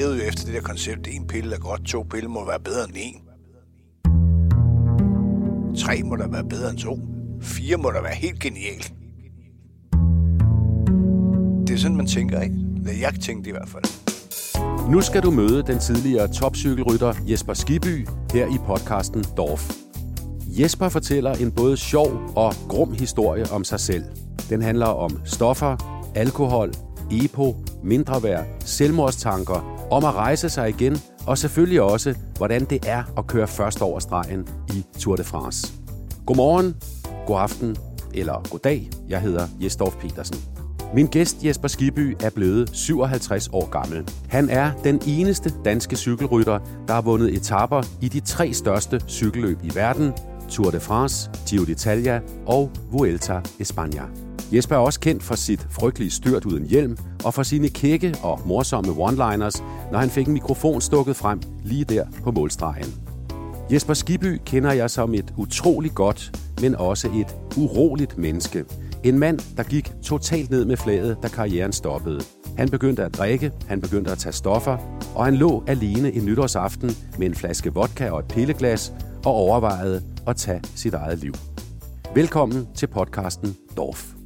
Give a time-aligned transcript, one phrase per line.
[0.00, 2.84] levede jo efter det der koncept, en pille er godt, to pille må være bedre
[2.84, 3.22] end en.
[5.76, 6.98] Tre må der være bedre end to.
[7.40, 8.82] Fire må der være helt genial.
[11.66, 12.56] Det er sådan, man tænker, ikke?
[13.00, 13.84] Jeg tænkte i hvert fald.
[14.90, 19.70] Nu skal du møde den tidligere topcykelrytter Jesper Skiby her i podcasten Dorf.
[20.46, 24.04] Jesper fortæller en både sjov og grum historie om sig selv.
[24.48, 26.72] Den handler om stoffer, alkohol,
[27.10, 33.02] EPO, mindre værd, selvmordstanker, om at rejse sig igen, og selvfølgelig også, hvordan det er
[33.18, 35.72] at køre først over stregen i Tour de France.
[36.26, 36.76] Godmorgen,
[37.26, 37.76] god aften
[38.14, 38.90] eller god dag.
[39.08, 40.36] Jeg hedder Jesdorf Petersen.
[40.94, 44.08] Min gæst Jesper Skiby er blevet 57 år gammel.
[44.28, 49.58] Han er den eneste danske cykelrytter, der har vundet etapper i de tre største cykelløb
[49.62, 50.12] i verden,
[50.48, 54.29] Tour de France, Giro d'Italia og Vuelta España.
[54.52, 58.40] Jesper er også kendt for sit frygtelige styrt uden hjelm og for sine kække og
[58.46, 62.94] morsomme one-liners, når han fik en mikrofon stukket frem lige der på målstregen.
[63.72, 68.64] Jesper Skiby kender jeg som et utroligt godt, men også et uroligt menneske.
[69.04, 72.20] En mand, der gik totalt ned med flaget, da karrieren stoppede.
[72.56, 74.76] Han begyndte at drikke, han begyndte at tage stoffer,
[75.14, 78.92] og han lå alene en nytårsaften med en flaske vodka og et pilleglas
[79.24, 81.34] og overvejede at tage sit eget liv.
[82.14, 84.19] Velkommen til podcasten Dorf.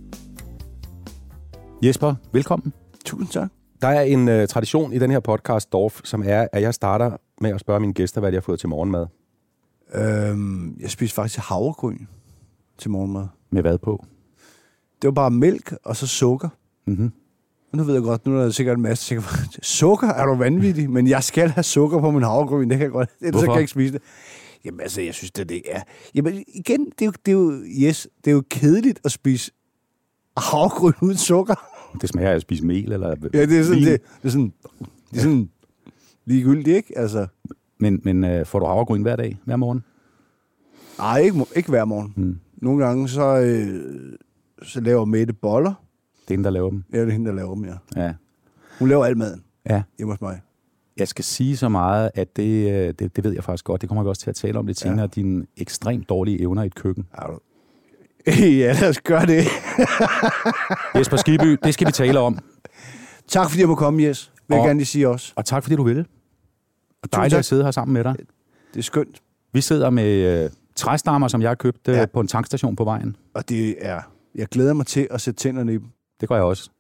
[1.83, 2.73] Jesper, velkommen.
[3.05, 3.51] Tusind tak.
[3.83, 7.17] Der er en uh, tradition i den her podcast, Dorf, som er, at jeg starter
[7.41, 9.07] med at spørge mine gæster, hvad de har fået til morgenmad.
[9.95, 11.99] Øhm, jeg spiste faktisk havregryn
[12.79, 13.27] til morgenmad.
[13.51, 14.05] Med hvad på?
[15.03, 16.49] Det var bare mælk og så sukker.
[16.87, 17.13] Mm-hmm.
[17.73, 20.09] Og nu ved jeg godt, nu er der sikkert en masse, der tænker, sukker?
[20.09, 20.91] Er du vanvittig?
[20.91, 23.11] Men jeg skal have sukker på min havregryn, det kan jeg godt.
[23.21, 24.03] Ellers så kan jeg ikke spise det.
[24.65, 25.81] Jamen altså, jeg synes, det, det er...
[26.15, 29.53] Jamen igen, det er, jo, det, er jo, yes, det er jo kedeligt at spise
[30.37, 31.55] havregryn uden sukker.
[32.01, 33.89] Det smager af at spise mel eller Ja, det er sådan, vin.
[33.89, 34.53] det, det er sådan,
[35.11, 35.51] det er sådan
[36.25, 36.99] ligegyldigt, ikke?
[36.99, 37.27] Altså,
[37.79, 39.85] Men, men uh, får du havregryn hver dag, hver morgen?
[40.99, 42.13] nej, ikke, må- ikke hver morgen.
[42.17, 42.39] Mm.
[42.57, 44.13] Nogle gange, så, øh,
[44.63, 45.75] så laver Mette boller.
[46.29, 46.85] Det er hende, der laver dem.
[46.93, 47.75] Ja, det er hende, der laver dem, ja.
[48.05, 48.15] Ja.
[48.79, 49.83] Hun laver al maden ja.
[49.99, 50.41] hjemme hos mig.
[50.97, 53.81] Jeg skal sige så meget, at det, øh, det, det ved jeg faktisk godt.
[53.81, 55.07] Det kommer vi også til at tale om lidt senere.
[55.07, 57.07] Dine ekstremt dårlige evner i et køkken.
[57.15, 57.39] Er du...
[58.63, 59.45] ja, lad os gøre det.
[60.99, 62.39] Jesper Skiby, det skal vi tale om.
[63.29, 64.33] tak fordi jeg må komme, Jes.
[64.49, 65.33] Vil jeg Og- gerne lige sige også.
[65.37, 66.05] Og tak fordi du ville.
[67.03, 68.17] Og dejligt at sidde her sammen med dig.
[68.75, 69.23] Det er skønt.
[69.53, 72.07] Vi sidder med øh, træstammer, som jeg har købt øh, Ja.
[72.07, 73.17] på en tankstation på vejen.
[73.35, 74.01] Og det er...
[74.35, 75.87] Jeg glæder mig til at sætte tænderne i dem.
[76.21, 76.71] Det gør jeg også.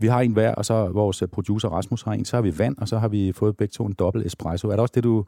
[0.00, 2.24] Vi har en hver, og så vores øh, producer Rasmus har en.
[2.24, 4.68] Så har vi vand, og så har vi fået begge to en dobbelt espresso.
[4.68, 5.24] Er det også det, du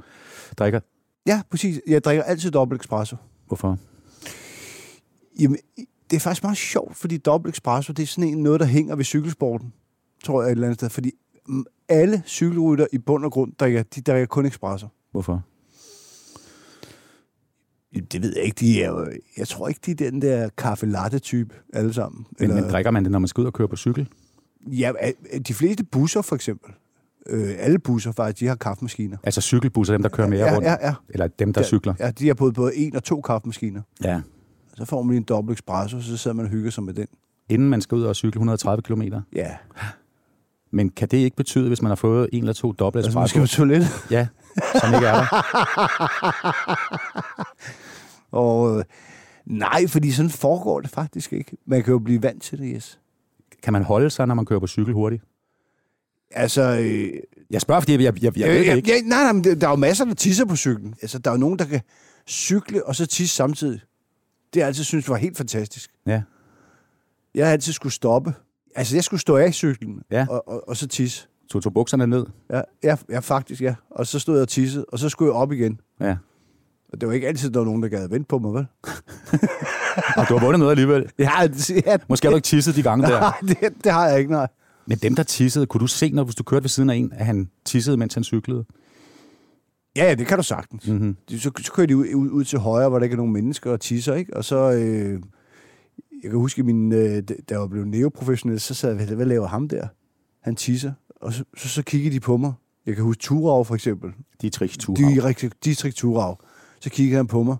[0.59, 0.81] drikker?
[1.27, 1.81] Ja, præcis.
[1.89, 3.17] Jeg drikker altid dobbelt espresso.
[3.47, 3.79] Hvorfor?
[5.41, 5.59] Jamen,
[6.11, 8.97] det er faktisk meget sjovt, fordi dobbelt espresso, det er sådan en noget, der hænger
[8.97, 9.73] ved cykelsporten,
[10.25, 10.91] tror jeg et eller andet sted.
[10.91, 11.13] Fordi
[11.47, 14.87] mm, alle cykelrytter i bund og grund drikker, de drikker kun espresso.
[15.13, 15.43] Hvorfor?
[18.13, 18.57] Det ved jeg ikke.
[18.61, 19.07] De er jo,
[19.37, 22.27] jeg tror ikke, de er den der kaffe latte type alle sammen.
[22.41, 24.09] Men, men drikker man det, når man skal ud og køre på cykel?
[24.67, 24.93] Ja,
[25.49, 26.73] de fleste busser for eksempel.
[27.27, 29.17] Øh, alle busser faktisk, de har kaffemaskiner.
[29.25, 30.67] Altså cykelbusser, dem der kører mere ja, rundt?
[30.67, 30.95] ja, ja.
[31.09, 31.95] Eller dem, der Ja, cykler?
[31.99, 33.83] Ja, de har både, både en og to kaffemaskiner.
[34.05, 34.21] Ja.
[34.77, 37.07] Så får man lige en dobbelt espresso, så sidder man og hygger sig med den.
[37.49, 39.03] Inden man skal ud og cykle 130 km.
[39.35, 39.51] Ja,
[40.71, 43.25] Men kan det ikke betyde, hvis man har fået en eller to dobbelt altså, man
[43.27, 43.47] espresso?
[43.47, 43.89] skal på toilettet.
[44.11, 44.27] Ja,
[44.81, 45.27] som ikke er der.
[48.39, 48.85] Og øh,
[49.47, 51.57] nej, fordi sådan foregår det faktisk ikke.
[51.67, 52.99] Man kan jo blive vant til det, yes.
[53.63, 55.23] Kan man holde sig, når man kører på cykel hurtigt?
[56.31, 57.11] Altså, øh,
[57.51, 58.91] Jeg spørger, fordi jeg, jeg, jeg, jeg ved øh, det ja, ikke.
[58.93, 60.95] ja, nej, nej, men der er jo masser, der tisser på cyklen.
[61.03, 61.81] Altså, der er jo nogen, der kan
[62.29, 63.81] cykle og så tisse samtidig.
[64.55, 65.91] Det har jeg altid synes var helt fantastisk.
[66.07, 66.23] Ja.
[67.35, 68.35] Jeg har altid skulle stoppe.
[68.77, 70.27] Altså, jeg skulle stå af cyklen Ja.
[70.31, 71.27] og, og, og så tisse.
[71.49, 72.27] Så tog bukserne ned?
[72.51, 73.75] Ja, ja, ja, faktisk, ja.
[73.91, 75.81] Og så stod jeg og tissede, og så skulle jeg op igen.
[76.01, 76.17] Ja.
[76.93, 78.67] Og det var ikke altid, der var nogen, der gad vente på mig, vel?
[80.17, 81.11] Og du har vundet noget alligevel.
[81.19, 83.21] Ja, det, ja, Måske har du ikke tisset de gange der.
[83.31, 84.49] nej, det, det har jeg ikke, nej.
[84.87, 87.13] Men dem, der tissede, kunne du se, når hvis du kørte ved siden af en,
[87.13, 88.65] at han tissede, mens han cyklede?
[89.97, 90.89] Ja, ja, det kan du sagtens.
[90.89, 91.17] Mm-hmm.
[91.29, 93.71] Så, så kører de ud, ud, ud til højre, hvor der ikke er nogen mennesker
[93.73, 94.37] og tisser, ikke?
[94.37, 95.23] Og så, øh,
[96.23, 99.47] jeg kan huske, min, øh, da jeg var blevet neoprofessionel, så sad jeg, hvad laver
[99.47, 99.89] ham der?
[100.41, 100.93] Han tisser.
[101.17, 102.53] Og så, så, så kiggede de på mig.
[102.87, 104.11] Jeg kan huske Turau for eksempel.
[104.43, 105.33] Dietrich De, Thurau.
[105.65, 106.37] Dietrich Turau.
[106.81, 107.57] Så kiggede han på mig.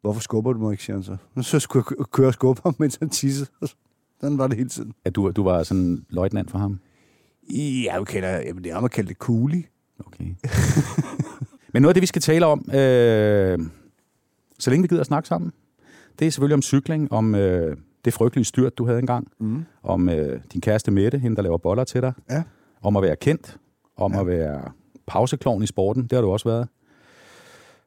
[0.00, 1.16] Hvorfor skubber du mig ikke, siger han så.
[1.42, 3.50] Så skulle jeg kø- køre og skubbe ham, mens han tissede.
[4.20, 4.92] Sådan var det hele tiden.
[5.04, 6.78] At du, du var sådan løjtnant for ham?
[7.50, 9.64] Ja, okay, der, jamen, det er man kaldt det coolie.
[10.06, 10.24] Okay.
[11.72, 13.58] Men noget af det, vi skal tale om, øh,
[14.58, 15.52] så længe vi gider at snakke sammen,
[16.18, 19.64] det er selvfølgelig om cykling, om øh, det frygtelige styrt, du havde engang, Mm.
[19.82, 22.42] om øh, din kæreste Mette, hende, der laver boller til dig, Ja.
[22.82, 23.56] om at være kendt,
[23.96, 24.20] om ja.
[24.20, 24.60] at være
[25.06, 26.68] pauseklovn i sporten, det har du også været.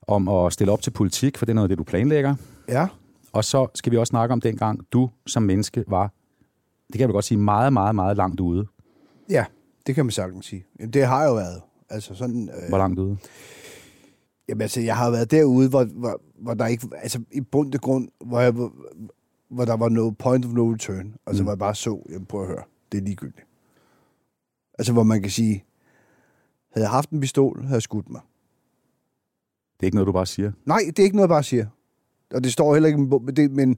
[0.08, 2.36] Om at stille op til politik, for det er noget af det, du planlægger.
[2.70, 2.88] Ja.
[3.34, 6.12] Og så skal vi også snakke om dengang, du som menneske var,
[6.88, 8.68] det kan jeg godt sige, meget, meget, meget langt ude.
[9.30, 9.46] Ja,
[9.88, 10.66] det kan man sagtens sige.
[10.80, 11.62] Jamen, det har jeg jo været.
[11.92, 13.18] Altså sådan, øh, hvor langt ude?
[14.50, 17.82] Jamen altså, jeg har været derude, hvor, hvor, hvor der ikke, altså i bund og
[17.82, 18.74] grund, hvor, jeg, hvor,
[19.50, 21.16] hvor der var no point of no return.
[21.28, 21.46] Altså, mm.
[21.46, 23.48] hvor jeg bare så, jamen prøv at høre, det er ligegyldigt.
[24.80, 25.64] Altså, hvor man kan sige,
[26.74, 28.22] havde jeg haft en pistol, havde jeg skudt mig.
[29.74, 30.52] Det er ikke noget, du bare siger?
[30.66, 31.66] Nej, det er ikke noget, jeg bare siger.
[32.34, 33.78] Og det står heller ikke men, det, men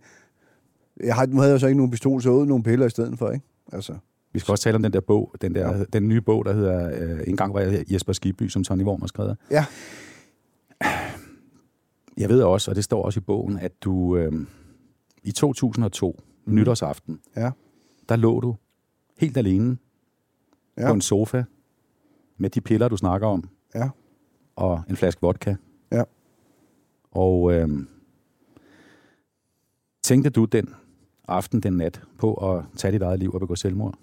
[1.03, 3.19] jeg har, nu havde jeg så ikke nogen pistol, så jeg nogle piller i stedet
[3.19, 3.45] for, ikke?
[3.71, 3.97] Altså.
[4.33, 5.83] Vi skal også tale om den der bog, den, der, ja.
[5.83, 9.01] den nye bog, der hedder øh, En gang var jeg Jesper Skiby, som Tony Worm
[9.01, 9.37] har skrevet.
[9.51, 9.65] Ja.
[12.17, 14.31] Jeg ved også, og det står også i bogen, at du øh,
[15.23, 16.55] i 2002, mm.
[16.55, 17.51] nytårsaften, ja.
[18.09, 18.55] der lå du
[19.17, 19.77] helt alene
[20.77, 20.87] ja.
[20.87, 21.43] på en sofa
[22.37, 23.89] med de piller, du snakker om, ja.
[24.55, 25.55] og en flaske vodka.
[25.91, 26.03] Ja.
[27.11, 27.69] Og øh,
[30.03, 30.75] tænkte du den
[31.27, 33.95] aften, den nat, på at tage dit eget liv og begå selvmord?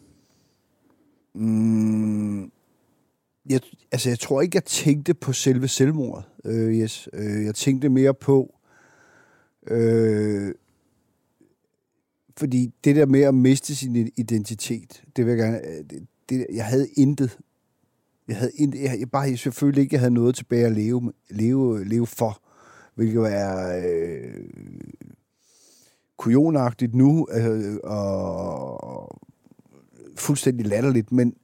[1.35, 2.51] Mm,
[3.49, 3.61] jeg,
[3.93, 7.09] altså, jeg tror ikke, jeg tænkte på selve selvmordet, øh, yes.
[7.13, 8.55] Øh, jeg tænkte mere på,
[9.67, 10.55] øh,
[12.37, 16.47] fordi det der med at miste sin identitet, det vil jeg gerne, øh, det, det,
[16.53, 17.39] jeg havde intet.
[18.29, 21.85] Jeg havde intet, jeg, jeg bare selvfølgelig ikke, jeg havde noget tilbage at leve, leve,
[21.85, 22.43] leve for,
[22.95, 24.45] hvilket er øh,
[26.17, 29.21] kujonagtigt nu, øh, og
[30.21, 31.35] fuldstændig latterligt, men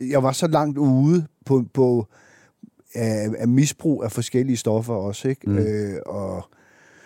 [0.00, 2.06] jeg var så langt ude på, på
[2.94, 5.50] af, af misbrug af forskellige stoffer også, ikke?
[5.50, 5.58] Mm.
[5.58, 6.44] Øh, og,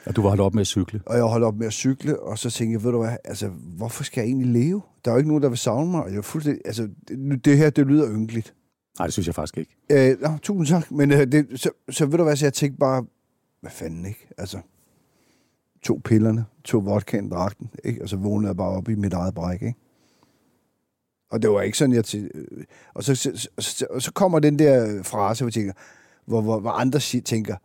[0.06, 1.00] og du var holdt op med at cykle?
[1.06, 3.48] Og jeg holdt op med at cykle, og så tænkte jeg, ved du hvad, altså,
[3.76, 4.82] hvorfor skal jeg egentlig leve?
[5.04, 6.04] Der er jo ikke nogen, der vil savne mig.
[6.08, 8.54] Jeg er fuldstændig, altså, det, det her, det lyder ynkeligt.
[8.98, 9.76] Nej, det synes jeg faktisk ikke.
[9.90, 12.78] Øh, no, tusind tak, men øh, det, så, så ved du hvad, så jeg tænkte
[12.78, 13.04] bare,
[13.60, 14.28] hvad fanden, ikke?
[14.38, 14.58] Altså,
[15.82, 18.02] to pillerne, to vodkaen, dragten, ikke?
[18.02, 19.78] Og så vågnede jeg bare op i mit eget bræk, ikke?
[21.34, 22.04] Og det var ikke sådan, jeg...
[22.04, 22.30] Til,
[22.94, 25.72] og, så, så, så, og så kommer den der frase, hvor, tænker,
[26.24, 27.56] hvor, hvor, hvor andre tænker,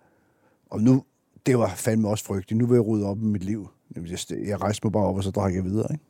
[0.70, 1.04] og nu,
[1.46, 2.58] det var fandme også frygteligt.
[2.58, 3.70] Nu vil jeg rydde op i mit liv.
[3.96, 5.88] Jeg, jeg rejste mig bare op, og så drak jeg videre.
[5.92, 6.04] Ikke?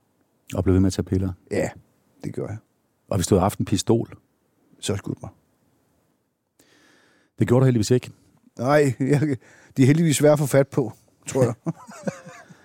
[0.55, 1.33] Og blev ved med at tage piller?
[1.51, 1.69] Ja,
[2.23, 2.57] det gør jeg.
[3.09, 4.17] Og hvis du havde haft en pistol?
[4.79, 5.31] Så skudt mig.
[7.39, 8.11] Det gjorde du heldigvis ikke.
[8.57, 9.37] Nej, jeg,
[9.77, 10.93] de er heldigvis svære at få fat på,
[11.27, 11.53] tror jeg.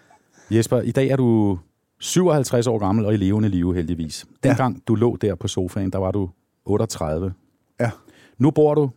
[0.56, 1.58] Jesper, i dag er du
[2.04, 4.26] 57 år gammel og i levende live heldigvis.
[4.42, 4.80] Dengang ja.
[4.88, 6.30] du lå der på sofaen, der var du
[6.64, 7.32] 38.
[7.80, 7.90] Ja.
[8.38, 8.90] Nu bor du,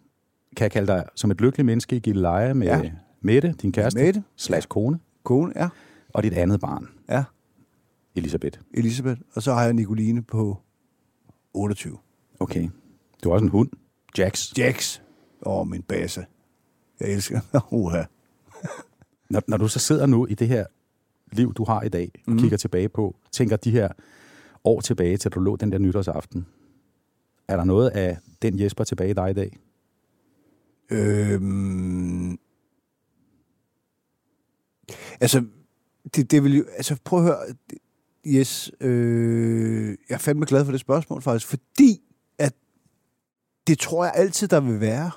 [0.57, 2.91] kan jeg kalde dig, som et lykkeligt menneske i Gilleleje med ja.
[3.21, 4.23] Mette, din kæreste, Mette.
[4.35, 4.99] slash kone.
[5.23, 5.69] Kone, ja.
[6.13, 6.87] Og dit andet barn.
[7.09, 7.23] Ja.
[8.15, 8.59] Elisabeth.
[8.73, 9.21] Elisabeth.
[9.35, 10.57] Og så har jeg Nicoline på
[11.53, 11.97] 28.
[12.39, 12.69] Okay.
[13.23, 13.69] Du har også en hund.
[14.17, 14.57] Jax.
[14.57, 14.99] Jax.
[15.45, 16.25] Åh, oh, min base.
[16.99, 17.39] Jeg elsker.
[17.71, 18.03] Uha.
[19.29, 20.65] når, når du så sidder nu i det her
[21.31, 22.39] liv, du har i dag, og mm.
[22.39, 23.89] kigger tilbage på, tænker de her
[24.63, 26.47] år tilbage, til du lå den der nytårsaften,
[27.47, 29.57] er der noget af den Jesper tilbage i dig i dag?
[30.89, 32.37] Øhm,
[35.19, 35.45] altså,
[36.15, 37.37] det, det vil jo, altså prøv at høre,
[38.27, 42.01] yes, øh, jeg er fandme glad for det spørgsmål faktisk, fordi
[42.37, 42.53] at
[43.67, 45.11] det tror jeg altid, der vil være.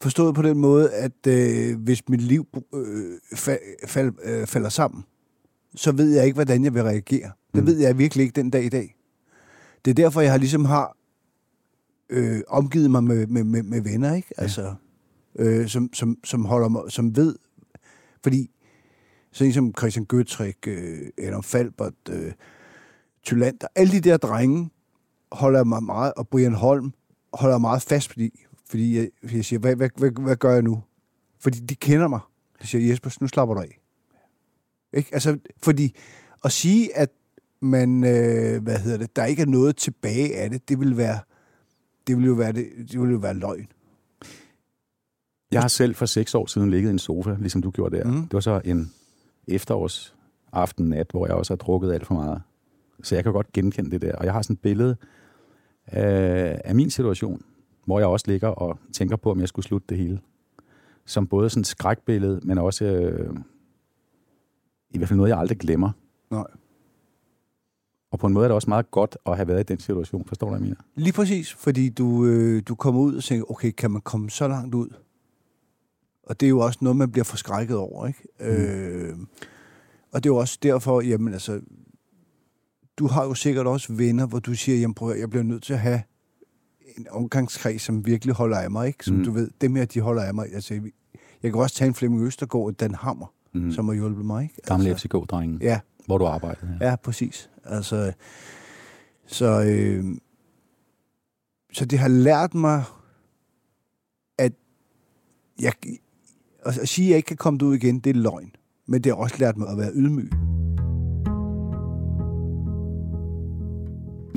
[0.00, 5.04] Forstået på den måde, at øh, hvis mit liv øh, fa- fal- øh, falder sammen,
[5.74, 7.30] så ved jeg ikke, hvordan jeg vil reagere.
[7.54, 7.66] Det mm.
[7.66, 8.96] ved jeg virkelig ikke den dag i dag.
[9.84, 10.96] Det er derfor, jeg har ligesom har
[12.10, 14.28] øh, omgivet mig med, med, med, med venner, ikke?
[14.38, 14.42] Ja.
[14.42, 14.74] Altså,
[15.38, 17.36] øh, som, som, som holder mig, som ved,
[18.22, 18.50] fordi
[19.32, 22.32] sådan som Christian Gøtrik, øh, Adam Falbert, øh,
[23.22, 24.70] Tylander, alle de der drenge
[25.32, 26.92] holder mig meget, og Brian Holm
[27.32, 30.82] holder meget fast, fordi fordi jeg, jeg siger, hvad, hvad, hvad, hvad gør jeg nu?
[31.38, 32.20] Fordi de kender mig.
[32.62, 33.80] De siger, Jesper, nu slapper du af.
[34.92, 35.10] Ikke?
[35.12, 35.96] Altså, fordi
[36.44, 37.10] at sige, at
[37.60, 41.18] man, øh, hvad hedder det, der ikke er noget tilbage af det, det vil være,
[42.06, 43.68] det vil jo være, det, det vil jo være løgn.
[45.52, 48.04] Jeg har selv for seks år siden ligget i en sofa, ligesom du gjorde der.
[48.04, 48.22] Mm.
[48.22, 48.92] Det var så en
[49.46, 50.14] efterårs
[50.52, 52.42] aften nat, hvor jeg også har drukket alt for meget.
[53.02, 54.16] Så jeg kan godt genkende det der.
[54.16, 54.96] Og jeg har sådan et billede
[55.86, 57.42] af, af min situation,
[57.88, 60.20] hvor jeg også ligger og tænker på, om jeg skulle slutte det hele.
[61.04, 63.36] Som både sådan et skrækbillede, men også øh,
[64.90, 65.90] i hvert fald noget, jeg aldrig glemmer.
[66.30, 66.44] Nej.
[68.10, 70.24] Og på en måde er det også meget godt at have været i den situation.
[70.24, 70.82] Forstår du, hvad jeg mener?
[70.94, 74.48] Lige præcis, fordi du, øh, du kommer ud og tænker, okay, kan man komme så
[74.48, 74.88] langt ud?
[76.22, 78.22] Og det er jo også noget, man bliver forskrækket over, ikke?
[78.40, 78.46] Mm.
[78.46, 79.16] Øh,
[80.12, 81.60] og det er jo også derfor, jamen altså,
[82.98, 85.72] du har jo sikkert også venner, hvor du siger, jamen prøv jeg bliver nødt til
[85.72, 86.02] at have
[86.96, 89.04] en omgangskreds, som virkelig holder af mig, ikke?
[89.04, 89.24] Som Mm.
[89.24, 90.46] du ved, dem her, de holder af mig.
[90.54, 90.74] Altså,
[91.42, 93.72] jeg kan også tage en Flemming Østergaard og Dan Hammer, Mm.
[93.72, 94.54] som har hjulpet mig, ikke?
[94.66, 96.78] Gamle altså, FCK-drengen, Ja, hvor du arbejdede.
[96.80, 96.88] Ja.
[96.88, 97.50] ja, præcis.
[97.64, 98.12] Altså,
[99.26, 100.04] så, øh,
[101.72, 102.82] så det har lært mig,
[104.38, 104.52] at
[105.60, 105.72] jeg,
[106.66, 108.52] at at sige, at jeg ikke kan komme ud igen, det er løgn.
[108.86, 110.30] Men det har også lært mig at være ydmyg.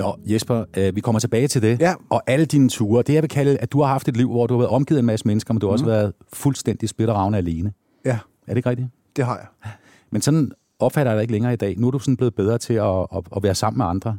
[0.02, 1.80] Nå, Jesper, øh, vi kommer tilbage til det.
[1.80, 1.94] Ja.
[2.10, 4.48] Og alle dine ture, det jeg vil kalde, at du har haft et liv, hvor
[4.48, 5.92] du har været omgivet af en masse mennesker, men du har også Mhm.
[5.92, 7.74] været fuldstændig splitteravne alene.
[8.06, 8.12] Ja,
[8.48, 8.88] Er det ikke rigtigt?
[9.16, 9.72] det har jeg.
[10.12, 11.78] Men sådan opfatter jeg dig ikke længere i dag.
[11.78, 14.10] Nu er du sådan blevet bedre til at, at, at være sammen med andre.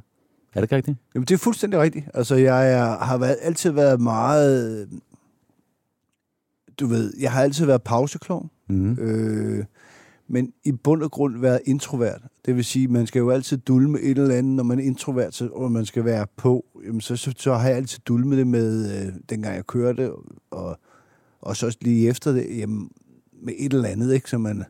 [0.54, 0.98] Er det ikke rigtigt?
[1.14, 2.06] Jamen, det er fuldstændig rigtigt.
[2.14, 4.88] Altså, jeg er, har været, altid været meget...
[6.80, 8.50] Du ved, jeg har altid været pauseklovn.
[8.68, 8.92] Mm.
[8.92, 9.64] Øh,
[10.32, 12.22] men i bund og grund været introvert.
[12.46, 15.34] Det vil sige, man skal jo altid dulme et eller andet, når man er introvert,
[15.34, 16.64] så, og man skal være på.
[16.86, 20.12] Jamen, så, så, så har jeg altid dulmet det med, øh, dengang jeg kørte,
[20.50, 20.78] og,
[21.40, 22.90] og så også lige efter det, jamen,
[23.42, 24.30] med et eller andet, ikke?
[24.30, 24.64] Så man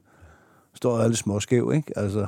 [0.75, 1.99] står alle småskæv, ikke?
[1.99, 2.26] Altså,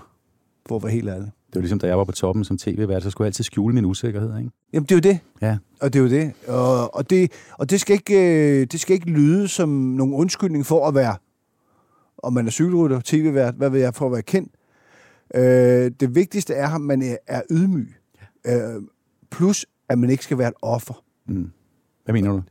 [0.66, 1.32] for at være helt ærlig.
[1.46, 3.74] Det var ligesom, da jeg var på toppen som tv-vært, så skulle jeg altid skjule
[3.74, 4.38] min usikkerhed.
[4.38, 4.50] Ikke?
[4.72, 5.18] Jamen, det er jo det.
[5.42, 5.56] Ja.
[5.80, 6.32] Og det er jo det.
[6.48, 10.66] Og, og, det, og det, skal ikke, øh, det skal ikke lyde som nogen undskyldning
[10.66, 11.16] for at være,
[12.24, 14.52] om man er cykelrytter, tv-vært, hvad ved jeg, for at være kendt.
[15.34, 17.94] Øh, det vigtigste er, at man er, ydmyg.
[18.46, 18.82] Øh,
[19.30, 21.04] plus, at man ikke skal være et offer.
[21.28, 21.50] Mm.
[22.04, 22.42] Hvad mener du?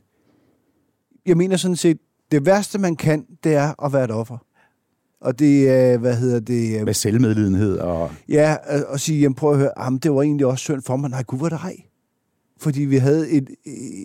[1.26, 1.98] Jeg mener sådan set,
[2.30, 4.38] det værste, man kan, det er at være et offer.
[5.20, 6.80] Og det er, hvad hedder det...
[6.80, 8.10] øh, Med selvmedlidenhed og...
[8.28, 8.56] Ja,
[8.88, 11.10] og sige, jamen prøv at høre, jamen, det var egentlig også synd for mig.
[11.10, 11.76] Nej, gud, var det ej.
[12.60, 13.50] Fordi vi havde et,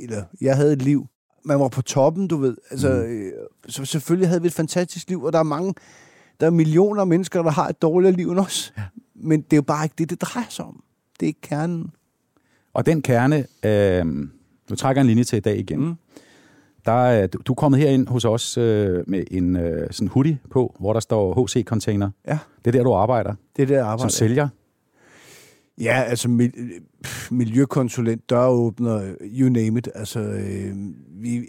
[0.03, 1.05] eller jeg havde et liv.
[1.43, 2.57] Man var på toppen, du ved.
[2.71, 2.97] Altså, Mhm.
[3.21, 3.31] øh,
[3.67, 5.73] så selvfølgelig havde vi et fantastisk liv, og der er mange,
[6.39, 8.73] der er millioner af mennesker, der har et dårligere liv end os.
[8.77, 8.83] Ja.
[9.15, 10.83] Men det er jo bare ikke det, det drejer sig om.
[11.19, 11.91] Det er ikke kernen.
[12.73, 14.05] Og den kerne, øh,
[14.69, 15.79] nu trækker en linje til i dag igen.
[15.79, 15.85] Mm.
[15.85, 15.95] Mm.
[16.85, 20.39] Der er, du, du er kommet herind hos os øh, med en øh, sådan hoodie
[20.51, 22.09] på, hvor der står HC-container.
[22.27, 24.09] Ja, Det er der, du arbejder det er det, jeg som arbejder.
[24.11, 24.47] sælger.
[25.79, 29.89] Ja, altså mil- pff, miljøkonsulent, døråbner, you name it.
[29.95, 30.75] Altså, øh,
[31.23, 31.47] vi,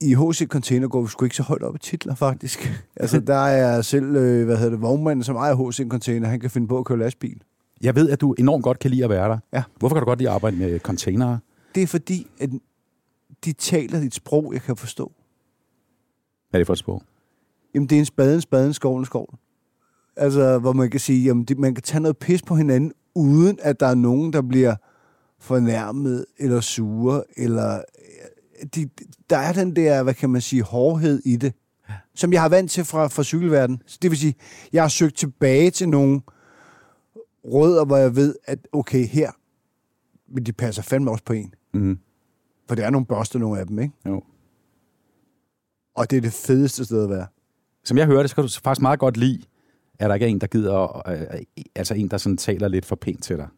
[0.00, 2.72] i HC Container går vi sgu ikke så højt op i titler, faktisk.
[2.96, 6.50] altså, der er selv, øh, hvad hedder det, vognmanden, som ejer HC Container, han kan
[6.50, 7.42] finde på at køre lastbil.
[7.82, 9.38] Jeg ved, at du enormt godt kan lide at være der.
[9.52, 9.62] Ja.
[9.78, 11.38] Hvorfor kan du godt lide at arbejde med containere?
[11.74, 12.50] Det er fordi, at
[13.44, 15.12] de taler et sprog, jeg kan forstå.
[16.50, 17.02] Hvad er det for et sprog?
[17.74, 19.34] Jamen, det er en spade, en spade, en skov, en skov.
[20.16, 23.58] Altså, hvor man kan sige, jamen, det, man kan tage noget pis på hinanden, uden
[23.62, 24.76] at der er nogen, der bliver
[25.38, 27.74] fornærmet, eller sure, eller...
[27.76, 28.88] øh, De,
[29.30, 31.54] der er den der, hvad kan man sige, hårdhed i det,
[32.14, 33.82] som jeg har vant til fra, fra cykelverdenen.
[33.86, 34.34] Så det vil sige,
[34.72, 36.20] jeg har søgt tilbage til nogle
[37.44, 39.30] rødder, hvor jeg ved, at okay, her,
[40.34, 41.54] men de passer fandme også på en.
[41.74, 41.98] Mm.
[42.68, 43.94] For det er nogle børster, nogle af dem, ikke?
[44.06, 44.22] Jo.
[45.94, 47.26] Og det er det fedeste sted at være.
[47.84, 49.42] Som jeg hørte, så kan du faktisk meget godt lide,
[50.04, 51.26] at der ikke er en, der gider, øh, øh,
[51.74, 53.48] altså en, der sådan taler lidt for pænt til dig.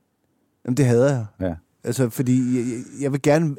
[0.64, 1.26] Jamen, det hader jeg.
[1.48, 1.54] Ja.
[1.84, 3.56] Altså, fordi jeg, jeg- vil gerne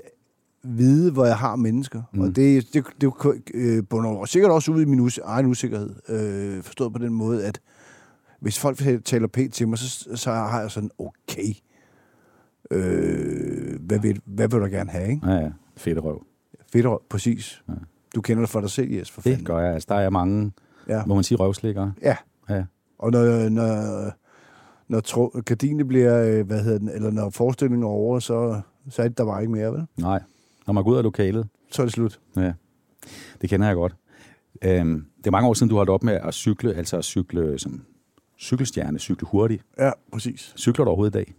[0.64, 2.02] vide, hvor jeg har mennesker.
[2.14, 2.20] Mm.
[2.22, 3.14] Og det, det, det
[3.54, 5.96] øh, bunder sikkert også ud i min us- egen usikkerhed.
[6.10, 7.60] Øh, forstået på den måde, at
[8.40, 11.54] hvis folk taler pænt til mig, så, så har jeg sådan, okay,
[12.72, 15.28] øh, hvad, vil, hvad vil du gerne have, ikke?
[15.32, 15.50] Ja, ja.
[15.78, 16.24] Fedt røv.
[16.72, 17.64] Fedt, røv, præcis.
[17.70, 17.74] Ja.
[18.16, 19.46] Du kender det for dig selv, Jes, for Det fanden.
[19.46, 19.74] gør jeg.
[19.74, 20.52] Altså, der er mange,
[20.88, 21.06] Ja.
[21.06, 21.94] må man sige, røvslikkere.
[22.02, 22.16] ja.
[22.50, 22.64] Ja.
[22.98, 24.12] Og når, når,
[24.88, 29.02] når tro, gardinet bliver, øh, hvad hedder den, eller når forestillingen er over, så, så
[29.02, 29.86] er det der bare ikke mere, vel?
[29.98, 30.22] Nej.
[30.68, 32.20] Når man går ud af lokalet, Så er det slut.
[32.36, 32.54] Ja,
[33.42, 33.96] det kender jeg godt.
[34.62, 37.04] Øhm, det er mange år siden, du har holdt op med at cykle, altså at
[37.04, 37.86] cykle som
[38.40, 39.64] cykelstjerne, cykle hurtigt.
[39.78, 40.54] Ja, præcis.
[40.58, 41.36] Cykler du overhovedet i dag?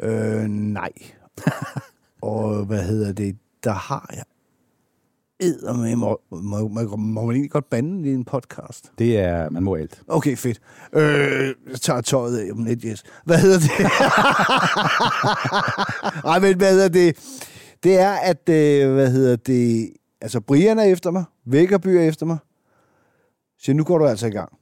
[0.00, 0.92] Øh, nej.
[2.22, 3.36] og hvad hedder det?
[3.64, 4.24] Der har jeg
[5.76, 8.92] med, må, må, må, må man egentlig godt bande i en podcast?
[8.98, 10.02] Det er, man må alt.
[10.08, 10.60] Okay, fedt.
[10.92, 13.02] Øh, jeg tager tøjet af om lidt, yes.
[13.24, 13.70] Hvad hedder det?
[16.24, 17.16] Nej, men hvad hedder det?
[17.82, 19.90] Det er, at, øh, hvad hedder det?
[20.20, 21.24] Altså, Brian er efter mig.
[21.46, 22.38] Vækkerby er efter mig.
[23.58, 24.52] Så nu går du altså i gang.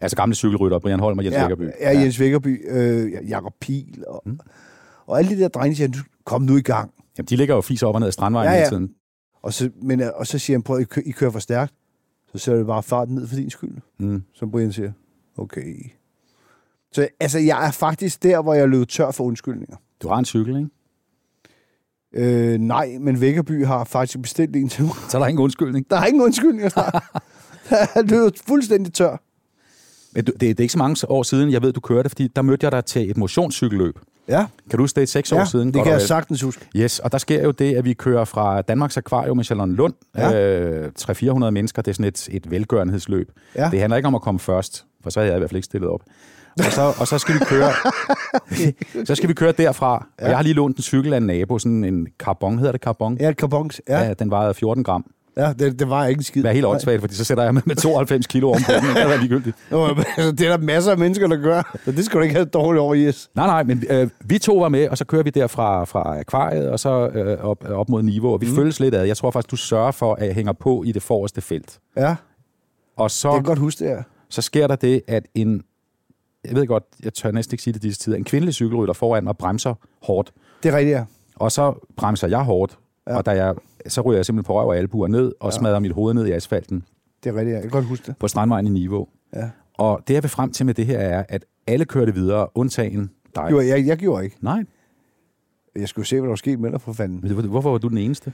[0.00, 1.70] Altså gamle cykelrytter, Brian Holm og Jens ja, Vækkerby.
[1.80, 4.38] Ja, Jens Vækkerby, øh, Jakob Pil og, mm.
[5.06, 5.94] og alle de der drenge siger, "Nu,
[6.26, 6.90] kom nu i gang.
[7.18, 8.58] Jamen, de ligger jo fiser op og ned ad strandvejen ja, ja.
[8.58, 8.90] hele tiden.
[9.42, 11.74] Og så, men, øh, og så siger han, prøv, I, kø, I kører for stærkt.
[12.32, 14.22] Så sætter du bare farten ned for din skyld, Mm.
[14.34, 14.92] som Brian siger.
[15.38, 15.74] Okay.
[16.92, 19.76] Så altså, jeg er faktisk der, hvor jeg løb tør for undskyldninger.
[20.02, 20.68] Du har en cykel, ikke?
[22.14, 24.94] Øh, nej, men Vækkerby har faktisk bestilt en til mig.
[25.08, 25.90] Så er der ingen undskyldning.
[25.90, 27.20] Der er ingen undskyldninger der.
[27.94, 29.16] Jeg løb fuldstændig tør.
[30.14, 32.28] Men du- det, det er ikke så mange år siden, jeg ved, du kørte, fordi
[32.28, 33.98] der mødte jeg dig til et motionscykelløb.
[34.28, 35.08] Ja, Kan du huske det?
[35.08, 35.66] Seks år ja siden?
[35.66, 36.06] det kan jeg vel.
[36.06, 36.68] sagtens huske.
[36.76, 39.94] Yes, og der sker jo det, at vi kører fra Danmarks Akvarium med Charlotte Lund.
[40.16, 40.50] Ja.
[40.50, 43.30] Øh, 300-400 mennesker, det er sådan et, et velgørenhedsløb.
[43.56, 43.68] Ja.
[43.70, 45.64] Det handler ikke om at komme først, for så havde jeg i hvert fald ikke
[45.66, 46.00] stillet op.
[46.58, 47.70] Og så, og så skal vi køre
[49.06, 50.06] så skal vi køre derfra.
[50.18, 50.24] Ja.
[50.24, 52.80] Og jeg har lige lånt en cykel af en nabo, sådan en carbon, hedder det
[52.80, 53.16] carbon?
[53.20, 53.80] Ja, carbons.
[53.88, 55.04] Ja, Ja, den vejede 14 gram.
[55.36, 56.42] Ja det, det var ikke en skid.
[56.42, 58.96] Det er helt åndssvagt, fordi så sætter jeg med, med 92 kilo om på den.
[58.96, 59.56] Det er ligegyldigt.
[59.70, 61.78] Nå, altså, det er der masser af mennesker, der gør.
[61.84, 63.30] Så det skal du ikke have dårligt over, yes.
[63.34, 66.70] Nej, nej, men øh, vi to var med, og så kører vi derfra fra akvariet,
[66.70, 68.54] og så øh, op, op mod niveau, og vi mm.
[68.54, 69.04] følges lidt ad.
[69.04, 71.78] Jeg tror faktisk, du sørger for, at jeg hænger på i det forreste felt.
[71.96, 72.14] Ja,
[72.96, 74.02] Og det så, kan jeg godt huske det her.
[74.28, 75.62] så sker der det, at en,
[76.44, 79.24] jeg ved godt, jeg tør næsten ikke sige det disse tider, en kvindelig cykelrytter foran
[79.24, 80.32] mig bremser hårdt.
[80.62, 81.04] Det er rigtigt, ja.
[81.36, 83.16] Og så bremser jeg hårdt, ja.
[83.16, 83.54] og da jeg,
[83.88, 85.58] så ryger jeg simpelthen på røv og albuer ned, og ja.
[85.58, 86.84] smadrer mit hoved ned i asfalten
[87.24, 87.54] Det er rigtigt.
[87.54, 88.16] Jeg kan godt huske det.
[88.18, 89.08] på Strandvejen i Niveau.
[89.34, 89.50] Ja.
[89.78, 93.10] Og det, jeg vil frem til med det her, er, at alle kørte videre, undtagen
[93.36, 93.48] dig.
[93.50, 94.36] Jeg, jeg, jeg gjorde ikke.
[94.40, 94.64] Nej,
[95.76, 97.20] Jeg skulle se, hvad der var sket med dig, for fanden.
[97.36, 98.32] men hvorfor var du den eneste?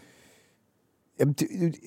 [1.21, 1.47] Jamen, det,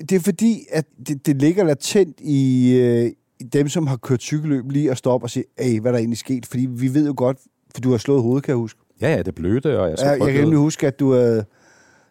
[0.09, 4.21] det er fordi, at det, det ligger latent i, øh, i dem, som har kørt
[4.21, 6.45] cykelløb, lige at stoppe og se, hey, hvad der egentlig sket.
[6.45, 7.37] Fordi vi ved jo godt,
[7.73, 8.79] for du har slået hovedet, kan jeg huske.
[9.01, 11.45] Ja, ja, det blødte, og jeg så Ja, jeg kan nemlig huske, at du havde...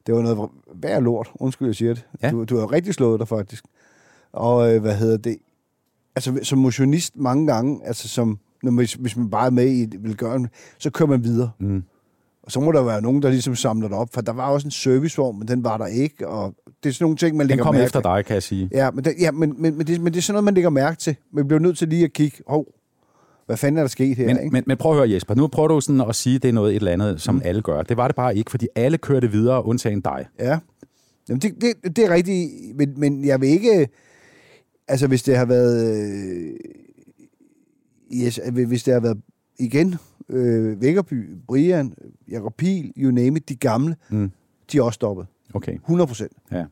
[0.06, 2.06] Det var noget værd lort, undskyld, jeg siger det.
[2.22, 2.30] Ja.
[2.30, 3.64] Du, du har rigtig slået dig, faktisk.
[4.32, 5.36] Og øh, hvad hedder det?
[6.16, 9.82] Altså, som motionist mange gange, altså som, når man, hvis man bare er med i
[9.82, 11.50] et velgørende, så kører man videre.
[11.58, 11.82] Mm.
[12.42, 14.66] Og så må der være nogen, der ligesom samler det op, for der var også
[14.66, 17.48] en servicevogn, men den var der ikke, og det er sådan nogle ting, man Den
[17.48, 18.04] lægger kom mærke efter til.
[18.04, 18.68] dig, kan jeg sige.
[18.72, 20.70] Ja, men, det, ja men, men, men, det, men det er sådan noget, man lægger
[20.70, 21.16] mærke til.
[21.32, 22.66] Man bliver nødt til lige at kigge, hov,
[23.50, 24.50] hvad fanden er der sket her, Men, ikke?
[24.50, 25.34] men, men prøv at høre, Jesper.
[25.34, 27.40] Nu prøver du sådan at sige, at det er noget et eller andet, som mm.
[27.44, 27.82] alle gør.
[27.82, 30.26] Det var det bare ikke, fordi alle kørte videre, undtagen dig.
[30.38, 30.58] Ja,
[31.28, 33.88] Jamen, det, det, det er rigtigt, men, men jeg vil ikke...
[34.88, 35.96] Altså, hvis det har været...
[35.96, 36.50] Øh,
[38.14, 39.20] yes, hvis det har været
[39.58, 39.94] igen,
[40.28, 41.94] øh, Vækkerby, Brian,
[42.30, 44.30] Jacob Pil, you name it, de gamle, Mm.
[44.72, 45.26] de er også stoppet.
[45.54, 46.32] Okay, 100 procent.
[46.52, 46.64] ja.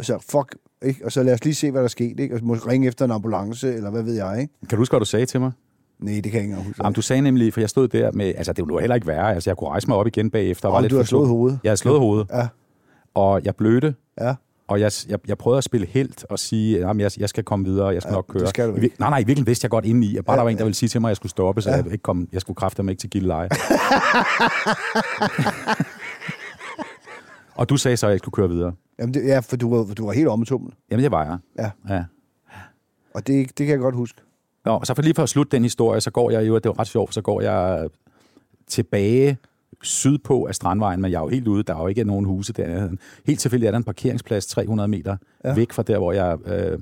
[0.00, 1.04] Så fuck, ikke?
[1.04, 2.34] Og så lad os lige se, hvad der skete, ikke?
[2.34, 4.54] Og måske ringe efter en ambulance, eller hvad ved jeg, ikke?
[4.60, 5.52] Kan du huske, hvad du sagde til mig?
[5.98, 6.82] Nej, det kan jeg ikke engang huske.
[6.84, 8.26] Jamen, du sagde nemlig, for jeg stod der med...
[8.36, 9.34] Altså, det var heller ikke værre.
[9.34, 10.68] Altså, jeg kunne rejse mig op igen bagefter.
[10.68, 11.58] og var Om lidt du har slået hovedet.
[11.64, 12.48] Jeg havde slået hovedet, Ja,
[13.14, 13.94] og jeg blødte.
[14.20, 14.34] ja.
[14.68, 17.64] Og jeg, jeg, jeg prøvede at spille helt og sige, at jeg, jeg skal komme
[17.64, 18.40] videre, jeg skal Ja, nok køre.
[18.40, 20.34] det skal du I vir- Nej, nej, i virkeligheden vidste jeg godt indeni, at bare
[20.34, 21.76] Ja, der var en, der ville sige til mig, at jeg skulle stoppe, så Ja.
[21.76, 23.48] jeg, ikke kom, jeg skulle kræfte mig ikke til Gilleleje.
[27.56, 28.72] og du sagde så, at jeg skulle køre videre.
[28.98, 30.74] Jamen, det, ja, for du var, du var helt omtumlet.
[30.90, 31.38] Jamen, det var jeg.
[31.88, 32.04] Ja, Ja.
[33.14, 34.20] og det, det kan jeg godt huske.
[34.66, 36.78] Nå, så for lige for at slutte den historie, så går jeg jo, det var
[36.78, 37.88] ret sjovt, så går jeg
[38.66, 39.38] tilbage
[39.82, 42.52] sydpå af Strandvejen, men jeg er jo helt ude, der er jo ikke nogen huse
[42.52, 42.88] der.
[43.26, 45.54] Helt tilfældigt er der en parkeringsplads 300 meter ja.
[45.54, 46.78] Væk fra der, hvor jeg øh,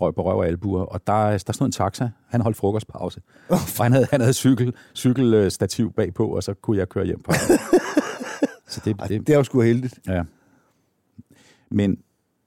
[0.00, 3.84] røg på røv og albuer, og der, der stod en taxa, han holdt frokostpause, og
[3.84, 7.32] han havde, han havde cykel, cykelstativ bagpå, og så kunne jeg køre hjem på.
[8.68, 9.98] Så det, det, Det er jo sgu heldigt.
[10.06, 10.22] Ja.
[11.70, 11.98] Men,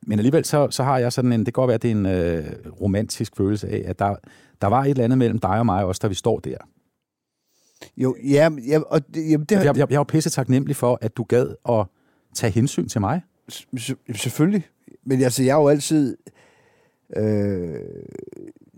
[0.08, 1.96] men alligevel så, så har jeg sådan en, det kan godt være, at det er
[1.96, 2.46] en øh,
[2.82, 4.16] romantisk følelse af, at der,
[4.62, 6.58] der var et eller andet mellem dig og mig også, da vi står der.
[7.98, 10.98] Jo, ja, ja og det, jamen, det, Jeg, jeg, jeg er jo pisse taknemmelig for,
[11.02, 11.86] at du gad at
[12.34, 13.22] tage hensyn til mig.
[14.16, 14.68] Selvfølgelig.
[15.06, 16.18] Men altså, jeg er jo altid...
[17.16, 17.24] Øh,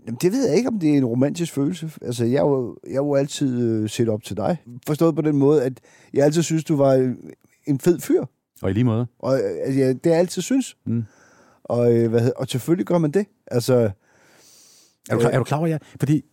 [0.06, 1.90] jamen, det ved jeg ikke, om det er en romantisk følelse.
[2.02, 4.56] Altså, jeg er jo, jeg er jo altid øh, set op til dig.
[4.86, 5.80] Forstået på den måde, at
[6.14, 7.14] jeg altid synes, du var
[7.66, 8.24] en fed fyr.
[8.64, 9.06] Og i lige måde.
[9.18, 10.76] Og øh, jeg, det jeg altid synes.
[10.84, 11.04] Mm.
[11.64, 13.26] Og, øh, hvad og selvfølgelig gør man det.
[13.46, 15.78] Altså, Er du, klar, er du klar over, ja?
[16.00, 16.24] Fordi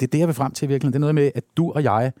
[0.00, 0.92] det er det, jeg vil frem til i virkeligheden.
[0.92, 2.12] Det er noget med, at du og jeg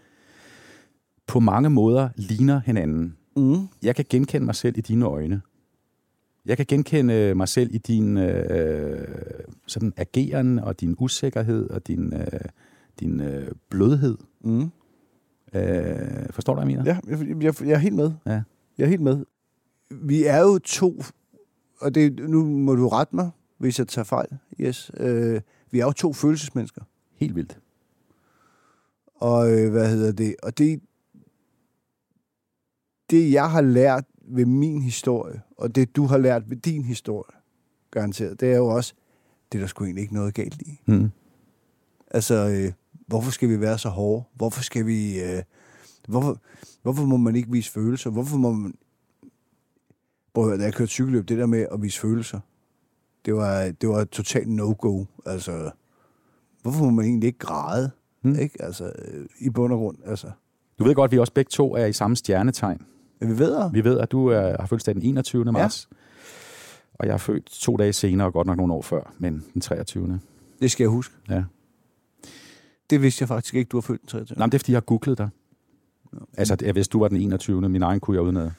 [1.26, 3.16] på mange måder ligner hinanden.
[3.36, 5.40] mm, Jeg kan genkende mig selv i dine øjne.
[6.46, 9.08] Jeg kan genkende mig selv i din øh,
[9.66, 12.40] sådan ageren og din usikkerhed og din, øh,
[13.00, 14.18] din øh, blødhed.
[14.40, 14.70] mm.
[15.54, 16.84] Øh, forstår du, hvad jeg mener?
[16.84, 18.12] Ja, jeg, jeg, jeg er helt med.
[18.26, 18.42] Ja.
[18.80, 19.24] Jeg er helt med.
[19.90, 21.02] Vi er jo to,
[21.80, 24.38] og det, nu må du rette mig, hvis jeg tager fejl.
[24.60, 24.90] Yes.
[24.96, 25.40] Øh,
[25.70, 26.82] vi er jo to følelsesmennesker.
[27.14, 27.58] Helt vildt.
[29.14, 30.36] Og øh, hvad hedder det?
[30.42, 30.80] Og det,
[33.10, 37.36] det, jeg har lært ved min historie, og det, du har lært ved din historie,
[37.90, 38.94] garanteret, det er jo også,
[39.52, 40.80] det er der sgu egentlig ikke noget galt i.
[40.86, 41.10] Mm.
[42.10, 42.72] Altså, øh,
[43.06, 44.24] hvorfor skal vi være så hårde?
[44.34, 45.22] Hvorfor skal vi...
[45.22, 45.42] Øh,
[46.08, 46.38] hvorfor,
[46.82, 48.10] hvorfor må man ikke vise følelser?
[48.10, 48.74] Hvorfor må man...
[50.34, 52.40] Prøv at høre, da jeg kørte cykelløb, det der med at vise følelser,
[53.24, 55.04] det var, det var totalt no-go.
[55.26, 55.70] Altså,
[56.62, 57.90] hvorfor må man egentlig ikke græde?
[58.22, 58.30] Mm.
[58.30, 58.38] Mm.
[58.38, 58.62] Ikke?
[58.62, 59.96] Altså, øh, i bund og grund.
[60.06, 60.30] Altså.
[60.78, 62.86] Du ved godt, at vi også begge to er i samme stjernetegn.
[63.20, 63.74] Men vi ved det.
[63.74, 65.44] Vi ved, at du er, har fødselsdag den 21.
[65.44, 65.88] marts.
[66.94, 70.20] Og jeg er født to dage senere, godt nok nogle år før, men den 23.
[70.60, 71.14] Det skal jeg huske.
[71.28, 71.44] Ja.
[72.90, 74.38] Det vidste jeg faktisk ikke, du har født den 23.
[74.38, 75.28] Nej, men det er, fordi jeg har googlet dig.
[76.36, 77.68] Altså, jeg hvis du var den 21.
[77.68, 78.50] Min egen kunne jeg udenad.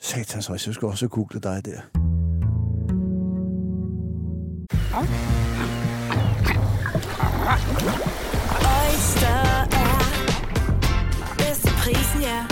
[0.00, 1.80] Satans, jeg skal også google dig der.
[8.78, 9.26] Oyster
[9.72, 9.96] er
[11.38, 12.51] bedst til prisen, ja.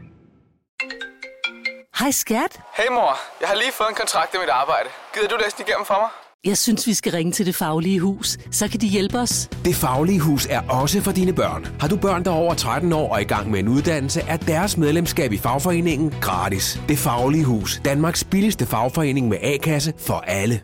[2.01, 2.59] Hej skat.
[2.77, 4.89] Hey mor, jeg har lige fået en kontrakt i mit arbejde.
[5.13, 6.09] Gider du læse den igennem for mig?
[6.43, 8.37] Jeg synes, vi skal ringe til Det Faglige Hus.
[8.51, 9.49] Så kan de hjælpe os.
[9.65, 11.67] Det Faglige Hus er også for dine børn.
[11.79, 14.37] Har du børn, der er over 13 år og i gang med en uddannelse, er
[14.37, 16.79] deres medlemskab i fagforeningen gratis.
[16.89, 17.81] Det Faglige Hus.
[17.85, 20.61] Danmarks billigste fagforening med A-kasse for alle.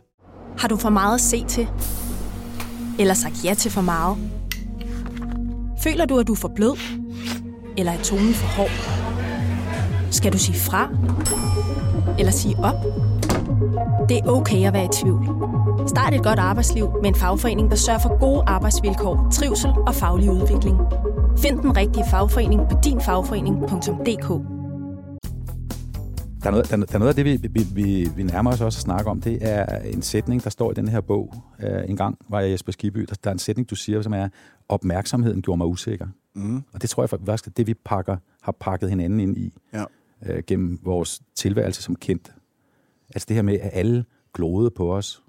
[0.59, 1.67] Har du for meget at se til?
[2.99, 4.17] Eller sagt ja til for meget?
[5.83, 6.77] Føler du, at du er for blød?
[7.77, 9.06] Eller er tonen for hård?
[10.11, 10.89] Skal du sige fra?
[12.19, 12.75] Eller sige op?
[14.09, 15.25] Det er okay at være i tvivl.
[15.87, 20.31] Start et godt arbejdsliv med en fagforening, der sørger for gode arbejdsvilkår, trivsel og faglig
[20.31, 20.77] udvikling.
[21.37, 24.27] Find den rigtige fagforening på dinfagforening.dk
[26.43, 28.51] Der er, noget, der, er- der er noget af det, vi, vi, vi, vi nærmer
[28.51, 29.21] os også at snakke om.
[29.21, 31.33] Det er en sætning, der står i den her bog.
[31.63, 32.99] Uh, en gang var jeg i Jesper Skiby.
[33.09, 34.27] Der, der er en sætning, du siger, som er,
[34.69, 36.07] opmærksomheden gjorde mig usikker.
[36.35, 36.63] Mm.
[36.73, 39.83] Og det tror jeg faktisk det, vi pakker, har pakket hinanden ind i Ja.
[40.21, 42.33] Uh, gennem vores tilværelse som kendt.
[43.15, 45.23] Altså det her med, at alle glodede på os,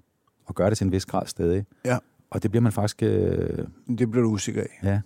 [0.45, 1.65] og gør det til en vis grad stadig.
[1.85, 1.97] Ja.
[2.29, 3.01] Og det bliver man faktisk...
[3.01, 3.07] Uh,
[3.97, 4.79] Det bliver du usikker af.
[4.83, 5.01] ja,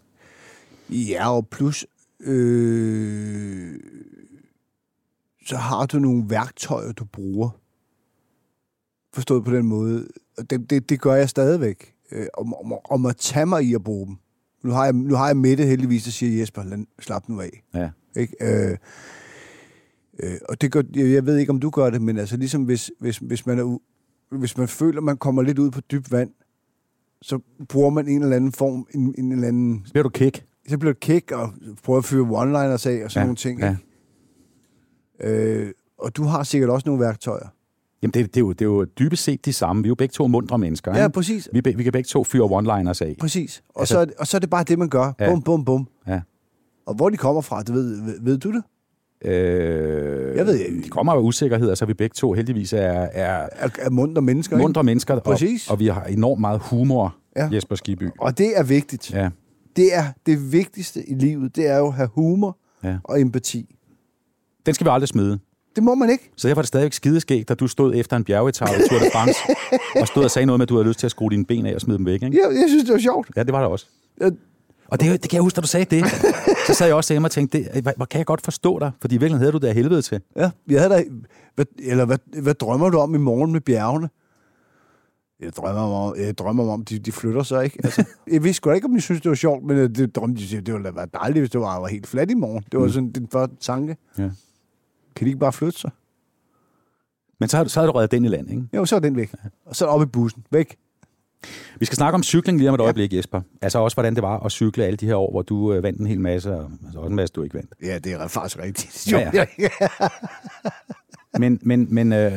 [0.89, 1.86] Ja, og plus,
[2.19, 3.80] øh,
[5.46, 7.50] så har du nogle værktøjer, du bruger.
[9.13, 10.08] Forstået på den måde.
[10.38, 11.93] Og Det, det, det gør jeg stadigvæk.
[12.12, 14.15] Øh, om, om, om at tage mig i at bruge dem.
[14.63, 17.63] Nu har jeg, nu har jeg Mette heldigvis, der siger, Jesper, lad, slap nu af.
[17.74, 17.89] ja.
[18.15, 18.36] Ikke?
[18.41, 18.78] Øh,
[20.23, 22.91] øh, og det gør, jeg, ved ikke, om du gør det, men altså ligesom hvis,
[22.99, 23.78] hvis, hvis, man, er,
[24.38, 26.30] hvis man føler, man kommer lidt ud på dybt vand,
[27.21, 30.45] så bruger man en eller anden form, en, en eller anden Så bliver du kick.
[30.69, 33.60] så bliver det kick og prøver at fyre one-liners af og sådan Ja, nogle ting.
[33.60, 33.76] ja.
[35.19, 37.47] Øh, og du har sikkert også nogle værktøjer.
[38.02, 39.82] Jamen, det, det, er jo, det er jo dybest set de samme.
[39.84, 40.95] Vi er jo begge to mundre mennesker.
[40.97, 41.13] Ja, ikke?
[41.13, 41.49] præcis.
[41.54, 43.15] Vi, vi kan begge to fyre one-liners af.
[43.19, 43.63] Præcis.
[43.69, 45.13] Og, Altså- så er det, og så er det bare det, man gør.
[45.19, 45.30] Ja.
[45.30, 45.88] Bum, bum, bum.
[46.08, 46.21] Ja.
[46.86, 48.63] Og hvor de kommer fra, det ved, ved, ved du det?
[49.26, 50.82] Øh, Jeg ved ikke.
[50.84, 52.78] De kommer af usikkerhed, så vi begge to heldigvis er,
[53.12, 53.48] er
[53.80, 54.64] Er, mundre mennesker, ikke?
[54.64, 55.70] mundre mennesker, og, Præcis.
[55.70, 57.44] og vi har enormt meget humor, ja.
[57.44, 57.50] Ja.
[57.52, 58.10] Jesper Skiby.
[58.20, 59.14] Og det er vigtigt.
[59.14, 59.30] Ja,
[59.76, 61.56] Det er det vigtigste i livet.
[61.56, 62.98] Det er jo at have humor ja.
[63.04, 63.76] og empati.
[64.66, 65.40] Den skal vi aldrig smide.
[65.76, 66.32] Det må man ikke.
[66.38, 69.06] Så derfor er det stadigvæk skideskægt, da du stod efter en bjergetappe i Tour de
[69.14, 69.40] France,
[70.02, 71.66] og stod og sagde noget med, at du havde lyst til at skrue dine ben
[71.66, 72.24] af og smide dem væk.
[72.24, 72.38] Ikke?
[72.44, 73.30] Jeg, jeg synes, det var sjovt.
[73.36, 73.86] Ja, det var der også.
[74.20, 74.32] Jeg,
[74.88, 76.06] Og det, det kan jeg huske, da du sagde det.
[76.67, 78.91] Så sad jeg også hjemme og tænkte, det, hvor, hvor kan jeg godt forstå dig?
[79.02, 80.22] Fordi i virkeligheden havde du det af helvede til.
[80.36, 81.04] Ja, jeg havde da,
[81.56, 84.10] hvad, eller hvad, hvad drømmer du om i morgen med bjergene?
[85.39, 87.80] Jeg drømmer om, jeg drømmer om de, de flytter sig, ikke?
[87.84, 90.41] Altså, jeg vidste sgu ikke, om de synes, det var sjovt, men øh, det drømte
[90.41, 92.63] de, siger, det ville da være dejligt, hvis det var, var helt fladt i morgen.
[92.72, 92.91] Det var Mm.
[92.91, 93.98] sådan den første tanke.
[94.17, 94.24] Ja.
[95.15, 95.91] Kan de ikke bare flytte sig?
[97.39, 98.63] Men så, har du- så havde du reddet den i land, ikke?
[98.76, 99.32] Jo, så er den væk.
[99.65, 100.46] Og så er op i bussen.
[100.52, 100.76] Væk.
[101.80, 103.42] Vi skal snakke om cykling lige om et øjeblik, Jesper.
[103.62, 106.00] Altså også, hvordan det var at cykle alle de her år, hvor du øh, vandt
[106.00, 107.74] en hel masse, og altså også en masse, du ikke vandt.
[107.84, 109.12] Ja, det er faktisk rigtigt.
[109.12, 109.46] Ja, ja.
[111.40, 112.32] Men, men, men øh,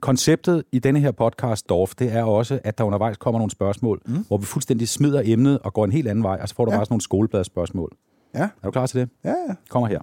[0.00, 4.02] konceptet i denne her podcast, Dorf, det er også, at der undervejs kommer nogle spørgsmål,
[4.06, 4.24] mm.
[4.28, 6.70] hvor vi fuldstændig smider emnet og går en helt anden vej, og så får du
[6.70, 6.74] ja.
[6.74, 6.78] Ja.
[6.78, 7.92] bare sådan nogle skolebladspørgsmål.
[8.34, 9.08] ja, Er du klar til det?
[9.24, 9.54] ja, ja.
[9.68, 10.00] Kommer her.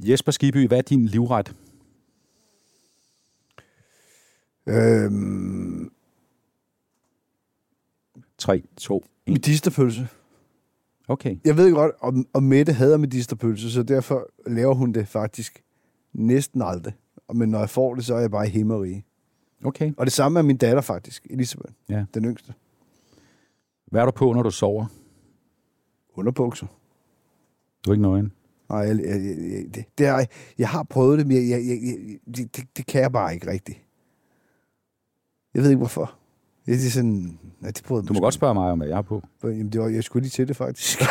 [0.00, 1.52] Jesper Skiby, hvad er din livret?
[4.66, 5.90] Øhm,
[8.44, 9.32] 3, 2, 1.
[9.32, 10.08] medisterpølse.
[11.08, 11.36] Okay.
[11.44, 15.62] Jeg ved godt, om, om Mette hader medisterpølse, så derfor laver hun det faktisk
[16.12, 16.92] næsten aldrig.
[17.34, 19.04] Men når jeg får det, så er jeg bare himmerige.
[19.64, 19.92] Okay.
[19.96, 22.04] Og det samme er min datter faktisk, Elisabeth, Ja.
[22.14, 22.54] den yngste.
[23.86, 24.86] Hvad er du på, når du sover?
[26.14, 26.66] Underbukser.
[27.84, 28.32] Du er ikke nøgen.
[28.68, 30.24] Nej, jeg, jeg, jeg, det, det er,
[30.58, 33.78] jeg har prøvet det, men jeg, jeg, jeg, det, det kan jeg bare ikke rigtigt.
[35.54, 36.18] Jeg ved ikke, hvorfor.
[36.66, 37.38] Det er sådan...
[37.60, 39.22] Nej, det prøvede Du må godt spørge mig om, hvad jeg er på.
[39.42, 40.98] Jamen, det var, jeg skulle lige til det, faktisk.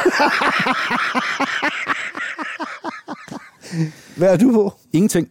[4.17, 4.73] Hvad er du på?
[4.93, 5.29] Ingenting.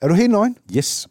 [0.00, 0.56] Er du helt nøgen?
[0.76, 1.08] Yes.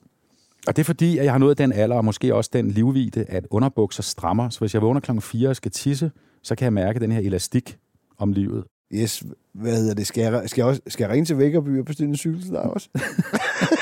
[0.67, 3.23] Og det er fordi, at jeg har nået den alder, og måske også den livvide,
[3.23, 4.49] at underbukser strammer.
[4.49, 6.11] Så hvis jeg vågner klokken 4 og skal tisse,
[6.43, 7.77] så kan jeg mærke den her elastik
[8.17, 8.63] om livet.
[8.93, 10.07] Yes, hvad hedder det?
[10.07, 12.51] Skal jeg, skal jeg, også, skal jeg ringe til Vækkerby og bestille en cykel til
[12.51, 12.89] dig også?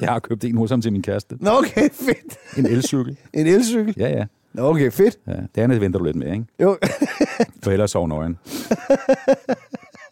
[0.00, 1.36] Jeg har købt en hos ham til min kæreste.
[1.40, 2.58] Nå, okay, fedt.
[2.58, 3.18] En elcykel.
[3.32, 3.94] En elcykel?
[3.96, 4.26] Ja, ja.
[4.52, 5.18] Nå, okay, fedt.
[5.26, 5.32] ja.
[5.54, 6.44] Det andet venter du lidt med, ikke?
[6.60, 6.76] Jo.
[7.62, 8.38] For ellers sove nøgen.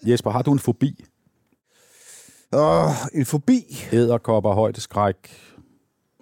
[0.06, 1.04] Jesper, har du en fobi?
[2.52, 3.86] Åh, en fobi?
[3.92, 5.16] Æderkopper, højdeskræk,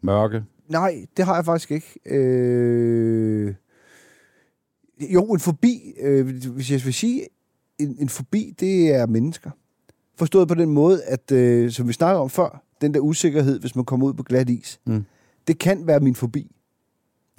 [0.03, 0.45] mørke?
[0.69, 1.99] Nej, det har jeg faktisk ikke.
[2.07, 3.55] Øh...
[5.01, 7.27] Jo, en fobi, øh, hvis jeg vil sige,
[7.79, 9.51] en, en fobi, det er mennesker.
[10.19, 13.77] Forstået på den måde, at, øh, som vi snakker om før, den der usikkerhed, hvis
[13.77, 15.05] man kommer ud på glat is, Mm.
[15.47, 16.57] det kan være min fobi.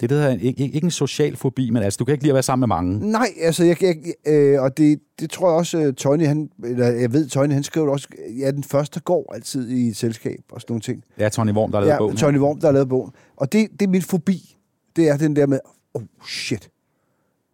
[0.00, 2.30] Det er det her, ikke, ikke en social fobi, men altså, du kan ikke lide
[2.30, 3.10] at være sammen med mange.
[3.10, 6.86] Nej, altså, jeg, jeg, øh, og det, det tror jeg også, øh, Tony, han, eller
[6.86, 9.96] jeg ved, Tony, han skriver også, jeg er den første, der går altid i et
[9.96, 11.04] selskab og sådan nogle ting.
[11.16, 12.16] Er Tony Worm, der har lavet ja, bogen.
[12.16, 13.12] Tony Worm, der har lavet bogen.
[13.36, 14.56] Og det, det er min fobi.
[14.96, 15.58] Det er den der med,
[15.94, 16.70] oh shit,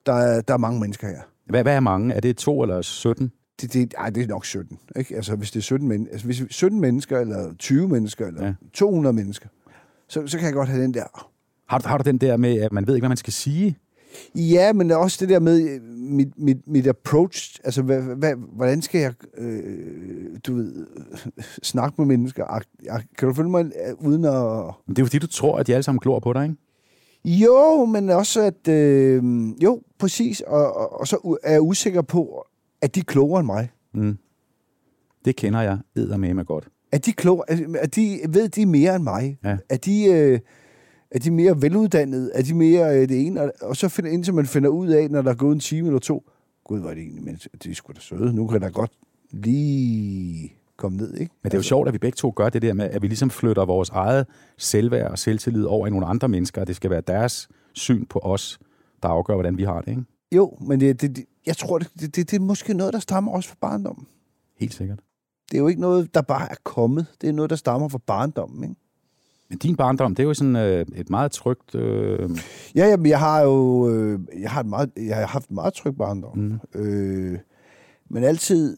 [0.07, 1.21] der er, der er mange mennesker her.
[1.47, 2.15] Hvad, hvad er mange?
[2.15, 3.33] Er det to eller 17?
[3.61, 4.79] Det, det, ej, det er nok 17.
[4.97, 5.17] Ikke?
[5.17, 8.47] Altså, hvis det er 17, men, altså, hvis 17 mennesker, eller 20 mennesker, eller Ja.
[8.49, 8.55] ja.
[8.75, 9.49] 200 mennesker,
[10.09, 11.31] så, så kan jeg godt have den der.
[11.69, 13.79] Har, du- har du den der med, at man ved ikke, hvad man skal sige?
[14.35, 17.59] Ja, men også det der med øh, mit, mit, mit approach.
[17.65, 20.87] Altså, hvad, hvad, hvordan skal jeg, øh, du ved,
[21.63, 22.61] snakke med mennesker?
[23.19, 24.33] Kan du følge mig øh, uden at...
[24.87, 26.57] Men det er jo fordi, du tror, at de alle sammen glor på dig, ikke?
[27.45, 28.69] Jo, men også at...
[28.69, 29.23] Øh,
[29.63, 30.41] jo, præcis.
[30.41, 32.45] Og, og, og så er jeg usikker på,
[32.83, 33.71] at de er klogere end mig.
[33.95, 34.19] Mm.
[35.25, 36.69] Det kender jeg eddermame godt.
[36.93, 37.51] Er de klogere?
[37.51, 39.39] at- At de ved de mere end mig?
[39.45, 39.57] Ja.
[39.69, 40.05] Er de...
[40.05, 40.41] Øh,
[41.11, 42.31] er de mere veluddannede?
[42.35, 43.53] Er de mere øh, det ene?
[43.63, 45.99] Og- så finder, indtil man finder ud af, når der er gået en time eller
[46.01, 46.25] to,
[46.65, 48.33] gud, hvor er det egentlig, men de er sgu da søde.
[48.35, 48.91] Nu kan der godt
[49.31, 51.33] lige komme ned, ikke?
[51.43, 53.07] Men det er jo sjovt, at vi begge to gør det der med, at vi
[53.07, 54.27] ligesom flytter vores eget
[54.59, 58.19] selvværd og selvtillid over i nogle andre mennesker, og det skal være deres syn på
[58.19, 58.59] os,
[59.03, 60.03] der afgør, hvordan vi har det, ikke?
[60.33, 62.99] Jo, men det, det, det, jeg tror, det, det, det, det er måske noget, der
[62.99, 64.07] stammer også fra barndommen.
[64.57, 64.99] Helt sikkert.
[65.51, 67.07] Det er jo ikke noget, der bare er kommet.
[67.21, 68.77] Det er noget, der stammer fra barndommen, ikke?
[69.49, 71.75] Men din barndom, det er jo sådan øh, et meget trygt...
[71.75, 72.31] Øh,
[72.75, 75.75] Ja, jamen, jeg har jo øh, jeg har, et meget, jeg har haft en meget
[75.75, 76.39] tryg barndom.
[76.39, 76.81] Mm.
[76.81, 77.39] Øh,
[78.09, 78.77] men altid,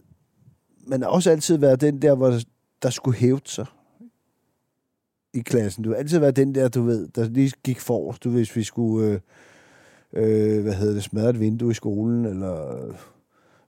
[0.87, 2.33] men også altid været den der, hvor
[2.83, 3.67] der skulle hæve sig
[5.35, 5.85] i klassen.
[5.85, 8.57] Du har altid været den der, du ved, der lige gik for, du ved, hvis
[8.57, 9.21] vi skulle, øh,
[10.12, 12.77] øh, hvad hedder det, smadre et vindue i skolen, eller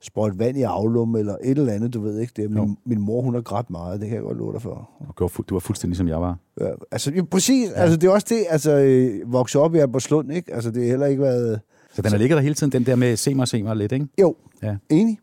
[0.01, 2.43] sprøjte vand i aflum, eller et eller andet, du ved ikke det.
[2.43, 2.65] Jo.
[2.65, 4.91] Min, min mor, hun har grædt meget, det kan jeg godt love dig for.
[5.19, 6.39] du var du var fuldstændig som jeg var.
[6.61, 7.71] Ja, altså, ja, præcis.
[7.71, 7.75] Ja.
[7.75, 10.55] Altså, det er også det, altså, øh, vokse op i Albertslund, ikke?
[10.55, 11.61] Altså, det har heller ikke været...
[11.95, 13.93] Så den har ligget der hele tiden, den der med se mig, se mig lidt,
[13.93, 14.07] ikke?
[14.21, 14.77] Jo, Ja.
[14.91, 15.19] enig.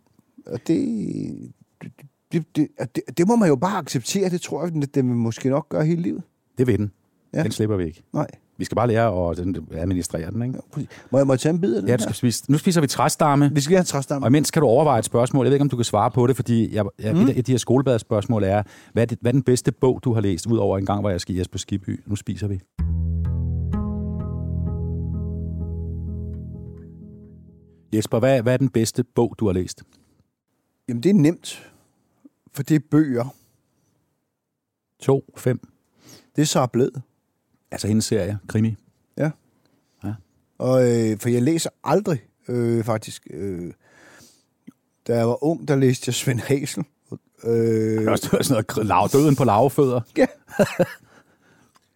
[0.45, 1.51] Og det,
[2.31, 4.29] det, det, det, det må man jo bare acceptere.
[4.29, 6.23] Det tror jeg, det vil måske nok gøre hele livet.
[6.57, 6.91] Det ved den.
[7.33, 7.43] Ja.
[7.43, 8.03] Den slipper vi ikke.
[8.13, 8.27] Nej.
[8.59, 9.39] Vi skal bare lære at
[9.73, 10.59] administrere den, ikke?
[11.11, 12.51] Må, jeg, må jeg tage en bid af den Ja, du skal spise.
[12.51, 13.51] Nu spiser vi træstamme.
[13.53, 14.25] Vi skal have træstamme.
[14.25, 15.45] Og imens kan du overveje et spørgsmål.
[15.45, 17.21] Jeg ved ikke, om du kan svare på det, fordi jeg, jeg, mm.
[17.21, 20.13] et af de her skolebadsspørgsmål er, hvad er, det, hvad er den bedste bog, du
[20.13, 22.03] har læst, ud over en gang, hvor jeg skal Jesper Skibby?
[22.05, 22.61] Nu spiser vi.
[27.93, 29.83] Jesper, hvad, hvad er den bedste bog, du har læst?
[30.89, 31.71] Jamen, det er nemt.
[32.53, 33.35] For det er bøger.
[34.99, 35.59] 2, 5.
[36.35, 37.01] Det er så blevet.
[37.71, 38.77] Altså hendes serie, krimi.
[40.59, 43.27] Og, øh, for jeg læser aldrig, øh, faktisk.
[43.31, 43.73] Øh,
[45.07, 46.83] da jeg var ung, der læste jeg Svend Hasel.
[47.43, 47.51] Øh,
[47.99, 50.01] Det også sådan noget lav, døden på lavfødder.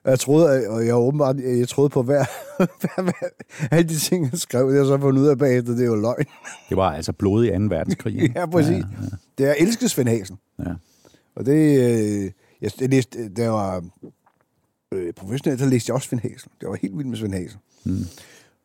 [0.03, 2.25] Og jeg troede, og jeg, åbenbart, jeg troede på hver,
[2.57, 3.29] hver, hver,
[3.71, 5.95] alle de ting, jeg skrev, det jeg så fundet ud af bagefter, det er jo
[5.95, 6.25] løgn.
[6.69, 7.63] Det var altså blodet i 2.
[7.63, 8.31] verdenskrig.
[8.36, 8.71] Ja, præcis.
[8.71, 9.07] Ja, ja.
[9.38, 10.38] Det jeg elskede Svend Hasen.
[10.59, 10.73] Ja.
[11.36, 12.31] Og det, øh,
[12.62, 13.83] jeg, jeg læste, jeg var
[14.93, 16.51] øh, professionel, så læste jeg også Svend Hasen.
[16.62, 17.60] Det var helt vildt med Svend Hasen.
[17.84, 18.06] Mm.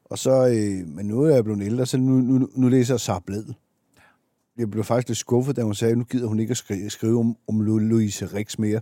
[0.05, 3.01] Og så, øh, men nu er jeg blevet ældre, så nu, nu, nu læser jeg
[3.01, 3.45] Sara Bled.
[4.59, 6.91] Jeg blev faktisk lidt skuffet, da hun sagde, at nu gider hun ikke at skrive,
[6.91, 8.81] skrive om, om Louise Rix mere.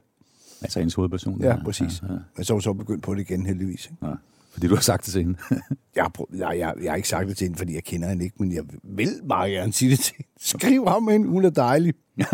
[0.63, 1.41] Altså hendes hovedperson.
[1.41, 2.03] Ja, præcis.
[2.03, 2.19] Ja, ja.
[2.37, 3.85] Men så er hun så begyndt på det igen, heldigvis.
[3.85, 4.07] Ikke?
[4.07, 4.13] Ja.
[4.53, 5.39] Fordi du har sagt det til hende.
[5.97, 8.09] Jeg, har prøvet, jeg, jeg, jeg har ikke sagt det til hende, fordi jeg kender
[8.09, 10.31] hende ikke, men jeg vil meget gerne sige det til hende.
[10.41, 11.95] Skriv ham hende, hun er dejlig.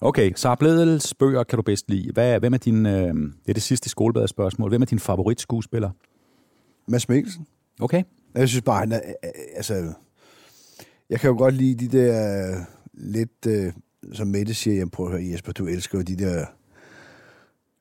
[0.00, 2.12] Okay, Sara Bledels bøger kan du bedst lide.
[2.12, 4.68] Hvad, hvem er din, øh, det er det sidste skolebadsspørgsmål.
[4.68, 5.90] Hvem er din favoritskuespiller?
[6.88, 7.46] Mads Mikkelsen.
[7.80, 8.02] Okay.
[8.34, 9.00] Jeg synes bare, han er,
[9.56, 9.92] altså,
[11.10, 13.72] jeg kan jo godt lide de der øh, lidt, øh,
[14.12, 16.46] som Mette siger, jeg prøver at høre, Jesper, du elsker jo de der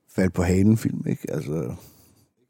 [0.10, 1.32] fald på halen film, ikke?
[1.32, 1.75] Altså,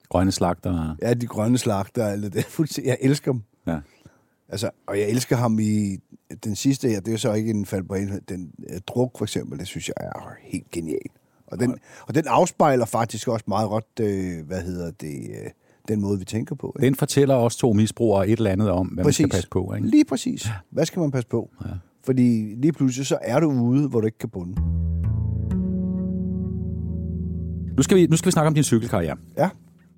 [0.10, 0.96] Grønne slagter.
[1.02, 3.42] ja, de grønne slagter, eller det er fuldstændig, jeg elsker dem.
[3.68, 3.80] Ja.
[4.50, 5.98] Altså, og jeg elsker ham i
[6.44, 9.26] den sidste her, det er så ikke en fald på halen, den uh, druk for
[9.26, 11.10] eksempel, det synes jeg er helt genial.
[11.48, 11.76] Og den,
[12.08, 15.50] og den afspejler faktisk også meget godt, øh, hvad hedder det, øh,
[15.88, 16.76] den måde, vi tænker på.
[16.78, 16.86] Ikke?
[16.86, 19.20] Den fortæller os to misbrugere et eller andet om, hvad præcis.
[19.24, 19.74] man skal passe på.
[19.74, 19.88] Ikke?
[19.88, 20.48] Lige præcis.
[20.70, 21.50] Hvad skal man passe på?
[21.66, 21.70] Ja.
[22.04, 24.62] Fordi lige pludselig så er du ude, hvor du ikke kan bunde.
[27.78, 29.18] Nu skal vi, nu skal vi snakke om din cykelkarriere.
[29.38, 29.50] Ja.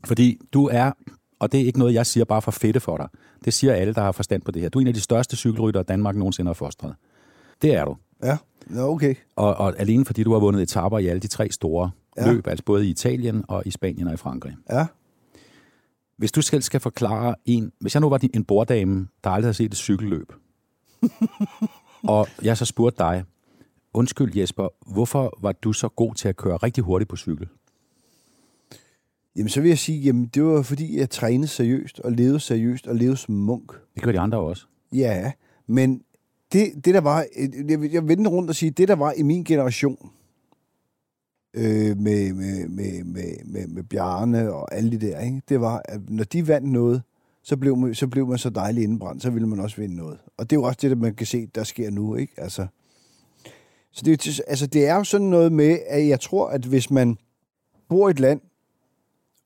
[0.05, 0.91] Fordi du er,
[1.39, 3.07] og det er ikke noget, jeg siger bare for fedte for dig.
[3.45, 4.69] Det siger alle, der har forstand på det her.
[4.69, 6.95] Du er en af de største cykelryttere, Danmark nogensinde har fostret.
[7.61, 7.95] Det er du.
[8.23, 8.37] Ja,
[8.75, 9.15] ja okay.
[9.35, 12.31] Og, og alene fordi du har vundet etaper i alle de tre store ja.
[12.31, 14.55] løb, altså både i Italien og i Spanien og i Frankrig.
[14.69, 14.85] Ja.
[16.17, 17.71] Hvis du selv skal forklare en...
[17.79, 20.33] Hvis jeg nu var en borddame, der aldrig har set et cykelløb,
[22.03, 23.23] og jeg så spurgte dig,
[23.93, 27.47] undskyld Jesper, hvorfor var du så god til at køre rigtig hurtigt på cykel?
[29.37, 32.87] Jamen, så vil jeg sige, jamen, det var fordi, jeg trænede seriøst, og levede seriøst,
[32.87, 33.71] og levede som munk.
[33.95, 34.65] Det gør de andre også.
[34.93, 35.31] Ja,
[35.67, 36.01] men
[36.53, 37.25] det, det der var,
[37.69, 40.09] jeg, vil- jeg vender rundt og sige, det der var i min generation,
[41.53, 45.41] øh, med, med, med, med, med, med Bjarne og alle de der, ikke?
[45.49, 47.01] det var, at når de vandt noget,
[47.43, 50.17] så blev, man, så blev man så dejlig indbrændt, så ville man også vinde noget.
[50.37, 52.33] Og det er jo også det, der man kan se, der sker nu, ikke?
[52.37, 52.67] Altså,
[53.91, 56.91] så det, er altså, det er jo sådan noget med, at jeg tror, at hvis
[56.91, 57.17] man
[57.89, 58.41] bor i et land,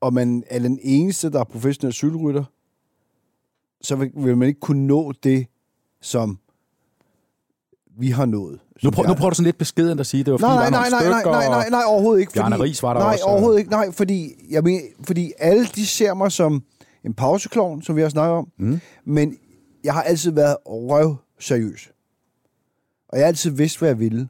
[0.02, 2.44] og man er den eneste, der er professionel cykelrytter,
[3.80, 5.46] så vil, vil man ikke kunne nå det,
[6.00, 6.38] som
[7.98, 8.60] vi har nået.
[8.82, 10.90] Nu, prøv, nu prøver du sådan lidt beskedent at sige, det var fordi, Nej, nej,
[10.90, 12.32] nej, nej, nej, nej, nej, nej, overhovedet ikke.
[12.32, 13.70] Bjarne Riis var der nej, også, overhovedet ikke.
[13.70, 16.62] Nej, fordi, jeg mener, fordi alle de ser mig som
[17.04, 18.48] en pauseklovn, som vi har snakket om.
[18.58, 18.80] Mm.
[19.04, 19.36] Men
[19.84, 21.90] jeg har altid været røv seriøs.
[23.08, 24.28] Og jeg har altid vidst, hvad jeg ville.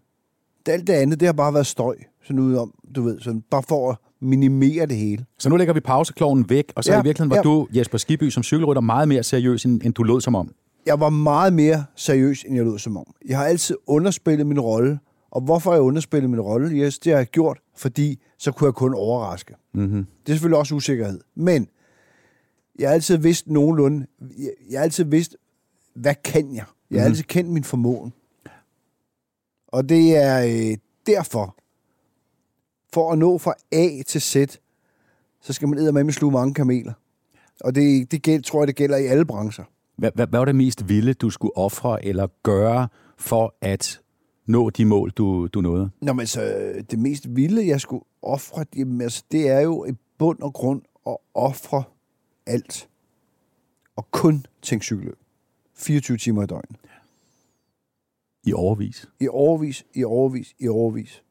[0.67, 1.97] Det, alt det andet, det har bare været støj.
[2.23, 5.25] Sådan ud om, du ved, sådan, bare for at minimere det hele.
[5.39, 7.43] Så nu lægger vi pausekloven væk, og så Ja, i virkeligheden var ja.
[7.43, 10.55] du, Jesper Skiby, som cykelrytter, meget mere seriøs, end, end du lød som om.
[10.87, 13.05] Jeg var meget mere seriøs, end jeg lød som om.
[13.29, 14.99] Jeg har altid underspillet min rolle.
[15.31, 16.71] Og hvorfor har jeg underspillet min rolle?
[16.71, 19.55] Yes, det har jeg gjort, fordi så kunne jeg kun overraske.
[19.75, 20.07] Mm-hmm.
[20.27, 21.21] Det er selvfølgelig også usikkerhed.
[21.37, 21.69] Men
[22.79, 24.07] jeg har altid vidst nogenlunde,
[24.39, 25.37] jeg, jeg har altid vidst,
[25.95, 26.65] hvad kan jeg?
[26.91, 27.11] Jeg har Mhm.
[27.13, 28.13] altid kendt min formåen.
[29.69, 31.57] Og det er øh, derfor,
[32.93, 34.37] for at nå fra A til Z,
[35.41, 36.93] så skal man med sluge mange kameler.
[37.61, 39.65] Og det, det gæld, tror jeg, det gælder i alle brancher.
[39.97, 44.01] Hvad, hvad, hvad var det mest vilde, du skulle ofre eller gøre for at
[44.47, 45.91] nå de mål, du, du nåede?
[46.01, 49.93] Nå, men så det mest vilde, jeg skulle ofre, jamen, altså, det er jo i
[50.19, 51.83] bund og grund at ofre
[52.47, 52.89] alt.
[53.97, 55.19] Og kun tænke cykelløb.
[55.75, 56.77] 24 timer i døgnet.
[58.45, 59.09] I overvis.
[59.21, 61.23] I overvis, i overvis, i overvis.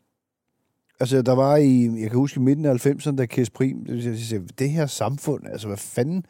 [1.02, 4.06] Altså, der var i, jeg kan huske i midten af 90'erne, da Kæs Prim, det,
[4.06, 6.26] jeg siger, det her samfund, altså hvad fanden,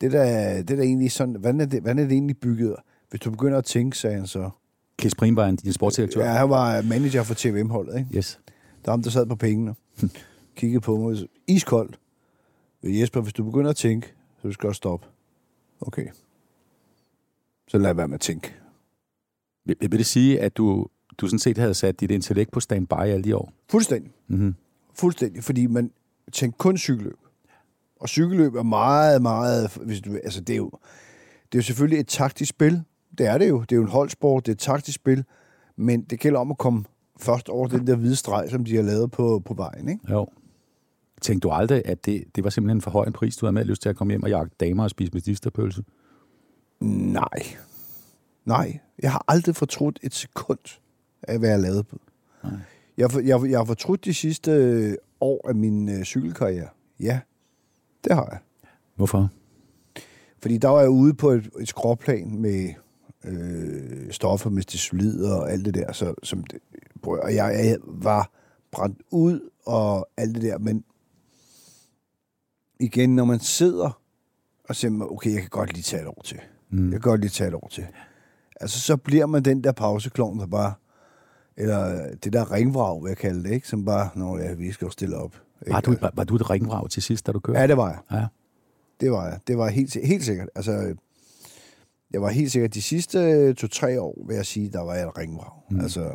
[0.00, 2.76] det der, det der egentlig sådan, hvordan er det, hvordan er det egentlig bygget?
[3.10, 4.50] Hvis du begynder at tænke, sagde han så.
[4.98, 6.24] Kis Prim var en, din sportsdirektør.
[6.24, 8.16] Ja, han var manager for TVM-holdet, ikke?
[8.16, 8.40] Yes.
[8.84, 9.74] Der var ham, der sad på pengene.
[10.56, 11.28] Kiggede på mig.
[11.46, 11.98] Iskoldt.
[12.82, 15.06] Jesper, hvis du begynder at tænke, så du skal også stoppe.
[15.80, 16.06] Okay.
[17.68, 18.54] Så lad være med at tænke.
[19.64, 20.86] Vil, vil det sige, at du,
[21.20, 23.52] du sådan set havde sat dit intellekt på standby alle de år?
[23.70, 24.12] Fuldstændig.
[24.28, 24.54] Mm-hmm.
[24.94, 25.44] Fuldstændig.
[25.44, 25.90] Fordi man
[26.32, 27.18] tænker kun cykelløb.
[28.00, 29.78] Og cykelløb er meget, meget...
[29.82, 30.70] Hvis du, altså det, er jo,
[31.52, 32.82] det er jo selvfølgelig et taktisk spil.
[33.18, 33.60] Det er det jo.
[33.60, 34.46] Det er jo en holdsport.
[34.46, 35.24] Det er et taktisk spil.
[35.76, 36.84] Men det gælder om at komme
[37.20, 39.88] først over den der hvide streg, som de har lavet på, på vejen.
[39.88, 40.12] Ikke?
[40.12, 40.26] Jo.
[41.20, 43.64] Tænkte du aldrig, at det, det var simpelthen for høj en pris, du havde med
[43.64, 45.84] lyst til at komme hjem og jagte damer og spise medisterpølse?
[46.80, 47.46] Nej.
[48.44, 48.78] Nej.
[49.02, 50.78] Jeg har aldrig fortrudt et sekund
[51.28, 52.00] af, hvad jeg lavede på.
[52.44, 52.52] Nej.
[52.96, 56.68] Jeg, jeg, jeg har fortrudt de sidste øh, år af min øh, cykelkarriere.
[57.00, 57.20] Ja,
[58.04, 58.38] det har jeg.
[58.96, 59.28] Hvorfor?
[60.42, 62.68] Fordi der var jeg ude på et, et skråplan med
[63.24, 65.92] øh, stoffer med solid og alt det der.
[65.92, 66.60] Så, som det,
[67.02, 68.30] og jeg, jeg var
[68.70, 70.58] brændt ud og alt det der.
[70.58, 70.84] Men
[72.80, 74.00] igen, når man sidder
[74.68, 76.38] og siger, okay, jeg kan godt lige tage et år til.
[76.70, 76.84] Mm.
[76.84, 77.86] Jeg kan godt lige tage et år til.
[78.60, 80.72] Altså, så bliver man den der pauseklovn, der bare...
[81.56, 83.68] Eller det der ringvrag, vil jeg kalde det, ikke?
[83.68, 85.36] Som bare, nå ja, vi skal jo stille op.
[85.60, 85.72] Ikke?
[85.72, 87.60] Var du, var, var du et ringvrag til sidst, da du kørte?
[87.60, 87.98] Ja, det var jeg.
[88.20, 88.26] Ja.
[89.00, 89.38] Det var jeg.
[89.46, 90.48] Det var helt, helt sikkert.
[90.54, 90.94] Altså,
[92.12, 95.08] jeg var helt sikkert de sidste øh, to-tre år, vil jeg sige, der var jeg
[95.08, 95.52] et ringvrag.
[95.70, 95.80] Mm.
[95.80, 96.10] Altså,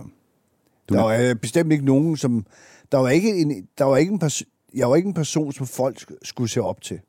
[0.89, 2.45] Du- der var øh, bestemt ikke nogen, som...
[2.91, 5.67] Der var ikke en, der var ikke en pers- jeg var ikke en person, som
[5.67, 6.99] folk sk- skulle se op til.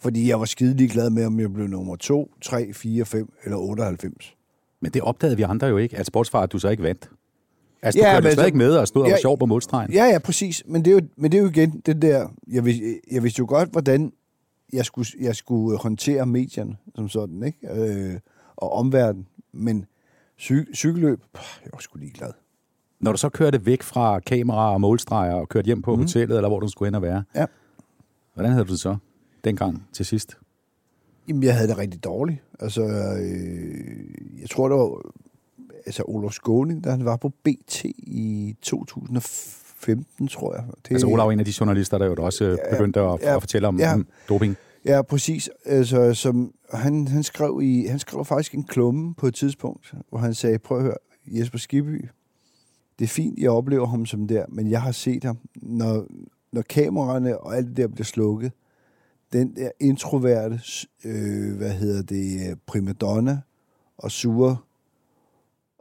[0.00, 3.56] Fordi jeg var skide ligeglad med, om jeg blev nummer 2, 3, 4, 5 eller
[3.58, 4.34] 98.
[4.80, 7.10] Men det opdagede vi andre jo ikke, at sportsfar, at du så ikke vandt.
[7.82, 9.92] Altså, Ja, du kørte men stadig med og stod og var Ja, sjov på målstregen.
[9.92, 10.62] Ja, ja, præcis.
[10.66, 12.28] Men det er jo, men det er jo igen den der...
[12.50, 14.12] Jeg, vid, jeg vidste jo godt, hvordan
[14.72, 17.58] jeg skulle, jeg skulle håndtere medierne som sådan, ikke?
[17.74, 18.18] Øh,
[18.56, 19.26] og omverdenen.
[19.52, 19.84] Men
[20.40, 22.30] cy, cykelløb, pah, jeg var sgu ligeglad.
[23.00, 26.00] Når du så kørte væk fra kamera og målstreger og kørte hjem på mm.
[26.02, 27.46] hotellet, eller hvor du skulle hen og være, Ja.
[28.34, 28.96] hvordan havde du det så
[29.44, 30.36] dengang til sidst?
[31.28, 32.38] Jamen, jeg havde det rigtig dårligt.
[32.60, 35.00] Altså, øh, jeg tror, det var
[35.86, 40.64] altså Olof Skåning, da han var på BT i 2015, tror jeg.
[40.84, 43.36] Det, Altså Olav er en af de journalister, der jo også ja, begyndte at, ja,
[43.36, 43.94] at fortælle om, ja.
[43.94, 44.56] om doping.
[44.84, 45.50] Ja, præcis.
[45.64, 50.18] Altså, som, han, han, skrev i, han skrev faktisk en klumme på et tidspunkt, hvor
[50.18, 52.08] han sagde, prøv at høre, Jesper Skibby,
[52.98, 56.06] det er fint, jeg oplever ham som der, men jeg har set ham, når,
[56.52, 58.52] når kameraerne og alt det der bliver slukket,
[59.32, 60.60] den der introverte,
[61.04, 63.40] øh, hvad hedder det, primadonna
[63.98, 64.56] og sure,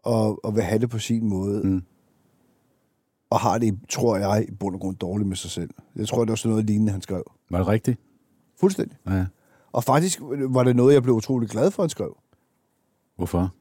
[0.03, 1.83] og, og vil have det på sin måde, Mm.
[3.29, 5.69] og har det, tror jeg, i bund og grund dårligt med sig selv.
[5.95, 7.23] Jeg tror, det var sådan noget lignende, han skrev.
[7.49, 7.99] Var det rigtigt?
[8.59, 8.97] Fuldstændig.
[9.07, 9.25] Ja.
[9.71, 12.17] Og faktisk var det noget, jeg blev utrolig glad for, han skrev.
[13.15, 13.53] Hvorfor?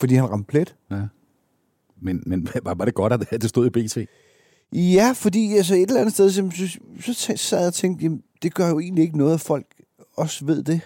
[0.00, 0.76] Fordi han ramte plet.
[0.90, 1.02] Ja.
[2.00, 3.98] Men, men var, det godt, at det stod i BT?
[4.72, 8.54] Ja, fordi altså et eller andet sted, så, så, sad jeg og tænkte, jamen, det
[8.54, 9.66] gør jo egentlig ikke noget, at folk
[10.16, 10.80] også ved det.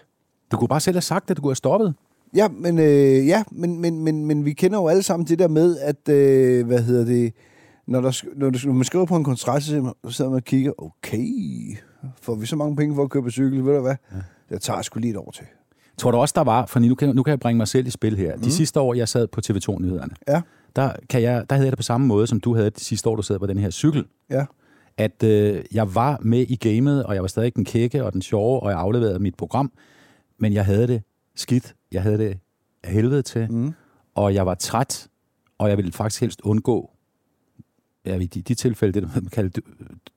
[0.53, 1.95] Du kunne bare selv have sagt, at du kunne have stoppet.
[2.35, 5.49] Ja, men, øh, ja, men, men, men, men vi kender jo alle sammen det der
[5.49, 7.33] med, at, øh, hvad hedder det,
[7.87, 10.73] når, der, når, du, når man skriver på en kontrakt, så sidder man- og kigger,
[10.79, 11.29] okay,
[12.23, 13.95] får vi så mange penge for at købe cykel, ved du hvad?
[14.13, 14.17] Ja.
[14.51, 15.45] Jeg tager sgu lige et år til.
[15.99, 17.91] Tror du også, der var, for nu kan, nu kan jeg bringe mig selv i
[17.91, 18.37] spil her.
[18.37, 20.41] De sidste år, jeg sad på TV2-nyhederne, Ja,
[20.77, 23.09] der, kan jeg, der havde jeg det på samme måde, som du havde de sidste
[23.09, 24.05] år, du sad på den her cykel.
[24.31, 24.45] ja,
[24.99, 28.23] At øh, jeg var med i gamet, og jeg var stadig den kække og den
[28.23, 29.73] sjove, og jeg afleverede mit program.
[30.39, 31.03] Men jeg havde det
[31.37, 31.75] skidt.
[31.93, 32.39] Jeg havde det
[32.83, 33.53] af helvede til.
[33.53, 33.73] Mm.
[34.15, 35.09] Og jeg var træt,
[35.59, 36.91] og jeg ville faktisk helst undgå,
[38.07, 39.61] ja, i de, de tilfælde, det man kalder, du,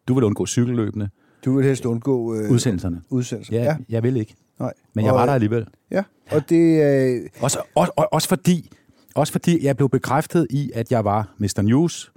[0.08, 1.10] du vil undgå cykelløbene,
[1.46, 3.02] du vil helst undgå øh, udsendelserne.
[3.10, 3.56] udsendelser.
[3.56, 4.36] Ja, ja, jeg vil ikke.
[4.60, 4.74] nej.
[4.94, 5.68] Men jeg og, var der alligevel.
[5.92, 8.70] Ja, og det, øh, Også, også, også, fordi,
[9.16, 11.62] også fordi jeg blev bekræftet i, at jeg var Mr.
[11.62, 12.12] News.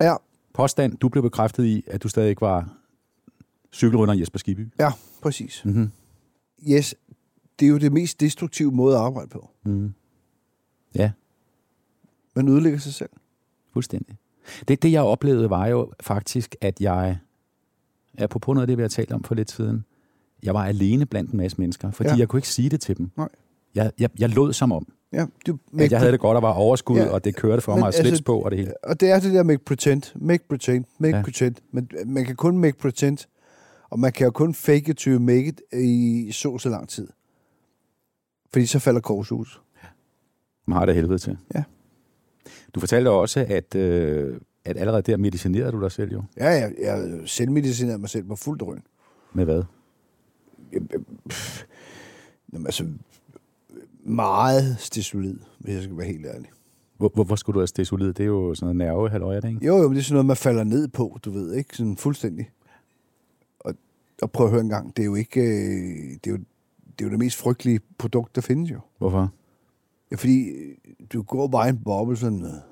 [0.00, 0.14] ja,
[0.54, 2.68] Påstand, du blev bekræftet i, at du stadig ikke var
[3.72, 4.68] cykelrytter Jesper Skibby.
[4.78, 4.90] ja,
[5.22, 5.62] præcis.
[5.64, 5.90] Mm-hmm.
[6.70, 6.94] Yes,
[7.60, 9.50] det er jo det mest destruktive måde at arbejde på.
[9.64, 9.94] Mm.
[10.94, 11.10] Ja,
[12.36, 13.10] Man ødelægger sig selv.
[13.72, 14.16] fuldstændig.
[14.68, 17.18] Det, det, jeg oplevede, var jo faktisk, at jeg,
[18.18, 19.84] apropos noget af det, vi har talt om for lidt siden,
[20.42, 22.16] jeg var alene blandt en masse mennesker, fordi Ja.
[22.16, 23.10] jeg kunne ikke sige det til dem.
[23.16, 23.28] Nej.
[23.74, 26.52] Jeg, jeg, jeg lod som om, Ja, du, at jeg havde det godt og var
[26.52, 28.84] overskud, Ja, og det kørte for men mig, og slips altså, på og det hele.
[28.84, 31.16] Og det er det der make pretend, make pretend, make.
[31.16, 31.22] Ja.
[31.22, 31.54] pretend.
[31.70, 33.18] Men man kan kun make pretend,
[33.90, 37.08] og man kan jo kun fake it to make it i så så lang tid.
[38.54, 39.60] Fordi så falder korshus.
[40.66, 41.38] Man har det helvede til.
[41.54, 41.64] Ja.
[42.74, 46.22] Du fortalte også, at, øh, at allerede der medicinerede du dig selv jo.
[46.36, 48.82] Ja, jeg, jeg selvmedicinerede mig selv på fuld drøn.
[49.32, 49.62] Med hvad?
[52.52, 52.86] Jamen, altså,
[54.04, 56.50] meget stisolid, hvis jeg skal være helt ærlig.
[56.96, 58.06] Hvor, hvorfor skulle du have stesolid?
[58.12, 59.66] Det er jo sådan noget nerve, halløj, det ikke?
[59.66, 61.76] Jo, jo, men det er sådan noget, man falder ned på, du ved, ikke?
[61.76, 62.50] Sådan fuldstændig.
[63.60, 63.74] Og,
[64.22, 65.40] og prøv at høre en gang, det er jo ikke...
[65.40, 66.38] øh, Det er jo,
[66.98, 68.80] det er jo det mest frygtelige produkt, der findes jo.
[68.98, 69.32] Hvorfor?
[70.10, 70.74] Ja, fordi øh,
[71.12, 72.62] du går bare en boble sådan noget.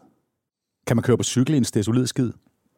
[0.86, 2.30] Kan man køre på cykel i en stesolid skid?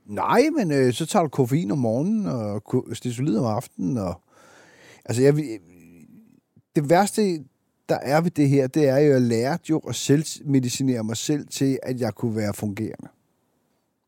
[0.07, 4.21] Nej, men øh, så tager du koffein om morgenen, og stisolid om aftenen, og...
[5.05, 5.59] Altså, jeg, vil-
[6.77, 7.39] det værste,
[7.89, 11.17] der er ved det her, det er jo, at jeg lærte jo at selvmedicinere mig
[11.17, 13.09] selv til, at jeg kunne være fungerende.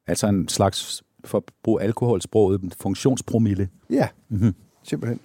[0.07, 3.69] Altså en slags, for at bruge alkoholsproget, funktionspromille.
[3.91, 4.55] Ja, Mm-hmm.
[4.89, 5.21] Simpelthen.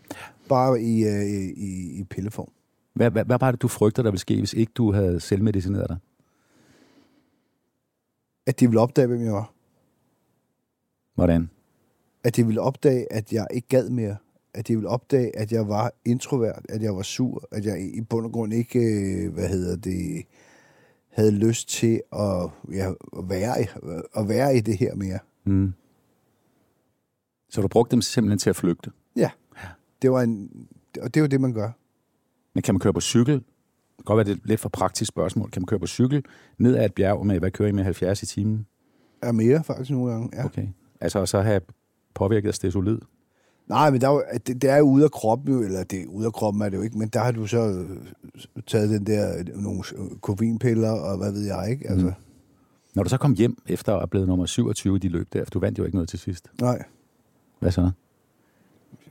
[0.49, 1.24] Bare i, øh,
[1.57, 2.51] i, i pilleform.
[2.93, 5.89] Hvad, hvad, hvad var det, du frygter, der ville ske, hvis ikke du havde selvmedicineret
[5.89, 5.97] dig?
[8.45, 9.53] At de ville opdage, hvem jeg var.
[11.16, 11.49] Hvordan?
[12.24, 14.18] At de ville opdage, at jeg ikke gad mere.
[14.53, 18.01] At de ville opdage, at jeg var introvert, at jeg var sur, at jeg i
[18.01, 20.26] bund og grund ikke, øh, hvad hedder det,
[21.09, 23.66] havde lyst til at, ja, at, være, i,
[24.16, 25.20] at være i det her mere.
[25.43, 25.74] Mm.
[27.49, 28.91] Så du brugte dem simpelthen til at flygte.
[30.02, 30.49] Det var en,
[31.02, 31.70] og det er jo det, man gør.
[32.54, 33.34] Men kan man køre på cykel?
[33.34, 33.43] Det
[33.97, 35.49] kan godt være, det er lidt for praktisk spørgsmål.
[35.52, 36.24] Kan man køre på cykel
[36.58, 38.66] ned ad et bjerg med, hvad kører I med 70 i timen?
[39.22, 40.45] Er mere faktisk nogle gange, ja.
[40.45, 40.68] Okay.
[41.02, 41.62] Altså og så have
[42.14, 42.97] påvirket af stesolid?
[43.68, 46.06] Nej, men der er jo, det, det er jo ude af kroppen, jo, eller det
[46.06, 47.97] ude af kroppen er det jo ikke, men der har du så øh,
[48.68, 49.84] taget den der, øh, nogle
[50.22, 52.06] koffeinpiller, og hvad ved jeg ikke, altså.
[52.06, 52.14] Mm.
[52.93, 55.43] Når du så kom hjem efter at have blevet nummer 27 i de løb der,
[55.43, 56.52] for du vandt jo ikke noget til sidst.
[56.62, 56.84] Nej,
[57.60, 57.82] Hvad så?
[57.82, 57.89] jeg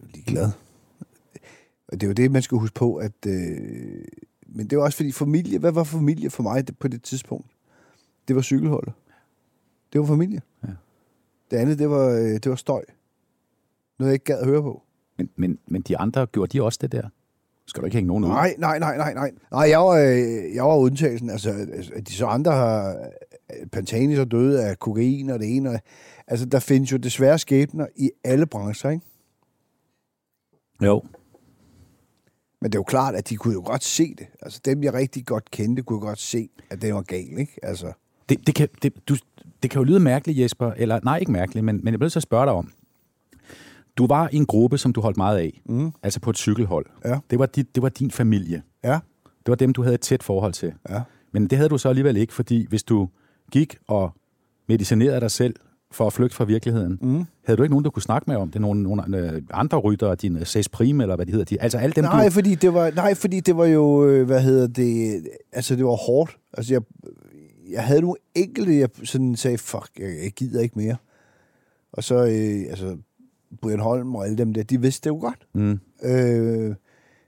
[0.03, 0.51] er ligeglad.
[1.93, 3.27] Og det er jo det, man skal huske på, at...
[3.27, 4.05] Øh,
[4.47, 7.47] men det var også fordi familie, hvad var familie for mig på det tidspunkt?
[8.29, 8.93] Det var cykelholdet.
[9.93, 10.43] Det var familie.
[10.63, 10.69] Ja.
[11.51, 12.83] Det andet, det var, øh, det var støj.
[13.99, 14.83] Noget, jeg ikke gad at høre på.
[15.19, 17.09] Men, men, men de andre, gjorde de også det der?
[17.67, 18.29] Skal du ikke hænge nogen ud?
[18.29, 19.31] Nej, nej, nej, nej, nej.
[19.51, 21.31] Nej, jeg var, øh, jeg var undtagelsen.
[21.31, 22.97] Altså, altså, at de så andre har,
[23.73, 25.71] Pantani så døde af kokain og det ene.
[25.71, 25.81] Og,
[26.27, 29.05] altså, der findes jo desværre skæbner i alle brancher, ikke?
[30.83, 31.03] Jo.
[32.61, 34.27] Men det er jo klart, at de kunne jo godt se det.
[34.43, 37.59] Altså, dem, jeg rigtig godt kendte, kunne godt se, at det var galt, ikke?
[37.63, 37.93] Altså,
[38.29, 39.17] Det, det, kan, det, du,
[39.63, 42.19] det kan jo lyde mærkeligt, Jesper, eller nej, ikke mærkeligt, men, men jeg bliver til
[42.19, 42.73] at spørge dig om.
[43.97, 45.93] Du var i en gruppe, som du holdt meget af, mm.
[46.03, 46.87] altså på et cykelhold.
[47.05, 47.19] Ja.
[47.31, 48.63] Det, var dit, det var din familie.
[48.85, 50.73] ja, Det var dem, du havde et tæt forhold til.
[50.91, 51.01] ja.
[51.33, 53.09] Men det havde du så alligevel ikke, fordi hvis du
[53.53, 54.13] gik og
[54.69, 55.55] medicinerede dig selv
[55.93, 57.25] for at flygte fra virkeligheden, mm.
[57.45, 58.61] havde du ikke nogen, du kunne snakke med om det?
[58.61, 61.45] Nogle, nogle øh, andre ryttere, dine Says Prime, eller hvad de hedder?
[61.45, 62.31] De, altså alle dem, Nej, du...
[62.31, 65.23] fordi det var, nej, fordi det var jo, øh, hvad hedder det,
[65.53, 66.37] altså det var hårdt.
[66.55, 66.83] Altså jeg,
[67.71, 70.97] jeg havde nogle enkelte, jeg sådan sagde, fuck, jeg, jeg gider ikke mere.
[71.93, 72.97] Og så, øh, altså,
[73.63, 75.47] Brian Holm og alle dem der, de vidste det jo godt.
[75.55, 75.81] Mm.
[76.03, 76.75] Øh,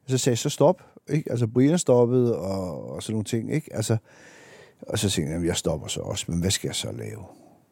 [0.07, 0.83] så sagde jeg, så stop.
[1.11, 1.31] Ikke?
[1.31, 3.55] Altså, Brian stoppede, og, og sådan nogle ting.
[3.55, 3.77] Ikke?
[3.77, 3.97] Altså,
[4.81, 7.23] og så tænkte jeg, "Jamen, jeg stopper så også, men hvad skal jeg så lave?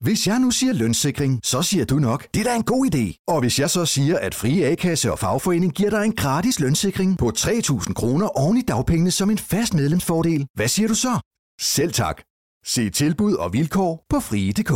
[0.00, 3.24] Hvis jeg nu siger lønssikring, så siger du nok, det er da en god idé.
[3.28, 7.18] Og hvis jeg så siger, at Frie A-kasse og fagforening giver dig en gratis lønssikring
[7.18, 11.20] på 3.000 kroner oven i dagpengene som en fast medlemsfordel, hvad siger du så?
[11.60, 12.22] Selv tak.
[12.66, 14.72] Se tilbud og vilkår på frie.dk.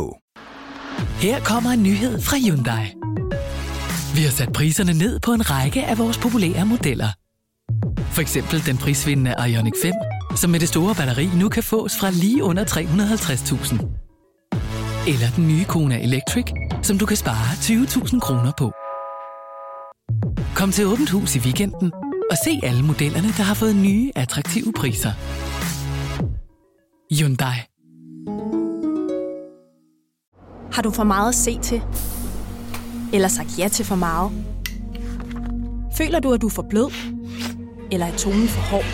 [1.23, 2.95] Her kommer en nyhed fra Hyundai.
[4.14, 7.09] Vi har sat priserne ned på en række af vores populære modeller.
[8.14, 9.93] For eksempel den prisvindende Ioniq 5,
[10.37, 14.08] som med det store batteri nu kan fås fra lige under 350.000.
[15.09, 16.45] Eller den nye Kona Electric,
[16.83, 18.73] som du kan spare 20.000 kroner på.
[20.57, 21.93] Kom til Åbent Hus i weekenden
[22.31, 25.13] og se alle modellerne, der har fået nye, attraktive priser.
[27.15, 27.57] Hyundai.
[30.73, 31.83] Har du for meget at se til?
[33.13, 34.33] Eller sagt ja til for meget?
[35.97, 36.93] Føler du, at du er for blød?
[37.93, 38.85] Eller er tonen for hård?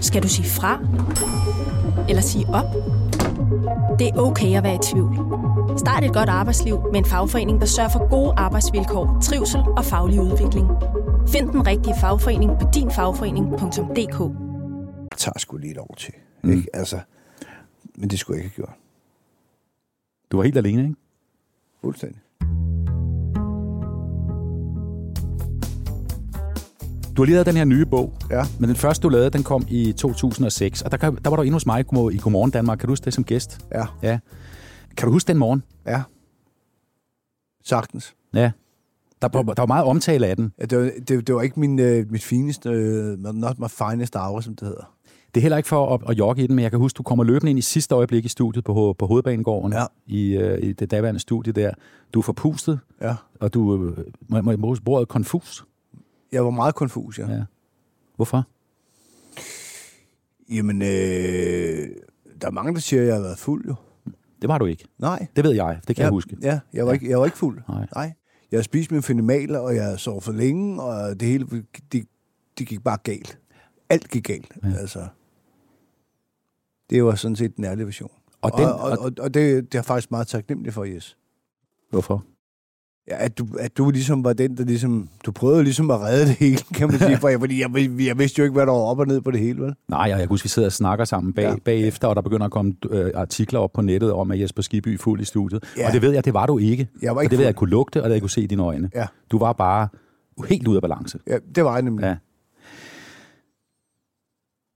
[0.00, 0.78] Skal du sige fra?
[2.08, 2.93] Eller sige op?
[3.98, 5.14] Det er okay at være i tvivl.
[5.78, 10.20] Start et godt arbejdsliv med en fagforening, der sørger for gode arbejdsvilkår, trivsel og faglig
[10.20, 10.66] udvikling.
[11.28, 14.20] Find den rigtige fagforening på dinfagforening.dk.
[15.10, 16.14] jeg tager sgu lige et år til.
[16.42, 16.50] Mm.
[16.50, 16.68] Ikke?
[16.74, 17.00] Altså,
[17.94, 18.76] men det skulle jeg ikke have gjort.
[20.30, 20.94] Du var helt alene, ikke?
[21.80, 22.20] Fuldstændig.
[27.16, 28.42] Du har lige lavet den her nye bog, Ja.
[28.60, 31.52] men den første, du lavede, den kom i 2006, og der, der var du inde
[31.52, 32.78] hos mig i Godmor- i Godmorgen Danmark.
[32.78, 33.60] Kan du huske det som gæst?
[33.72, 33.84] Ja.
[34.02, 34.18] Ja.
[34.96, 35.62] Kan du huske den morgen?
[35.86, 36.02] Ja.
[37.64, 38.14] Sagtens.
[38.34, 38.50] Ja.
[39.22, 40.52] Der, var- der var meget omtale af den.
[40.60, 44.16] Ja, det, var, det, det var ikke min, øh, mit fineste, øh, not my finest
[44.16, 44.94] hour, som det hedder.
[45.34, 47.02] Det er heller ikke for at, at jogge i den, men jeg kan huske, du
[47.02, 49.84] kommer løbende ind i sidste øjeblik i studiet på, på Hovedbanegården, Ja.
[50.06, 51.70] i, øh, i det daværende studie der.
[52.14, 53.14] Du er forpustet, Ja.
[53.40, 53.98] og du øh,
[54.28, 55.64] må, må jeg bruge ordet konfus.
[56.34, 57.26] Jeg var meget konfus, ja.
[57.26, 57.32] ja.
[57.34, 57.44] Ja.
[58.16, 58.46] Hvorfor?
[60.50, 60.88] Jamen, øh,
[62.40, 63.74] der er mange, der siger, at jeg har været fuld, jo.
[64.42, 64.84] Det var du ikke.
[64.98, 65.26] Nej.
[65.36, 66.36] Det ved jeg, det kan ja, jeg huske.
[66.42, 67.60] Ja, jeg var, Ikke, jeg var ikke fuld.
[67.68, 67.86] Nej.
[67.94, 68.04] Nej.
[68.50, 72.06] Jeg havde spist mine finimaler, og jeg sov for længe, og det hele, det,
[72.58, 73.38] det gik bare galt.
[73.88, 74.72] Alt gik galt, ja.
[74.78, 75.06] altså.
[76.90, 78.10] Det var sådan set den ærlige version.
[78.42, 80.84] Og Og, den- og, og, og, og det, det er jeg faktisk meget taknemmelig for,
[80.84, 81.16] Jes.
[81.90, 82.24] Hvorfor?
[83.08, 85.08] Ja, at, du, at du ligesom var den, der ligesom...
[85.26, 87.16] Du prøvede ligesom at redde det hele, kan man sige.
[87.20, 87.70] For jeg, fordi jeg,
[88.06, 89.74] jeg vidste jo ikke, hvad der var op og ned på det hele, vel?
[89.88, 91.56] Nej, og jeg kan huske, vi sidder og snakker sammen bag, ja.
[91.64, 94.88] Bagefter, og der begynder at komme øh, artikler op på nettet om, at Jesper Skibby
[94.88, 95.64] er fuld i studiet.
[95.76, 95.86] Ja.
[95.86, 96.88] Og det ved jeg, det var du ikke.
[97.02, 97.54] Jeg var og ikke det ved jeg, fuld.
[97.54, 98.90] jeg kunne lugte, og det jeg kunne se i dine øjne.
[98.94, 99.06] Ja.
[99.30, 99.88] Du var bare
[100.48, 101.18] helt ude af balance.
[101.26, 102.04] Ja, det var jeg nemlig.
[102.04, 102.16] Ja.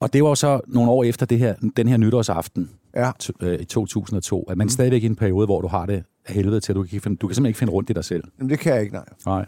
[0.01, 3.11] Og det var så nogle år efter det her, den her nytårsaften Ja.
[3.41, 4.69] øh, i 2002, at man mm.
[4.69, 7.17] stadigvæk i en periode, hvor du har det af helvede til, at du kan, finde,
[7.17, 8.23] du kan simpelthen ikke finde rundt i dig selv.
[8.37, 9.05] Jamen, det kan jeg ikke, nej.
[9.25, 9.45] Nej.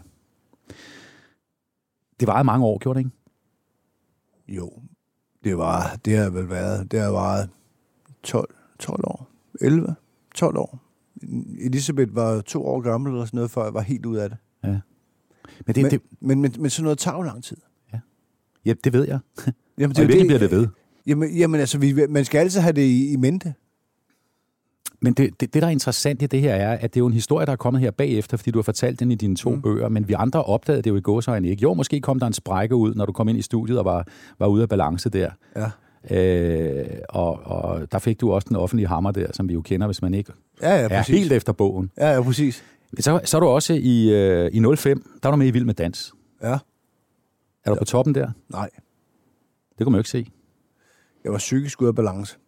[2.20, 3.16] Det varede mange år, gjorde det ikke?
[4.48, 4.72] Jo,
[5.44, 7.50] det var, det har vel været, det har varet
[8.22, 9.28] 12, 12 år,
[9.60, 9.94] 11,
[10.34, 10.78] 12 år.
[11.60, 14.38] Elisabeth var to år gammel eller sådan noget, før jeg var helt ud af det.
[14.64, 14.80] Ja.
[15.66, 17.56] Men det, Men, det, men, men, men sådan noget tager jo lang tid.
[18.64, 19.18] ja, det ved jeg.
[19.78, 20.68] Jamen, Og i virkeligheden bliver det ved.
[21.06, 23.54] Jamen, jamen altså, vi, man skal altid have det i, i mente.
[25.02, 27.06] Men det, det, det, der er interessant i det her, er, at det er jo
[27.06, 29.50] en historie, der er kommet her bagefter, fordi du har fortalt den i dine to
[29.50, 29.62] mm.
[29.62, 31.62] bøger, men vi andre opdagede det jo i gåsøjne ikke.
[31.62, 34.06] Jo, måske kom der en sprække ud, når du kom ind i studiet og var,
[34.38, 35.30] var ude af balance der.
[35.56, 35.70] Ja.
[36.16, 39.86] Øh, og, og der fik du også den offentlige hammer der, som vi jo kender,
[39.86, 40.32] hvis man ikke
[40.62, 41.18] Ja, ja, er præcis.
[41.18, 41.90] helt efter bogen.
[41.98, 42.64] Ja, ja, præcis.
[43.00, 45.64] Så, så er du også i, øh, i 05, der er du med i Vild
[45.64, 46.12] med Dans.
[46.42, 46.58] Ja.
[47.64, 48.30] Er du på toppen der?
[48.48, 48.70] Nej.
[49.78, 50.26] Det kunne man jo ikke se.
[51.24, 52.38] Jeg var psykisk ude af balance.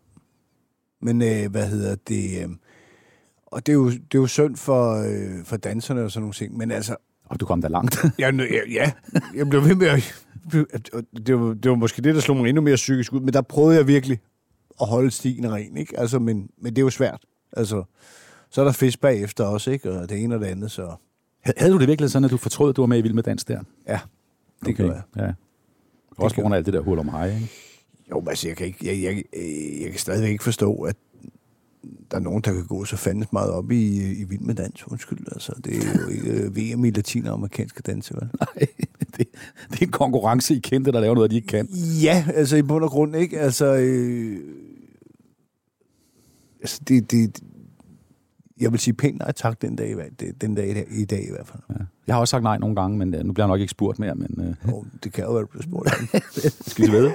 [1.04, 2.42] Men øh, hvad hedder det?
[2.42, 2.48] Øh,
[3.46, 6.34] og det er jo, det er jo synd for, øh, for danserne og sådan nogle
[6.34, 6.56] ting.
[6.56, 6.96] Men altså...
[7.24, 8.04] Og du kom da langt.
[8.18, 8.30] ja,
[8.70, 8.92] ja,
[9.34, 10.14] jeg blev ved med at...
[11.26, 13.20] Det var, det var måske det, der slog mig endnu mere psykisk ud.
[13.20, 14.18] Men der prøvede jeg virkelig
[14.80, 16.00] at holde stigen ren, ikke?
[16.00, 17.20] Altså, men, men det er jo svært.
[17.52, 17.84] Altså,
[18.50, 19.92] så er der fisk bagefter også, ikke?
[19.92, 20.94] Og det ene og det andet, så...
[21.56, 23.22] Havde du det virkelig sådan, at du fortrød, at du var med i Vild med
[23.22, 23.60] Dans der?
[23.88, 24.00] Ja,
[24.66, 25.02] det gjorde jeg.
[25.16, 25.32] Ja.
[26.16, 27.50] Også på grund af alt det der hul om hej, ikke?
[28.10, 30.96] Jo, altså, jeg kan, ikke, jeg, jeg, jeg, jeg kan stadigvæk ikke forstå, at
[32.10, 34.84] der er nogen, der kan gå så fandens meget op i, i vild med dans.
[34.88, 35.52] Undskyld, altså.
[35.64, 38.28] Det er jo ikke øh, VM i latinamerikanske danse, vel?
[38.40, 38.66] Nej,
[39.16, 39.28] det,
[39.70, 41.66] det er en konkurrence i kendte, der laver noget, de ikke kan.
[42.02, 43.40] Ja, altså i bund og grund, ikke?
[43.40, 44.40] Altså, øh,
[46.60, 47.40] altså det, det,
[48.64, 49.96] jeg vil sige pænt nej tak den dag,
[50.40, 51.62] den dag i dag, i hvert fald.
[51.70, 51.84] Ja.
[52.06, 53.98] Jeg har også sagt nej nogle gange, men øh, nu bliver jeg nok ikke spurgt
[53.98, 54.14] mere.
[54.14, 55.90] Men, øh, oh, det kan jo være, du bliver spurgt.
[56.70, 57.10] Skal vi ved?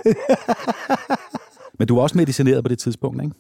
[1.80, 3.36] men du var også medicineret på det tidspunkt, ikke?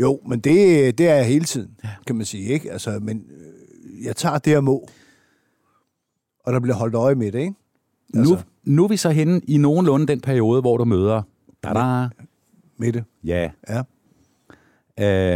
[0.00, 1.88] Jo, men det, det er jeg hele tiden, ja.
[2.06, 2.72] kan man sige, ikke?
[2.72, 4.88] Altså, men øh, jeg tager det, jeg må.
[6.44, 7.54] Og der bliver holdt øje med det, ikke?
[8.14, 8.34] Altså.
[8.34, 11.22] Nu, nu er vi så henne i nogenlunde den periode, hvor du møder...
[11.64, 12.08] Da-da.
[12.78, 13.04] Mette.
[13.24, 13.50] Ja.
[13.68, 13.82] Ja.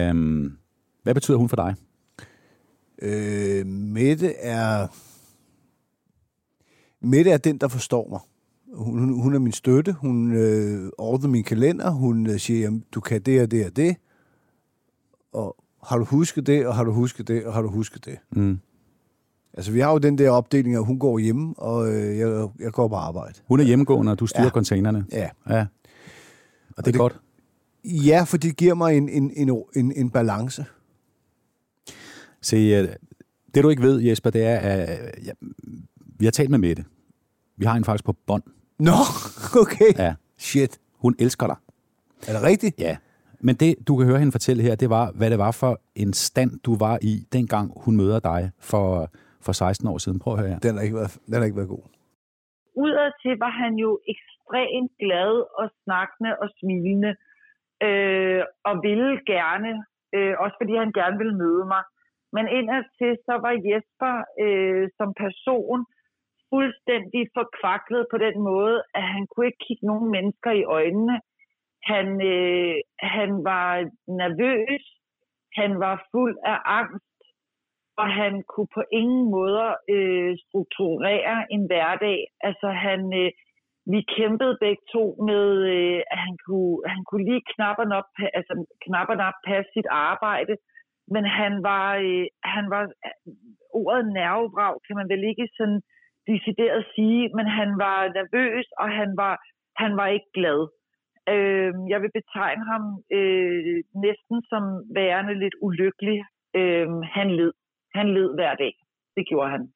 [0.08, 0.52] Øhm,
[1.02, 1.74] hvad betyder hun for dig?
[3.02, 4.86] Øh, Mette er...
[7.00, 8.20] Mette er den, der forstår mig.
[8.74, 9.92] Hun, hun, er min støtte.
[9.92, 11.90] Hun øh, ordner min kalender.
[11.90, 13.96] Hun øh, siger, jamen, du kan det og det og det.
[15.32, 18.18] Og har du husket det, og har du husket det, og har du husket det.
[18.30, 18.58] Mm.
[19.54, 22.72] Altså, vi har jo den der opdeling, at hun går hjemme, og øh, jeg, jeg
[22.72, 23.34] går på arbejde.
[23.48, 24.46] Hun er hjemmegående, og du styrer Ja.
[24.46, 24.50] ja.
[24.50, 25.06] containerne.
[25.12, 25.28] Ja.
[25.50, 25.66] ja.
[26.76, 27.20] Og det er det- godt.
[27.84, 30.64] Ja, for det giver mig en, en, en, en, en balance.
[32.40, 32.88] Se, øh,
[33.54, 35.32] det du ikke ved, Jesper, det er, at øh, ja,
[36.18, 36.84] vi har talt med Mette.
[37.56, 38.42] Vi har hende faktisk på bånd.
[38.78, 38.98] Nå,
[39.62, 39.92] okay.
[39.98, 40.14] Ja.
[40.38, 40.78] Shit.
[40.98, 41.56] Hun elsker dig.
[42.28, 42.74] Er det rigtigt?
[42.78, 42.96] Ja.
[43.40, 46.12] Men det, du kan høre hende fortælle her, det var, hvad det var for en
[46.12, 48.86] stand, du var i, dengang hun møder dig for,
[49.46, 50.18] for 16 år siden.
[50.18, 50.58] Prøv at høre her.
[50.58, 51.84] Den har ikke været, den har ikke været god.
[52.84, 57.12] Udadtil var han jo ekstremt glad og snakkende og smilende,
[57.86, 59.70] øh, og ville gerne,
[60.16, 61.82] øh, også fordi han gerne ville møde mig.
[62.32, 64.14] Men indadtil så var Jesper
[64.44, 65.80] øh, som person
[66.50, 71.16] fuldstændig forkvaklet på den måde, at han kunne ikke kigge nogen mennesker i øjnene.
[71.90, 72.76] Han, øh,
[73.16, 73.70] han var
[74.20, 74.84] nervøs,
[75.60, 77.18] han var fuld af angst,
[78.00, 82.18] og han kunne på ingen måder øh, strukturere en hverdag.
[82.40, 83.30] Altså han, øh,
[83.92, 88.06] vi kæmpede begge to med, øh, at han kunne, han kunne lige knap og nok,
[88.38, 88.54] altså,
[88.84, 90.54] knap og nok passe sit arbejde,
[91.14, 92.82] men han var, øh, han var
[93.80, 95.80] ordet nervevrag, kan man vel ikke sådan
[96.30, 99.34] decideret sige, men han var nervøs, og han var,
[99.82, 100.60] han var ikke glad.
[101.32, 102.82] Øh, jeg vil betegne ham
[103.18, 104.62] øh, næsten som
[104.98, 106.18] værende lidt ulykkelig.
[106.58, 107.52] Øh, han led.
[107.94, 108.74] Han led hver dag.
[109.16, 109.72] Det gjorde han.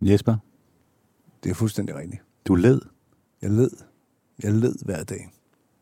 [0.00, 0.34] Jesper,
[1.42, 2.22] Det er fuldstændig rigtigt.
[2.48, 2.80] du led.
[3.42, 3.70] Jeg led.
[4.42, 5.22] Jeg led hver dag.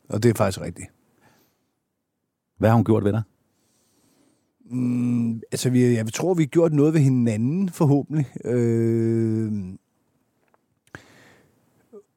[0.09, 0.89] Og det er faktisk rigtigt.
[2.59, 3.23] Hvad har hun gjort ved dig?
[4.71, 8.27] Mm, altså, vi, jeg tror, vi har gjort noget ved hinanden, forhåbentlig.
[8.45, 9.53] Øh,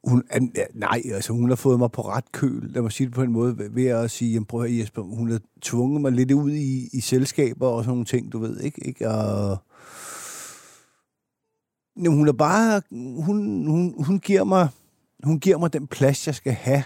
[0.03, 3.07] hun, an- ja, nej, altså hun har fået mig på ret køl, lad mig sige
[3.07, 5.39] det på en måde, ved- ved at sige, jamen, prøv at høre, Jesper, hun har
[5.61, 8.87] tvunget mig lidt ud i, i selskaber og sådan nogle ting, du ved, ikke?
[8.87, 9.09] ikke?
[9.09, 9.57] Og,
[12.03, 14.69] jamen, hun er bare, hun, hun, hun, giver mig,
[15.23, 16.83] hun giver mig den plads, jeg skal have,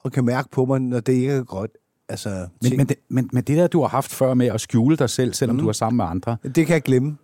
[0.00, 1.70] og kan mærke på mig, når det ikke er godt.
[2.08, 4.60] Altså, Men, ting- men, det, men, men det der, du har haft før med at
[4.60, 5.60] skjule dig selv, selvom Mm.
[5.60, 5.64] mm.
[5.64, 7.16] du er sammen med andre, det kan jeg glemme,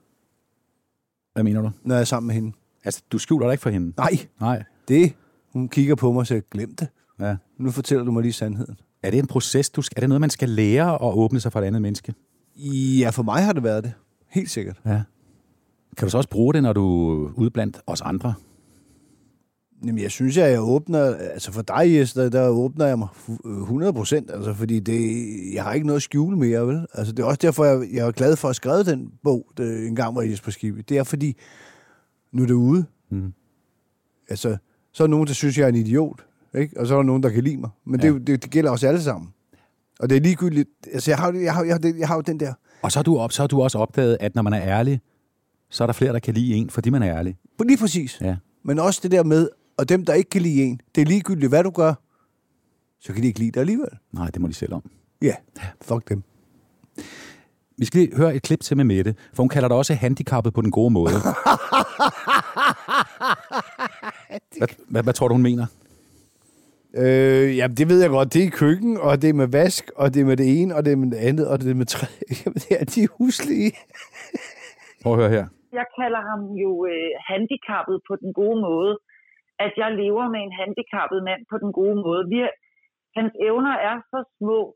[1.32, 1.70] hvad mener du?
[1.82, 2.53] når jeg er sammen med hende.
[2.85, 3.93] Altså, du skjuler dig ikke for hende?
[3.97, 4.62] Nej, Nej.
[4.89, 5.12] det,
[5.53, 6.89] hun kigger på mig og siger, glem det.
[7.20, 7.37] Ja.
[7.59, 8.76] Nu fortæller du mig lige sandheden.
[9.03, 11.53] Er det en proces, du skal, er det noget, man skal lære at åbne sig
[11.53, 12.14] for et andet menneske?
[12.99, 13.93] Ja, for mig har det været det.
[14.28, 14.80] Helt sikkert.
[14.87, 15.03] Ja.
[15.97, 18.35] Kan du så også bruge det, når du er ude blandt os andre?
[19.87, 23.49] Jamen, jeg synes, at jeg åbner, altså for dig, Jes, der, åbner jeg mig fu-
[23.51, 25.20] øh, 100 procent, altså fordi det,
[25.55, 26.87] jeg har ikke noget at skjule mere, vel?
[26.95, 29.87] Altså det er også derfor, jeg, jeg er glad for at skrevet den bog, det,
[29.87, 30.85] en gang var Jesper Skibby.
[30.89, 31.37] Det er fordi,
[32.32, 32.85] nu er det ude.
[33.11, 33.32] Mm.
[34.28, 34.57] Altså,
[34.93, 36.20] så er der nogen, der synes, jeg er en idiot,
[36.59, 36.80] ikke?
[36.80, 37.70] Og så er der nogen, der kan lide mig.
[37.87, 38.09] Men ja.
[38.09, 39.28] det, det, det gælder os alle sammen.
[40.01, 42.41] Og det er ligegyldigt, altså jeg har, jeg har, jeg har, jeg har jo den
[42.41, 44.62] der, Og så har, du op, så har du også opdaget, at når man er
[44.62, 45.01] ærlig,
[45.70, 47.37] så er der flere, der kan lide en, fordi man er ærlig.
[47.66, 48.20] lige præcis.
[48.20, 48.37] Ja.
[48.64, 49.49] Men også det der med,
[49.79, 51.95] og dem, der ikke kan lide en, det er ligegyldigt, hvad du gør,
[53.01, 53.89] så kan de ikke lide dig alligevel.
[54.12, 54.91] Nej, det må de selv om.
[55.22, 55.35] Ja,
[55.83, 56.22] fuck dem.
[57.79, 60.55] Vi skal lige høre et klip til med Mette, for hun kalder dig også handicappet
[60.55, 61.14] på den gode måde.
[64.59, 65.66] Hvad, hvad, hvad tror du, hun mener?
[66.97, 68.35] Øh, jamen, det ved jeg godt.
[68.35, 70.85] Det er køkken, og det er med vask, og det er med det ene, og
[70.85, 72.07] det er med det andet, og det er med træ.
[72.41, 73.72] Jamen, det er de huslige.
[75.03, 75.47] Prøv at høre her.
[75.81, 78.93] Jeg kalder ham jo øh, handicappet på den gode måde.
[79.59, 82.22] At jeg lever med en handicappet mand på den gode måde.
[82.28, 82.59] Vi, er-
[83.18, 84.74] hans evner er så små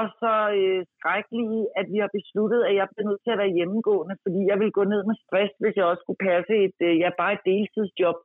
[0.00, 3.56] og så øh, skrækkelige, at vi har besluttet, at jeg bliver nødt til at være
[3.58, 6.94] hjemmegående, fordi jeg vil gå ned med stress, hvis jeg også skulle passe et, øh,
[7.02, 8.18] ja, bare et deltidsjob.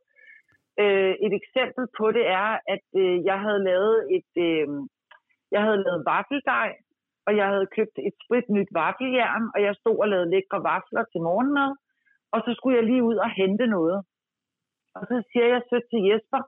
[0.82, 4.66] Øh, et eksempel på det er, at øh, jeg havde lavet et, øh,
[5.54, 6.68] jeg havde lavet vaffeldej,
[7.26, 11.04] og jeg havde købt et sprit nyt vaffeljern, og jeg stod og lavede lækre vafler
[11.12, 11.70] til morgenmad,
[12.34, 13.98] og så skulle jeg lige ud og hente noget.
[14.96, 16.40] Og så siger jeg så til Jesper,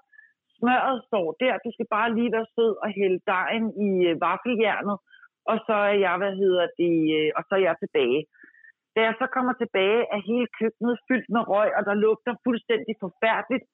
[0.57, 4.97] smøret står der, du skal bare lige være sød og hælde dejen i øh, vaffeljernet,
[5.51, 8.21] og så er jeg, hvad hedder det, øh, og så er jeg tilbage.
[8.95, 12.95] Da jeg så kommer tilbage, er hele køkkenet fyldt med røg, og der lugter fuldstændig
[13.05, 13.67] forfærdeligt,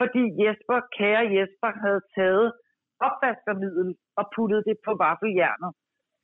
[0.00, 2.48] fordi Jesper, kære Jesper, havde taget
[3.08, 5.72] opvaskermiddel og puttet det på vaffeljernet.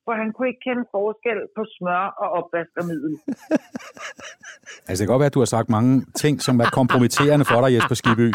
[0.05, 3.13] For han kunne ikke kende forskel på smør og opvaskermiddel.
[4.87, 7.67] Altså, det kan godt være, at du har sagt mange ting, som er kompromitterende for
[7.67, 8.33] dig, Jesper Skibby.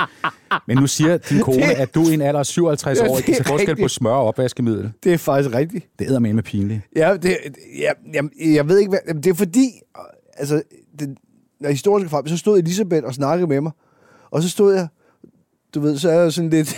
[0.66, 3.16] Men nu siger din kone, Det- at du i en alder af 57 Ja, år
[3.18, 4.92] ikke kan er forskel på smør og opvaskemiddel.
[5.04, 5.86] Det er faktisk rigtigt.
[5.98, 6.80] Det er med pinligt.
[6.96, 7.36] Ja, det,
[7.78, 9.14] ja, jamen, jeg ved ikke, hvad...
[9.22, 9.70] Det er fordi,
[10.36, 10.62] altså,
[10.98, 11.16] det,
[11.60, 13.72] når historien skal frem, så stod Elisabeth og snakkede med mig,
[14.30, 14.88] og så stod jeg,
[15.74, 16.76] du ved, så er jeg sådan lidt...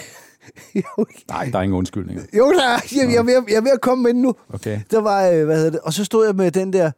[1.29, 2.23] Nej, der er ingen undskyldninger.
[2.39, 4.23] Jo, der er, jeg, jeg, er ved, at- jeg er ved at komme med den
[4.23, 4.35] nu.
[4.55, 4.81] Okay.
[4.91, 6.91] Der var, øh, hvad hedder det, og så stod jeg med den der,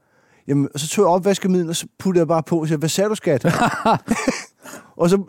[0.49, 2.88] jamen, og så tog jeg opvaskemiddel, og så puttede jeg bare på, og sagde, hvad
[2.88, 3.45] sagde du, skat?
[4.97, 5.22] og så,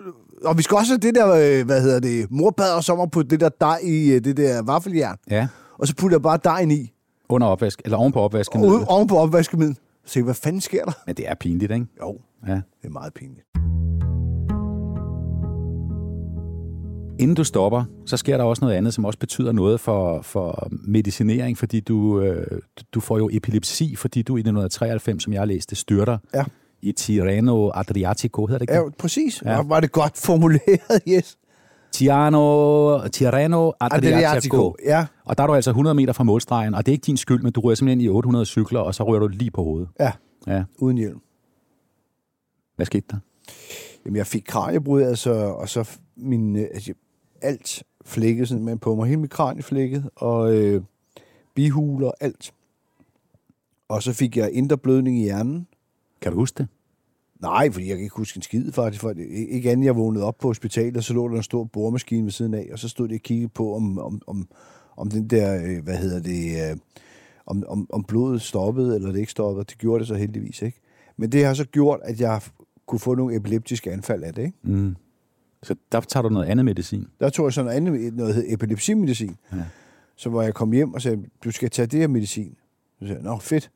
[0.45, 1.28] og vi skal også have det der,
[1.59, 4.61] øh, hvad hedder det, morbad, og må putte det der dej i øh, det der
[4.61, 5.18] vaffeljern.
[5.32, 5.47] Ja.
[5.80, 6.93] Og så puttede jeg bare dejen i,
[7.30, 8.76] Under opvask, eller oven på opvaskemiddel.
[8.76, 9.78] oven, oven på opvaskemiddel.
[10.05, 10.91] Så hvad fanden sker der?
[11.07, 11.86] Men det er pinligt, ikke?
[12.01, 12.53] Jo, Ja.
[12.53, 13.47] det er meget pinligt.
[17.20, 20.68] Inden du stopper, så sker der også noget andet, som også betyder noget for, for
[20.72, 22.61] medicinering, fordi du, øh,
[22.93, 26.43] du får jo epilepsi, fordi du i 1993, som jeg læste, styrter Ja.
[26.82, 29.41] i Tirreno Adriatico, hedder det ikke Ja, præcis.
[29.45, 29.61] Ja.
[29.61, 31.38] Var det godt formuleret, yes.
[31.91, 34.16] Tirreno, Tirreno Adriatico.
[34.18, 35.05] Adriatico, ja.
[35.26, 37.41] Og der er du altså 100 meter fra målstregen, og det er ikke din skyld,
[37.43, 39.89] men du ryger simpelthen i 800 cykler, og så ryger du lige på hovedet.
[39.99, 40.11] Ja,
[40.47, 40.64] Ja.
[40.78, 41.20] uden hjelm.
[42.76, 43.18] Hvad skete der?
[44.05, 46.93] Jamen, jeg fik kraniebrud, altså, og så min, øh, altså,
[47.44, 49.08] alt flækket sådan på mig.
[49.08, 50.82] Hele mit kranie flækket, og øh,
[51.56, 52.54] bihuler, alt.
[53.88, 55.68] Og så fik jeg indre blødning i hjernen.
[56.22, 56.68] Kan du huske det?
[57.41, 59.02] Nej, fordi jeg kan ikke huske en skid, faktisk.
[59.02, 61.64] For det- ikke andet, jeg vågnede op på hospitalet, og så lå der en stor
[61.64, 64.48] boremaskine ved siden af, og så stod de og kiggede på, om, om, om,
[64.98, 66.78] om den der, øh, hvad hedder det, øh,
[67.46, 69.66] om, om, om blodet stoppede, eller det ikke stoppede.
[69.70, 70.80] Det gjorde det så heldigvis ikke.
[71.18, 72.41] Men det har så gjort, at jeg
[72.86, 74.58] kunne få nogle epileptiske anfald af det, ikke?
[74.64, 74.96] Mm.
[75.64, 77.07] Så der tager du noget andet medicin.
[77.20, 79.36] Der tog jeg sådan noget andet, noget hed epilepsimedicin.
[79.53, 79.57] Ja.
[80.16, 82.55] Så hvor jeg kom hjem og sagde, du skal tage det her medicin.
[82.99, 83.72] Så sagde jeg, nå fedt.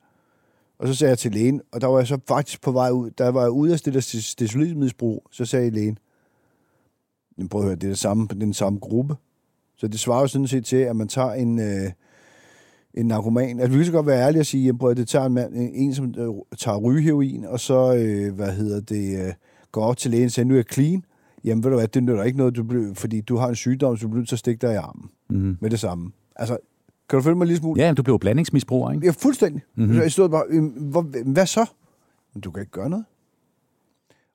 [0.79, 3.09] Og så sagde jeg til lægen, og der var jeg så faktisk på vej ud,
[3.17, 5.97] der var jeg ude af det der stesolidmisbrug, så sagde lægen,
[7.37, 9.15] "Jamen, prøv at høre, det er det samme, den samme gruppe.
[9.77, 11.91] Så det svarer jo sådan set til, at man tager en, øh,
[12.93, 13.59] en narkoman.
[13.59, 15.33] Altså, vi kan så godt være ærlige og sige, jamen, prøv at det tager en,
[15.33, 19.33] mand, en som øh, tager rygeheroin, og så, øh, hvad hedder det, øh,
[19.71, 21.03] går op til lægen og siger, nu er jeg clean.
[21.43, 23.97] Jamen, ved du hvad, det nytter ikke noget, du bliver, fordi du har en sygdom,
[23.97, 25.57] så du bliver nødt til at stikke dig i armen Mm.
[25.61, 26.11] med det samme.
[26.35, 26.57] Altså,
[27.09, 27.81] kan du følge mig lille smule?
[27.83, 29.05] Ja, du blev blandingsmisbruger, ikke?
[29.05, 29.61] Ja, fuldstændig.
[29.75, 29.85] Mhm.
[29.85, 30.01] Mm-hmm.
[30.01, 31.01] Jeg stod bare, "Øhm, hvor,
[31.33, 31.65] hvad så?
[32.33, 33.05] Men du kan ikke gøre noget.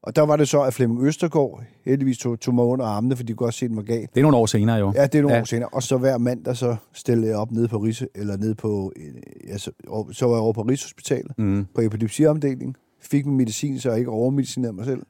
[0.03, 3.32] Og der var det så, at Flemming Østergaard heldigvis tog, tog mig under armene, fordi
[3.32, 4.00] de kunne også se, at den var gal.
[4.14, 4.92] Det er nogle år senere jo.
[4.96, 5.40] Ja, det er nogle Ja.
[5.40, 5.68] år senere.
[5.72, 8.92] Og så hver mand, der så stillede jeg op nede på Rise, eller nede på,
[8.96, 9.05] øh,
[9.48, 9.70] ja, så,
[10.12, 11.66] så var jeg over på Rigshospitalet, Mm.
[11.74, 15.03] på epilepsiafdelingen, fik min medicin, så jeg ikke overmedicinerede mig selv.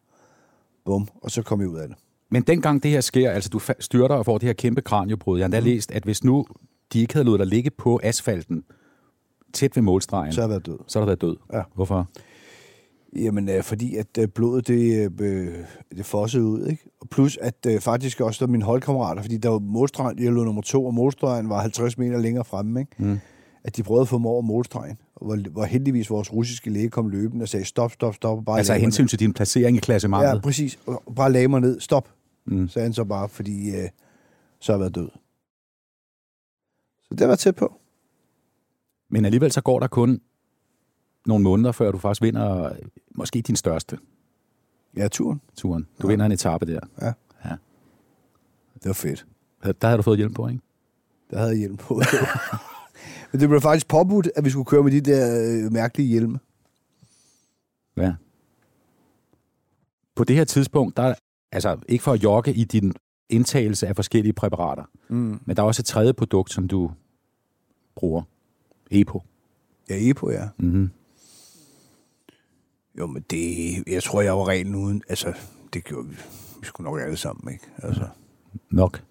[0.84, 1.96] Bum, og så kom jeg ud af det.
[2.30, 5.42] Men dengang det her sker, altså du styrter og får det her kæmpe kraniobrud, jeg
[5.44, 5.66] har endda Mhm.
[5.68, 6.46] læst, at hvis nu
[6.92, 8.64] de ikke havde lovet dig ligge på asfalten,
[9.52, 10.78] tæt ved målstregen, Så har jeg været død.
[10.86, 11.36] så har du været død.
[11.52, 11.62] Ja.
[11.74, 12.08] Hvorfor?
[13.16, 15.54] Jamen, øh, fordi at øh, blodet, det, øh,
[15.96, 16.84] det fossede ud, ikke?
[17.00, 20.44] Og plus, at øh, faktisk også der mine holdkammerater, fordi der var målstregen, jeg lå
[20.44, 22.92] nummer to, og målstregen var 50 meter længere fremme, ikke?
[22.98, 23.18] Mm.
[23.64, 24.98] At de prøvede at få mig over målstregen.
[25.14, 28.38] Og hvor, hvor heldigvis vores russiske læge kom løbende og sagde, stop, stop, stop.
[28.38, 30.28] og Bare Altså hensyn til din placering i klassementet.
[30.28, 30.78] Ja, præcis.
[30.86, 31.80] Og bare lagde mig ned.
[31.80, 32.08] Stop,
[32.44, 32.68] Mm.
[32.68, 33.88] sagde han så bare, fordi øh,
[34.60, 35.08] så har jeg været død.
[37.02, 37.78] Så det var tæt på.
[39.10, 40.20] Men alligevel så går der kun
[41.26, 42.76] nogle måneder, før du faktisk vinder øh,
[43.14, 43.98] måske din største
[44.96, 45.40] Ja, turen.
[45.56, 45.86] turen.
[46.02, 46.12] Du Ja.
[46.12, 46.80] vinder en etape der.
[47.02, 47.12] Ja.
[47.44, 47.56] ja.
[48.74, 49.26] Det var fedt.
[49.62, 50.60] Der havde du fået hjælp på, ikke?
[51.30, 51.94] Der havde jeg hjelm på.
[53.32, 56.38] Men det blev faktisk påbudt, at vi skulle køre med de der øh, mærkelige hjelme.
[57.96, 58.14] Ja.
[60.14, 61.14] På det her tidspunkt, der
[61.52, 62.92] altså ikke for at jogge i din
[63.28, 64.84] indtagelse af forskellige præparater.
[65.08, 65.40] Mm.
[65.44, 66.90] Men der er også et tredje produkt, som du
[67.94, 68.22] bruger.
[68.90, 69.22] EPO.
[69.90, 70.48] Ja, EPO, ja.
[70.58, 70.90] Mm-hmm.
[72.98, 73.74] Jo, men det...
[73.86, 75.02] Jeg tror, jeg var reglen uden...
[75.08, 75.32] Altså,
[75.72, 76.14] det gjorde vi.
[76.60, 77.64] Vi skulle nok alle sammen, ikke?
[77.78, 78.08] Altså.
[78.70, 79.02] Nok.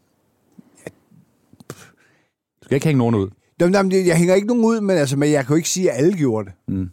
[2.62, 3.30] Du skal ikke hænge nogen ud.
[3.62, 5.92] Jamen, jamen, jeg hænger ikke nogen ud, men, altså, men jeg kan jo ikke sige,
[5.92, 6.54] at alle gjorde det.
[6.76, 6.90] Mm.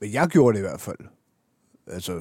[0.00, 0.96] Men jeg gjorde det i hvert fald.
[1.86, 2.18] Altså,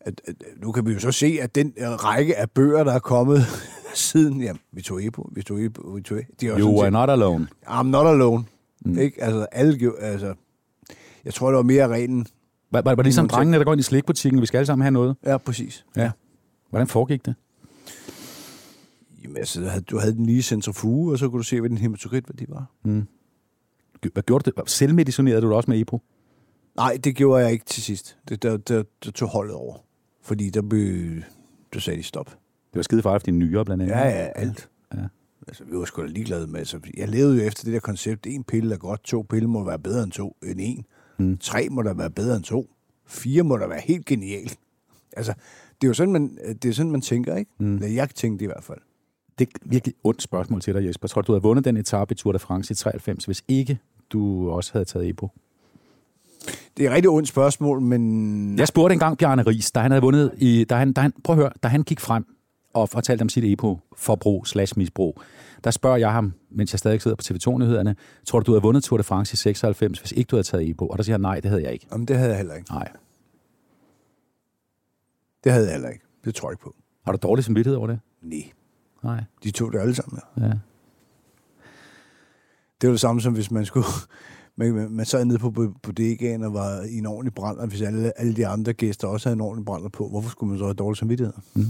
[0.00, 2.92] at, at, nu kan vi jo så se, at den øh, række af bøger, der
[2.92, 3.40] er kommet
[3.94, 7.10] siden, jamen, vi tog EPO, vi tog EPO, vi tog jo You are set- not
[7.10, 7.46] alone.
[7.66, 8.44] I'm not alone.
[8.84, 8.98] Mm.
[8.98, 9.22] Ikke?
[9.22, 10.34] Altså, alle gjorde, altså,
[11.24, 12.26] jeg tror, det var mere reglen.
[12.72, 14.82] Var, var, var det ligesom drengene, der går ind i slikbutikken, vi skal alle sammen
[14.82, 15.16] have noget?
[15.24, 15.84] Ja, præcis.
[15.96, 16.10] Ja.
[16.70, 17.34] Hvordan foregik det?
[19.24, 22.44] Jamen, altså, du havde den lige centrifuge, og så kunne du se, hvad den hematokritværdi
[22.48, 22.70] var.
[22.84, 23.06] Mm.
[24.12, 24.70] Hvad gjorde du det?
[24.70, 26.02] Selvmedicinerede du også med EPO?
[26.76, 28.18] Nej, det gjorde jeg ikke til sidst.
[28.28, 29.76] Det, der, der, der tog holdet over.
[30.22, 31.22] Fordi der blev...
[31.74, 32.26] Du sagde de stop.
[32.26, 33.94] Det var skide farligt for dine nyere, blandt andet.
[33.94, 34.68] Ja, ja, alt.
[34.94, 34.98] Ja.
[35.48, 36.58] Altså, vi var sgu da ligeglade med.
[36.58, 38.26] Altså, jeg levede jo efter det der koncept.
[38.26, 40.84] En pille er godt, to piller må være bedre end to end en.
[41.18, 41.38] Mm.
[41.38, 42.70] Tre må der være bedre end to.
[43.06, 44.52] Fire må der være helt genial.
[45.16, 45.32] Altså,
[45.80, 47.50] det er jo sådan, man, det er sådan, man tænker, ikke?
[47.58, 47.82] Mm.
[47.82, 48.80] Jeg tænkte i hvert fald.
[49.38, 51.08] Det er virkelig ondt spørgsmål til dig, Jesper.
[51.08, 53.78] Tror du, du havde vundet den etape i Tour de France i 93, hvis ikke
[54.10, 55.28] du også havde taget EPO?
[56.76, 58.58] Det er et rigtig ondt spørgsmål, men...
[58.58, 60.64] Jeg spurgte engang Bjarne Ries, da han havde vundet i...
[60.64, 62.26] Da han, da han, prøv at høre, da han gik frem
[62.72, 65.20] og fortalte om sit EPO-forbrug slash misbrug,
[65.64, 68.84] der spørger jeg ham, mens jeg stadig sidder på TV2-nyhederne, tror du, du havde vundet
[68.84, 70.88] Tour de France i 96, hvis ikke du havde taget EPO?
[70.88, 71.86] Og der siger han, nej, det havde jeg ikke.
[71.92, 72.72] Jamen, det havde jeg heller ikke.
[72.72, 72.88] Nej.
[75.44, 76.04] Det havde jeg heller ikke.
[76.24, 76.74] Det tror jeg ikke på.
[77.04, 78.00] Har du dårlig samvittighed over det?
[78.22, 78.50] Nej.
[79.04, 79.24] Nej.
[79.44, 80.50] De tog det alle sammen, ja.
[82.80, 83.86] Det var det samme som hvis man skulle...
[84.56, 87.82] Man, man- sad nede på bo- bodegaen og var i en ordentlig brand, og hvis
[87.82, 90.64] alle, alle de andre gæster også havde en ordentlig brænder på, hvorfor skulle man så
[90.64, 91.32] have dårlig samvittighed?
[91.54, 91.64] Mm.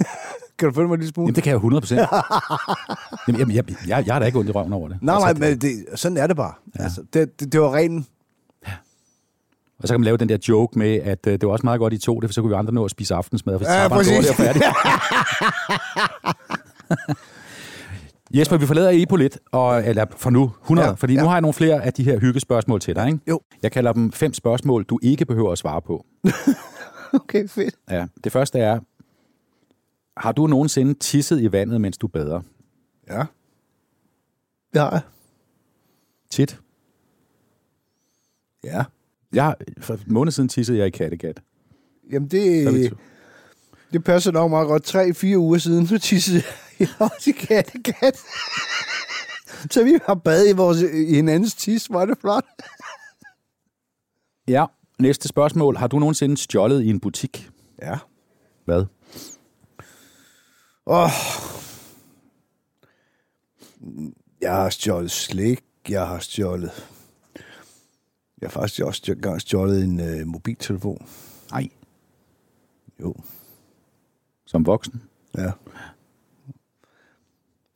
[0.58, 1.24] kan du følge mig en lille smule?
[1.26, 2.00] Jamen, det kan jeg 100 procent.
[3.38, 5.02] Jamen, jeg, jeg, jeg, har da ikke ondt i røven over det.
[5.02, 6.52] Nej, Altså, nej, men det, sådan er det bare.
[6.78, 6.82] Ja.
[6.82, 8.06] Altså, det, det, det var ren...
[9.82, 11.78] Og så kan man lave den der joke med, at øh, det var også meget
[11.80, 13.72] godt, I to det, for så kunne vi andre nå at spise aftensmad, for så
[13.72, 14.26] Ja, præcis.
[14.26, 14.64] det færdigt.
[18.34, 21.20] Jesper, vi forlader EPO lidt, og, eller for nu, 100, ja, fordi ja.
[21.20, 23.18] nu har jeg nogle flere af de her hyggespørgsmål til dig, ikke?
[23.28, 23.40] Jo.
[23.62, 26.06] Jeg kalder dem fem spørgsmål, du ikke behøver at svare på.
[27.12, 27.74] Okay, fedt.
[27.90, 28.06] Ja.
[28.24, 28.80] Det første er,
[30.16, 32.40] har du nogensinde tisset i vandet, mens du bader?
[33.10, 33.24] Ja.
[34.72, 35.00] Det har jeg.
[36.30, 36.60] Tit.
[38.64, 38.84] Ja.
[39.32, 41.40] Jeg, for en måned siden tissede jeg i Kattegat.
[42.12, 42.92] Jamen, det,
[43.92, 44.82] det passer nok meget godt.
[44.82, 46.44] Tre-fire uger siden, så tissede jeg
[46.98, 48.18] også i kattekat.
[49.70, 51.90] så vi har badet i, vores, i hinandens tis.
[51.90, 52.44] Var det flot?
[54.48, 54.66] Ja.
[54.98, 55.76] Næste spørgsmål.
[55.76, 57.50] Har du nogensinde stjålet i en butik?
[57.82, 57.98] Ja.
[58.64, 58.84] Hvad?
[60.86, 61.04] Åh.
[61.04, 61.10] Oh.
[64.40, 65.64] Jeg har stjålet slik.
[65.88, 66.70] Jeg har stjålet...
[68.40, 71.08] Jeg har faktisk også engang stjålet en øh, mobiltelefon.
[71.50, 71.68] Nej.
[73.00, 73.14] Jo.
[74.46, 75.02] Som voksen?
[75.38, 75.50] Ja.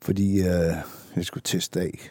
[0.02, 0.74] Fordi øh,
[1.16, 2.10] jeg skulle teste af.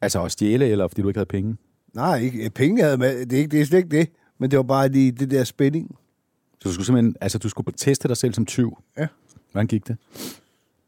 [0.00, 1.56] Altså at stjæle, eller fordi du ikke havde penge?
[1.94, 3.26] Nej, ikke, penge havde med.
[3.26, 4.08] Det er, ikke, det er slet ikke det.
[4.38, 5.96] Men det var bare lige det der spænding.
[6.52, 8.78] Så du skulle simpelthen, altså du skulle teste dig selv som tyv?
[8.98, 9.06] Ja.
[9.52, 9.96] Hvordan gik det?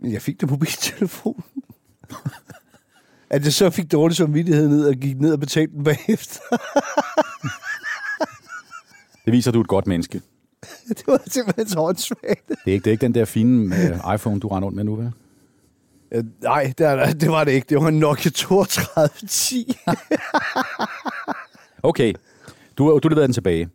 [0.00, 1.44] Jeg fik det mobiltelefon.
[3.30, 6.40] At jeg så fik dårlig samvittighed ned og gik ned og betalte den bagefter.
[9.24, 10.22] Det viser, at du er et godt menneske.
[10.88, 12.48] det var simpelthen så åndssvagt.
[12.48, 14.84] Det er ikke, det er ikke den der fine uh, iPhone, du render rundt med
[14.84, 15.12] nu, vel?
[16.14, 17.66] Øh, nej, det, er, det var det ikke.
[17.68, 19.72] Det var en Nokia 3210.
[21.84, 22.14] Okay.
[22.78, 23.68] Du, du leverede den tilbage.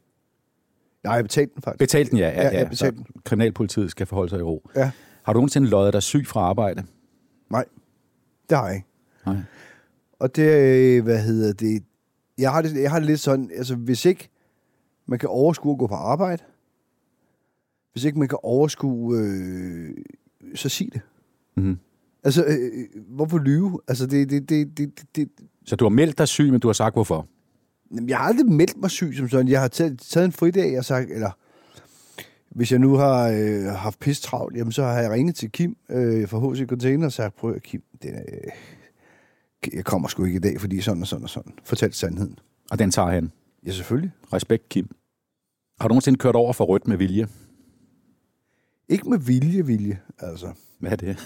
[1.03, 1.79] Nej, jeg betalte den faktisk.
[1.79, 2.29] Betalt den, ja.
[2.29, 4.69] ja, Ja, ja jeg betalte Så Kriminalpolitiet skal forholde sig i ro.
[4.75, 4.91] Ja.
[5.23, 6.83] Har du nogensinde løjet dig syg fra arbejde?
[7.49, 7.65] Nej,
[8.49, 8.88] det har jeg ikke.
[9.25, 9.35] Nej.
[10.19, 11.83] Og det, øh, hvad hedder det,
[12.38, 14.29] jeg har det, jeg har det lidt sådan, altså hvis ikke
[15.05, 16.43] man kan overskue at gå på arbejde,
[17.91, 19.97] hvis ikke man kan overskue, øh,
[20.55, 21.01] så sig det.
[21.55, 21.79] Mm-hmm.
[22.28, 23.80] Altså, øh, hvorfor lyve?
[23.88, 25.30] Altså, det, det, det, det, det,
[25.65, 27.28] Så du har meldt dig syg, men du har sagt hvorfor?
[27.91, 29.47] Jamen, jeg har aldrig meldt mig syg som sådan.
[29.47, 31.32] Jeg har taget, taget en fridag og sagt, eller
[32.49, 35.78] hvis jeg nu har øh, haft pis travlt, jamen så har jeg ringet til Kim
[35.89, 40.38] øh, fra HC Container og sagt, prøv at Kim, det, øh, jeg kommer sgu ikke
[40.38, 41.53] i dag, fordi sådan og sådan og sådan.
[41.63, 42.39] Fortæl sandheden.
[42.71, 43.32] Og den tager han?
[43.65, 44.11] Ja, selvfølgelig.
[44.34, 44.89] Respekt, Kim.
[45.80, 47.28] Har du nogensinde kørt over for rødt med vilje?
[48.89, 50.47] Ikke med vilje, vilje, altså.
[50.80, 51.17] Hvad er det?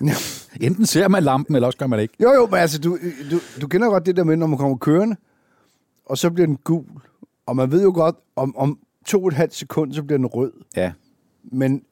[0.60, 2.14] Enten ser man lampen, eller også gør man ikke.
[2.22, 2.98] Jo, jo, men altså, du,
[3.30, 5.16] du, du kender godt det der med, når man kommer kørende,
[6.06, 6.84] og så bliver den gul.
[7.46, 10.26] Og man ved jo godt, om, om to og et halvt sekund, så bliver den
[10.26, 10.52] rød.
[10.76, 10.92] Ja.
[11.42, 11.82] Men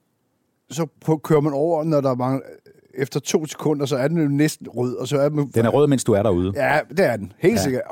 [0.70, 2.42] så på, kører man over, når der mangler,
[2.94, 5.50] efter to sekunder, så er den jo næsten rød, og så er den...
[5.55, 6.53] Den er rød, mens du er derude.
[6.57, 7.32] Ja, det er den.
[7.38, 7.59] Helt Ja.
[7.59, 7.62] ja.
[7.64, 7.82] sikkert.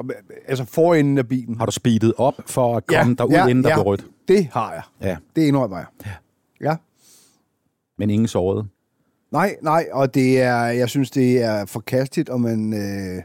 [0.48, 1.58] Altså forenden af bilen.
[1.58, 4.06] Har du speedet op for at komme derud, inden der ja, blev rødt?
[4.28, 4.82] det har jeg.
[5.00, 5.16] Ja.
[5.36, 5.86] Det indrømmer jeg.
[6.06, 6.10] Ja.
[6.70, 6.76] ja.
[7.98, 8.66] Men ingen såret.
[9.30, 13.22] Nej, nej, og det er, jeg synes, det er forkastigt, og man, øh,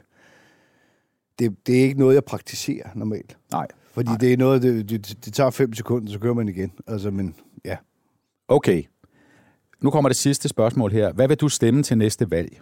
[1.39, 3.37] det, det er ikke noget, jeg praktiserer normalt.
[3.51, 3.67] Nej.
[3.93, 4.17] Fordi nej.
[4.17, 6.71] det er noget, det, det, det tager fem sekunder, så kører man igen.
[6.87, 7.35] Altså, men
[7.65, 7.77] ja.
[8.47, 8.83] Okay.
[9.81, 11.13] Nu kommer det sidste spørgsmål her.
[11.13, 12.61] Hvad vil du stemme til næste valg?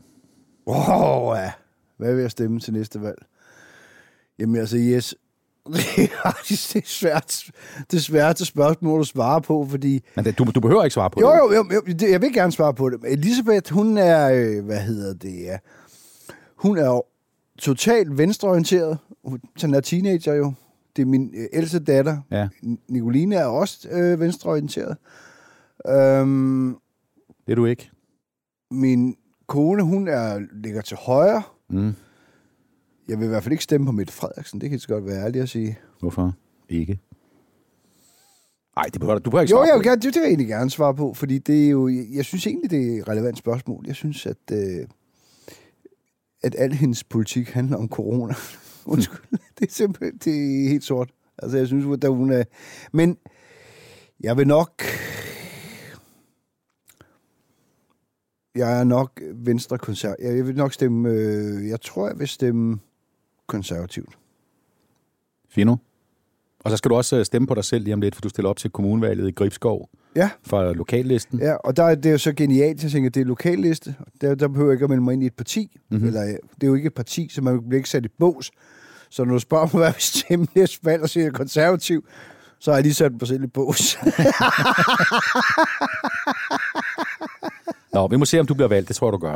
[0.65, 1.51] Åh, ja.
[1.97, 3.17] Hvad vil jeg stemme til næste valg?
[4.39, 5.15] Jamen altså, yes.
[5.73, 7.43] det er faktisk det svært,
[7.91, 10.03] det sværeste spørgsmål at svare på, fordi...
[10.15, 11.37] Men det, du, du behøver ikke svare på jo, det.
[11.37, 12.99] Jo, jo, jo, det- jeg vil gerne svare på det.
[13.07, 15.57] Elisabeth, hun er, øh, hvad hedder det, ja.
[16.55, 17.01] Hun er
[17.59, 18.97] totalt venstreorienteret.
[19.25, 20.53] Hun hun er teenager jo.
[20.95, 22.17] Det er min øh, ældste datter.
[22.31, 22.47] Ja.
[22.89, 24.97] Nicoline er også øh, venstreorienteret.
[25.89, 26.75] Øhm,
[27.45, 27.89] Det er du ikke.
[28.71, 29.15] min
[29.47, 31.43] kone, hun er ligger til højre.
[31.69, 31.93] Mm.
[33.07, 34.61] Jeg vil i hvert fald ikke stemme på Mette Frederiksen.
[34.61, 35.79] Det kan jeg så godt være ærlig at sige.
[35.99, 36.33] Hvorfor
[36.69, 36.99] ikke?
[38.75, 40.27] Nej, det behøver, du behøver ikke Jo, svare jeg på vil, gerne, det vil jeg
[40.27, 43.07] egentlig gerne svare på, fordi det er jo, jeg, jeg synes egentlig, det er et
[43.07, 43.83] relevant spørgsmål.
[43.87, 44.87] Jeg synes, at, øh,
[46.43, 48.33] at al hendes politik handler om corona.
[48.85, 51.11] Undskyld, det er simpelthen det er helt sort.
[51.37, 52.43] Altså, jeg synes, at hun er...
[52.91, 53.17] Men
[54.19, 54.83] jeg vil nok...
[58.55, 60.25] Jeg er nok venstre konservativ.
[60.25, 61.09] Jeg vil nok stemme...
[61.09, 62.79] Øh, jeg tror, jeg vil stemme
[63.47, 64.17] konservativt.
[65.49, 65.75] Fino.
[66.59, 68.29] Og så skal du også øh, stemme på dig selv lige om lidt, for du
[68.29, 70.29] stiller op til kommunevalget i Gribskov Ja.
[70.43, 71.39] for lokallisten.
[71.39, 73.95] Ja, og der er det er jo så genialt, jeg tænker, det er lokalliste.
[74.21, 75.69] Der, der behøver jeg ikke at melde mig ind i et parti.
[75.73, 75.81] Mhm.
[75.97, 76.07] Mm-hmm.
[76.07, 78.51] Eller, øh, det er jo ikke et parti, så man bliver ikke sat i bås.
[79.09, 82.05] Så når du spørger mig, hvad jeg vil stemme næste valg, og siger er konservativ,
[82.59, 83.97] så har jeg lige sat mig selv i bås.
[87.93, 88.87] Nå, vi må se, om du bliver valgt.
[88.87, 89.35] Det tror jeg, du gør.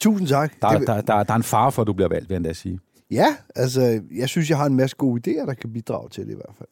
[0.00, 0.52] Tusind tak.
[0.62, 2.36] Der, Det der, der, der er en fare for, at du bliver valgt, vil jeg
[2.36, 2.80] endda sige.
[3.10, 6.32] Ja, altså, jeg synes, jeg har en masse gode idéer, der kan bidrage til det
[6.32, 6.68] i hvert fald.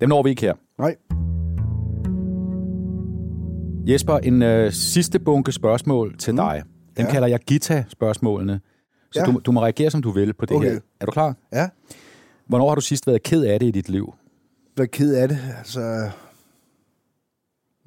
[0.00, 0.54] Dem når vi ikke her.
[0.78, 0.96] Nej.
[3.86, 6.36] Jesper, en øh, sidste bunke spørgsmål til mm.
[6.36, 6.62] dig.
[6.96, 7.10] Den ja.
[7.12, 8.60] kalder jeg Gita-spørgsmålene.
[9.10, 9.26] Så Ja.
[9.26, 10.72] du, du må reagere, som du vil på det Okay.
[10.72, 10.80] her.
[11.00, 11.36] Er du klar?
[11.52, 11.68] Ja.
[12.46, 14.14] Hvornår har du sidst været ked af det i dit liv?
[14.76, 15.38] Er ked af det.
[15.58, 16.10] Altså,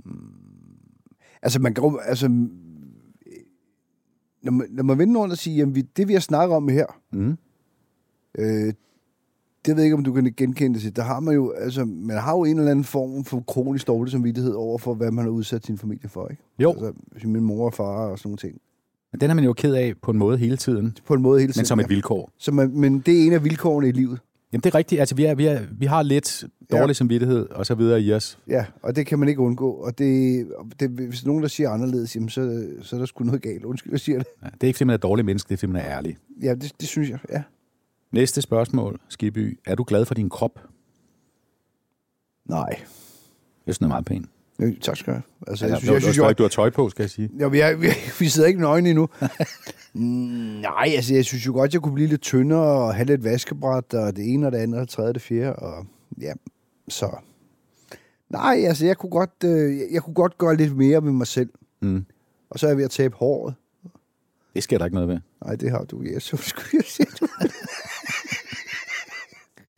[0.06, 0.14] mm,
[1.42, 2.28] altså man kan altså,
[4.44, 6.68] når man, når man vender rundt og siger, jamen, vi, det vi har snakket om
[6.70, 7.38] her, Mm.
[8.38, 8.74] Øh,
[9.66, 10.96] det ved jeg ikke, om du kan genkende det til.
[10.96, 14.12] Der har man jo, altså, man har jo en eller anden form for kronisk dårlig
[14.12, 16.44] samvittighed over for, hvad man har udsat sin familie for, ikke?
[16.60, 16.72] Jo.
[17.14, 18.62] Altså, min mor og far og sådan nogle ting.
[19.12, 20.98] Men den er man jo ked af på en måde hele tiden.
[21.06, 22.32] På en måde hele tiden, Men som et vilkår.
[22.38, 24.20] Så man, men det er en af vilkårene i livet.
[24.54, 25.00] Jamen, det er rigtigt.
[25.00, 26.94] Altså, vi, er, vi, er, vi har lidt dårlig ja.
[26.94, 28.40] samvittighed og så videre i os.
[28.48, 29.72] Ja, og det kan man ikke undgå.
[29.72, 30.48] Og det,
[30.80, 33.66] det, hvis nogen, der siger anderledes, jamen, så, så er der sgu noget galt.
[33.66, 34.28] Undskyld, jeg siger det.
[34.42, 35.88] Ja, det er ikke, fordi man er et dårligt menneske, det er, fordi man er
[35.98, 36.18] ærlig.
[36.42, 37.44] Ja, det, det synes jeg, ja.
[38.12, 39.60] Næste spørgsmål, Skiby.
[39.66, 40.60] Er du glad for din krop?
[42.46, 42.68] Nej.
[42.70, 44.26] Jeg synes, den er meget pæn.
[44.60, 45.24] Øh, tak skal du have.
[45.48, 47.30] Altså, jeg jeg synes, jeg synes jo, ikke, du har tøj på, skal jeg sige.
[47.40, 47.88] Ja, vi, er, vi,
[48.20, 49.10] vi sidder ikke nøgne endnu.
[49.94, 53.24] Mm, Nej, altså, jeg synes jo godt, jeg kunne blive lidt tyndere og have lidt
[53.24, 55.86] vaskebræt, og det ene og det andet, og det tredje og det fjerde, og
[56.22, 56.34] ja,
[56.88, 57.16] så...
[58.30, 61.28] Nej, altså, jeg kunne godt, øh, jeg, jeg kunne godt gøre lidt mere med mig
[61.28, 61.50] selv.
[61.82, 62.06] Mm.
[62.50, 63.56] Og så er jeg ved at tabe håret.
[64.54, 65.20] Det sker der ikke noget ved.
[65.46, 66.04] Nej, det har du.
[66.14, 67.08] Jeg så skulle jeg sige.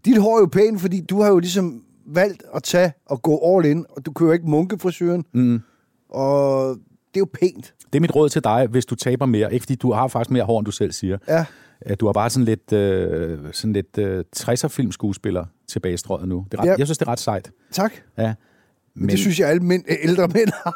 [0.05, 3.55] Dit hår er jo pænt, fordi du har jo ligesom valgt at tage og gå
[3.57, 5.61] all in, og du kører ikke munkefrisøren, Mm.
[6.09, 6.69] og
[7.13, 7.73] det er jo pænt.
[7.93, 9.53] Det er mit råd til dig, hvis du taber mere.
[9.53, 11.17] Ikke fordi du har faktisk mere hår, end du selv siger.
[11.27, 11.45] Ja.
[11.81, 16.27] At Du har bare sådan lidt, øh, sådan lidt øh, 60'er filmskuespiller tilbage i strøget
[16.27, 16.45] nu.
[16.51, 16.75] Det er ret, Ja.
[16.77, 17.51] Jeg synes, det er ret sejt.
[17.71, 17.91] Tak.
[18.17, 18.33] Ja.
[18.95, 19.09] Men...
[19.09, 20.75] Det synes jeg, alle mænd, ældre mænd har.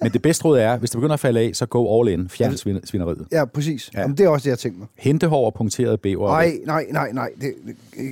[0.00, 2.28] Men det bedste råd er, hvis det begynder at falde af, så gå all in.
[2.28, 3.26] Fjern svin- svineriet.
[3.32, 3.90] Ja, præcis.
[3.94, 3.98] Ja.
[3.98, 4.02] Ja.
[4.02, 4.88] Jamen, det er også det, jeg tænker mig.
[4.98, 6.28] Hentehår og punkteret bæver.
[6.28, 7.30] Nej, nej, nej, nej.
[7.40, 7.54] Det,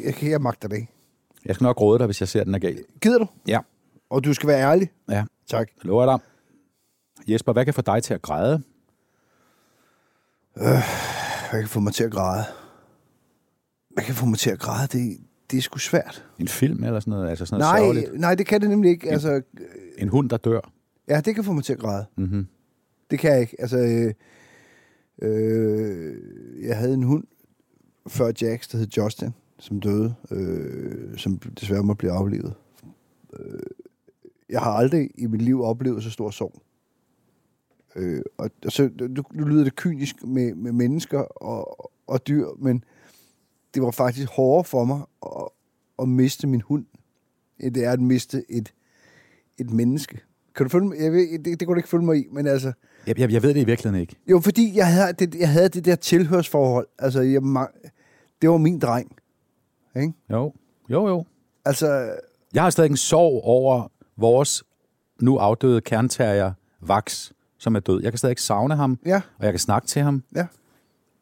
[0.05, 0.89] jeg, jeg magter det ikke.
[1.45, 2.81] Jeg skal nok råde dig, hvis jeg ser, den er galt.
[3.01, 3.27] Gider du?
[3.49, 3.59] Ja.
[4.11, 4.91] Og du skal være ærlig.
[5.11, 5.25] Ja.
[5.51, 5.69] Tak.
[5.77, 6.19] Jeg lover dig.
[7.33, 8.63] Jesper, hvad kan få dig til at græde?
[10.59, 10.65] Øh,
[11.51, 12.45] hvad kan få mig til at græde?
[13.91, 14.87] Hvad kan få mig til at græde?
[14.93, 15.17] Det,
[15.53, 16.27] det er sgu svært.
[16.39, 17.31] En film eller sådan noget?
[17.31, 18.21] Altså sådan noget Nej, sørgeligt?
[18.21, 19.11] nej, det kan det nemlig ikke.
[19.11, 19.43] Altså,
[19.99, 20.73] En hund, der dør?
[21.09, 22.07] ja, det kan få mig til at græde.
[22.17, 22.47] Mm-hmm.
[23.11, 23.57] Det kan jeg ikke.
[23.59, 24.15] Altså, øh,
[25.31, 26.15] øh,
[26.69, 27.25] jeg havde en hund
[28.09, 32.55] før Jax, der hed Justin, som døde, øh, som desværre må blive aflevet.
[33.39, 33.61] Øh,
[34.49, 36.63] jeg har aldrig i mit liv oplevet så stor sorg.
[37.97, 42.47] Øh, og og så, nu, nu lyder det kynisk med, med mennesker og, og dyr,
[42.59, 42.85] men
[43.75, 45.49] det var faktisk hårdere for mig at,
[45.99, 46.85] at miste min hund,
[47.61, 48.73] end det er at miste et,
[49.59, 50.21] et menneske.
[50.57, 50.99] Kan du følge mig?
[51.01, 52.73] Jeg ved, det, det kunne du ikke følge mig i, men altså...
[53.07, 54.17] Jeg, jeg, jeg ved det i virkeligheden ikke.
[54.31, 56.87] Jo, fordi jeg havde det, jeg havde det der tilhørsforhold.
[56.99, 57.43] Altså, jeg,
[58.43, 59.17] det var min dreng.
[59.97, 60.13] Ikke?
[60.31, 60.53] Jo,
[60.91, 61.25] jo, jo.
[61.65, 62.13] Altså,
[62.55, 64.65] Jeg har stadig en sorg over vores
[65.21, 68.03] nu afdøde kernterrier, Vax, som er død.
[68.03, 69.21] Jeg kan stadig savne ham, Ja.
[69.39, 70.23] og jeg kan snakke til ham.
[70.37, 70.47] Ja.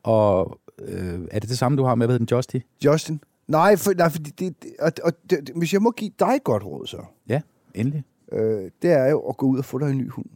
[0.03, 2.57] Og øh, er det det samme, du har med, hvad den, Justy?
[2.85, 3.21] Justin.
[3.49, 6.45] Nej, for, nej fordi det, det, og, og det, hvis jeg må give dig et
[6.45, 6.99] godt råd, så.
[7.29, 7.41] Ja,
[7.75, 8.05] endelig.
[8.33, 10.27] Øh, det er jo at gå ud og få dig en ny hund.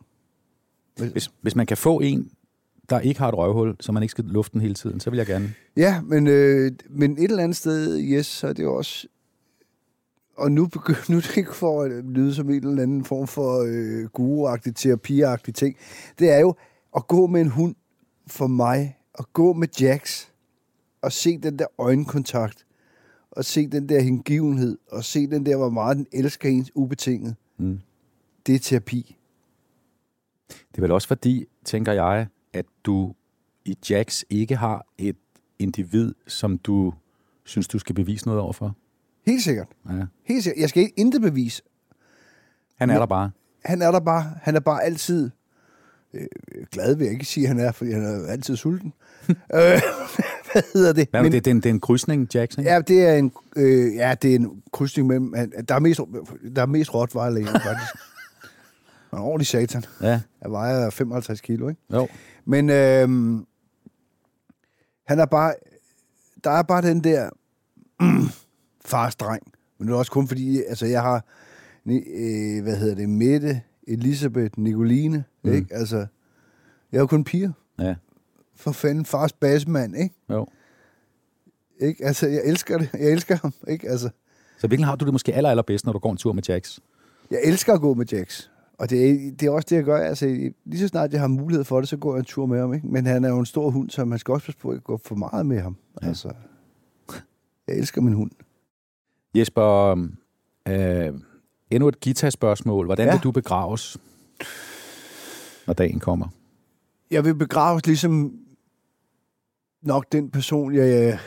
[0.97, 2.31] Hvis, hvis man kan få en,
[2.91, 5.17] der ikke har et røvhul, så man ikke skal lufte den hele tiden, så vil
[5.17, 5.55] jeg gerne.
[5.77, 9.07] Ja, men, øh, men et eller andet sted, yes, så er det jo også...
[10.37, 13.65] Og nu begynder nu det ikke for at lyde som en eller anden form for
[13.69, 15.77] øh, guru-agtig, terapi ting.
[16.19, 16.55] Det er jo
[16.97, 17.75] at gå med en hund
[18.27, 20.27] for mig, at gå med Jax,
[21.05, 22.67] og se den der øjenkontakt,
[23.31, 27.37] og se den der hengivenhed, og se den der, hvor meget den elsker ens ubetinget.
[27.59, 27.81] Mm.
[28.47, 29.17] Det er terapi.
[30.49, 33.15] Det er vel også fordi, tænker jeg, at du
[33.65, 35.17] i Jax ikke har et
[35.59, 36.93] individ, som du
[37.45, 38.77] synes, du skal bevise noget overfor.
[39.27, 39.69] Helt sikkert.
[39.91, 40.05] Ja.
[40.25, 40.61] Helt sikkert.
[40.61, 41.63] Jeg skal ikke intet bevise.
[42.77, 43.31] Han er Men- der bare.
[43.65, 44.35] Han er der bare.
[44.43, 45.31] Han er bare altid
[46.15, 46.27] øh,
[46.71, 48.93] glad, vil jeg ikke sige, han er, fordi han er altid sulten.
[49.55, 49.81] øh,
[50.55, 51.09] hvad hedder det?
[51.11, 52.63] Hvad, Men, det, det, er en, det er en krydsning, ikke?
[52.63, 55.35] Ja, det er en, øh, ja, det er en krydsning mellem...
[55.69, 56.01] Der er mest,
[56.57, 57.93] der er mest rottweiler i faktisk.
[59.13, 59.85] En ordentlig satan.
[60.01, 60.21] Ja.
[60.43, 61.81] Jeg vejer 55 kilo, ikke?
[61.93, 62.09] Jo.
[62.45, 63.09] Men øh,
[65.07, 65.55] han er bare...
[66.45, 67.31] Der er bare den der
[68.91, 69.43] fars dreng.
[69.79, 71.25] Men det er også kun fordi, altså jeg har...
[71.87, 73.09] Øh, hvad hedder det?
[73.09, 75.51] Mette, Elisabeth, Nicoline, Mm.
[75.51, 75.57] mm.
[75.57, 75.75] ikke?
[75.75, 75.97] Altså,
[76.93, 77.53] jeg er jo kun piger.
[77.79, 77.95] Ja.
[78.57, 80.15] For fanden, fars basemand, ikke?
[80.31, 80.47] Jo.
[81.81, 82.05] Ikke?
[82.05, 82.89] Altså, jeg elsker det.
[82.93, 83.89] Jeg elsker ham, ikke?
[83.89, 84.11] Altså,
[84.59, 86.79] Så virkelig har du det måske aller, allerbedst, når du går en tur med Jax.
[87.31, 88.49] jeg elsker at gå med Jax.
[88.79, 89.97] Og det er, det er også det, jeg gør.
[89.97, 90.27] Altså,
[90.65, 92.75] lige så snart jeg har mulighed for det, så går jeg en tur med ham,
[92.75, 92.87] ikke?
[92.87, 95.01] Men han er jo en stor hund, så man skal også passe på at gå
[95.05, 95.77] for meget med ham.
[96.03, 96.09] Ja.
[96.09, 96.33] Altså,
[97.69, 98.31] jeg elsker min hund.
[99.35, 99.91] Jesper,
[100.69, 101.13] øh,
[101.71, 102.87] endnu et guitarspørgsmål.
[102.87, 103.07] Hvordan.
[103.07, 103.13] Ja.
[103.13, 103.97] vil du begraves,
[105.67, 106.29] når dagen kommer?
[107.11, 108.39] Jeg vil begraves ligesom
[109.87, 111.19] nok den person, jeg...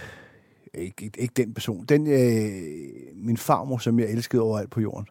[0.73, 1.85] ikke, ikke, ikke den person.
[1.85, 2.51] Den, jeg,
[3.15, 5.07] min farmor, som jeg elskede overalt på jorden.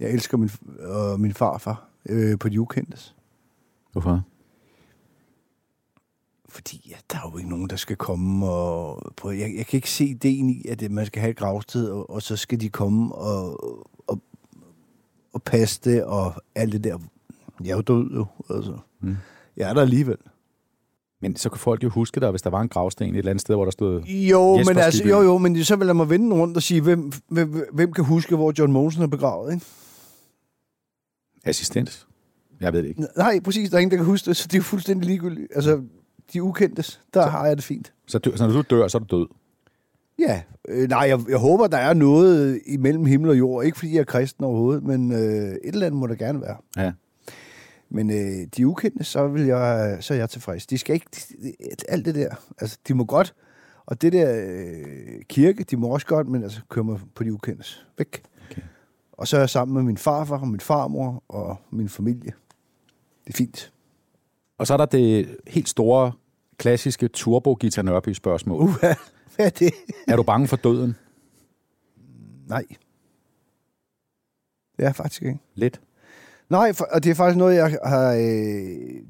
[0.00, 0.50] Jeg elsker min,
[0.82, 3.14] og min farfar øh, på de ukendtes.
[3.92, 4.22] Hvorfor?
[6.48, 9.12] Fordi ja, der er jo ikke nogen, der skal komme og...
[9.16, 12.10] På, jeg, jeg kan ikke se ideen i, at man skal have et gravsted, og,
[12.10, 13.64] og så skal de komme og,
[14.08, 14.20] og,
[15.32, 16.98] og passe det, og alt det der.
[17.64, 18.26] Jeg er jo død, jo.
[18.50, 18.78] Altså.
[19.00, 19.16] Mm.
[19.56, 20.16] Jeg er der alligevel.
[21.22, 23.40] Men så kan folk jo huske dig, hvis der var en gravsten et eller andet
[23.40, 24.02] sted, hvor der stod...
[24.02, 26.80] Jo, Jesper men altså, jo, jo, men så vil jeg mig vende rundt og sige,
[26.80, 29.66] hvem, hvem, hvem kan huske, hvor John Monsen er begravet, ikke?
[31.44, 32.06] Assistent?
[32.60, 33.06] Jeg ved det ikke.
[33.16, 35.52] Nej, præcis, der er ingen, der kan huske det, så det er jo fuldstændig ligegyldigt.
[35.54, 35.82] Altså,
[36.32, 37.30] de ukendtes, der så.
[37.30, 37.92] har jeg det fint.
[38.06, 39.26] Så, dø, så når du dør, så er du død?
[40.18, 43.64] Ja, øh, nej, jeg, jeg håber, der er noget imellem himmel og jord.
[43.64, 46.56] Ikke fordi jeg er kristen overhovedet, men øh, et eller andet må der gerne være.
[46.76, 46.92] Ja.
[47.90, 50.66] Men øh, de ukendte, så, vil jeg, så er jeg tilfreds.
[50.66, 51.06] De skal ikke...
[51.12, 51.52] De,
[51.88, 52.34] alt det der.
[52.58, 53.34] Altså, de må godt.
[53.86, 57.32] Og det der øh, kirke, de må også godt, men altså, kør mig på de
[57.32, 57.86] ukendtes.
[57.98, 58.22] Væk.
[58.50, 58.62] Okay.
[59.12, 62.32] Og så er jeg sammen med min farfar og min farmor og min familie.
[63.26, 63.72] Det er fint.
[64.58, 66.12] Og så er der det helt store,
[66.58, 68.60] klassiske turbo Gita Nørby spørgsmål.
[68.60, 68.94] Uh, hvad,
[69.36, 69.72] hvad er det?
[70.08, 70.96] Er du bange for døden?
[72.48, 72.64] Nej.
[74.76, 75.38] Det er jeg faktisk ikke.
[75.54, 75.80] Lidt.
[76.50, 78.12] Nej, for, og det er faktisk noget, jeg har...
[78.12, 78.20] Øh,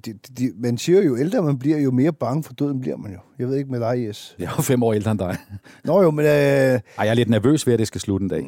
[0.05, 3.13] det, det, man siger jo, ældre man bliver, jo mere bange for døden bliver man
[3.13, 3.19] jo.
[3.39, 4.37] Jeg ved ikke med dig, Jes.
[4.39, 5.37] Jeg er fem år ældre end dig.
[5.85, 6.25] Nå jo, men...
[6.25, 8.47] Øh, Ej, jeg er lidt nervøs ved, at det skal slutte en dag.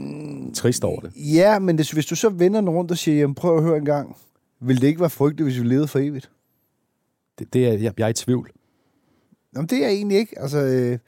[0.54, 1.12] Trist over det.
[1.16, 3.76] ja, men det, hvis du så vender den rundt og siger, jamen prøv at høre
[3.78, 4.16] en gang,
[4.60, 6.30] vil det ikke være frygteligt, hvis vi levede for evigt?
[7.38, 8.50] det, det er, jeg, jeg er i tvivl.
[9.54, 10.38] Jamen, det er jeg egentlig ikke.
[10.40, 10.98] Altså, øh,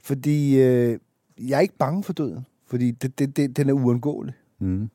[0.00, 0.98] fordi øh,
[1.38, 2.46] jeg er ikke bange for døden.
[2.66, 4.34] Fordi det, det, det, den er uundgåelig.
[4.60, 4.90] Mm.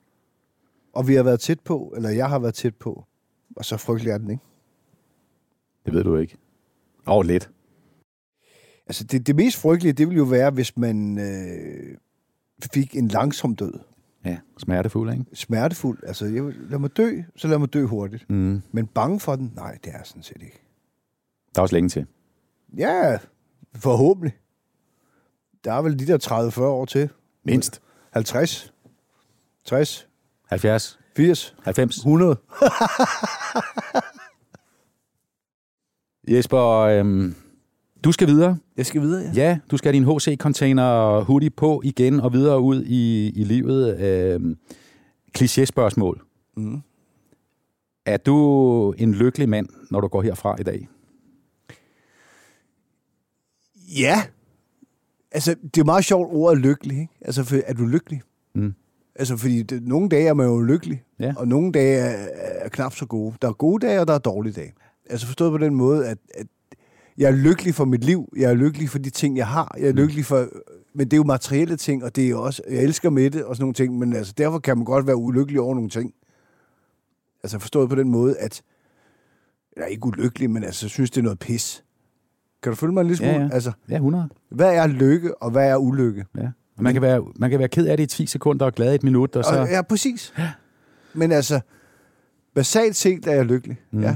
[0.94, 3.06] Og vi har været tæt på, eller jeg har været tæt på.
[3.56, 4.44] Og så frygtelig er den, ikke?
[5.86, 6.38] Det ved du ikke.
[7.08, 7.52] Åh, oh, lidt.
[8.88, 11.98] Altså, det, det mest frygtelige, det ville jo være, hvis man øh,
[12.74, 13.74] fik en langsom død.
[14.26, 15.26] Ja, smertefuld, ikke?
[15.34, 16.00] Smertefuld.
[16.08, 18.30] Altså, jeg, lad mig dø, så lad mig dø hurtigt.
[18.30, 18.62] Mm.
[18.72, 19.54] Men bange for den?
[19.56, 20.62] Nej, det er sådan set ikke.
[21.56, 22.06] Der er også længe til.
[22.78, 23.18] Ja,
[23.76, 24.34] forhåbentlig.
[25.64, 27.10] Der er vel de der 30-40 år til.
[27.44, 27.82] Mindst.
[28.12, 28.74] 50.
[29.66, 30.08] 60.
[30.52, 31.00] 70.
[31.16, 31.56] 80.
[31.64, 31.98] 90.
[31.98, 32.36] 100.
[36.28, 37.36] Jesper, øhm,
[38.04, 38.58] du skal videre.
[38.78, 39.32] Jeg skal videre, ja.
[39.36, 44.00] Ja, du skal have din HC-container hoodie på igen og videre ud i, i livet.
[44.02, 44.58] Øhm,
[45.38, 46.22] Kliché-spørgsmål.
[46.58, 46.82] Mm.
[48.06, 48.36] Er du
[48.98, 50.88] en lykkelig mand, når du går herfra i dag?
[54.00, 54.24] Ja.
[55.32, 57.14] Altså, det er meget sjovt ordet lykkelig, ikke?
[57.22, 58.22] Altså, for, er du lykkelig?
[58.56, 58.74] Mm.
[59.16, 61.34] Altså, fordi det, nogle dage er man jo lykkelig, Ja.
[61.38, 62.28] og nogle dage er,
[62.66, 63.36] er knap så gode.
[63.42, 64.74] Der er gode dage, og der er dårlige dage.
[65.10, 66.48] Altså, forstået på den måde, at, at
[67.18, 69.88] jeg er lykkelig for mit liv, jeg er lykkelig for de ting, jeg har, jeg
[69.88, 70.48] er lykkelig for...
[70.94, 72.62] Men det er jo materielle ting, og det er jo også...
[72.70, 75.16] Jeg elsker med det og sådan nogle ting, men altså, derfor kan man godt være
[75.16, 76.14] ulykkelig over nogle ting.
[77.44, 78.62] Altså, forstået på den måde, at...
[79.76, 81.84] Jeg er ikke ulykkelig, men altså, jeg synes, det er noget pis.
[82.64, 83.46] Kan du følge mig en lille Ja, smule?
[83.46, 83.54] ja.
[83.54, 84.30] Altså, Ja, 100.
[84.50, 86.26] hvad er lykke, og hvad er ulykke?
[86.38, 86.48] Ja.
[86.82, 88.92] Og man kan, være, man kan være ked af det i 10 sekunder og glad
[88.92, 89.60] i et minut, og så...
[89.60, 90.34] Og, ja, præcis.
[91.14, 91.60] Men altså,
[92.56, 93.78] basalt set er jeg lykkelig.
[93.92, 94.02] Mm.
[94.02, 94.16] Ja.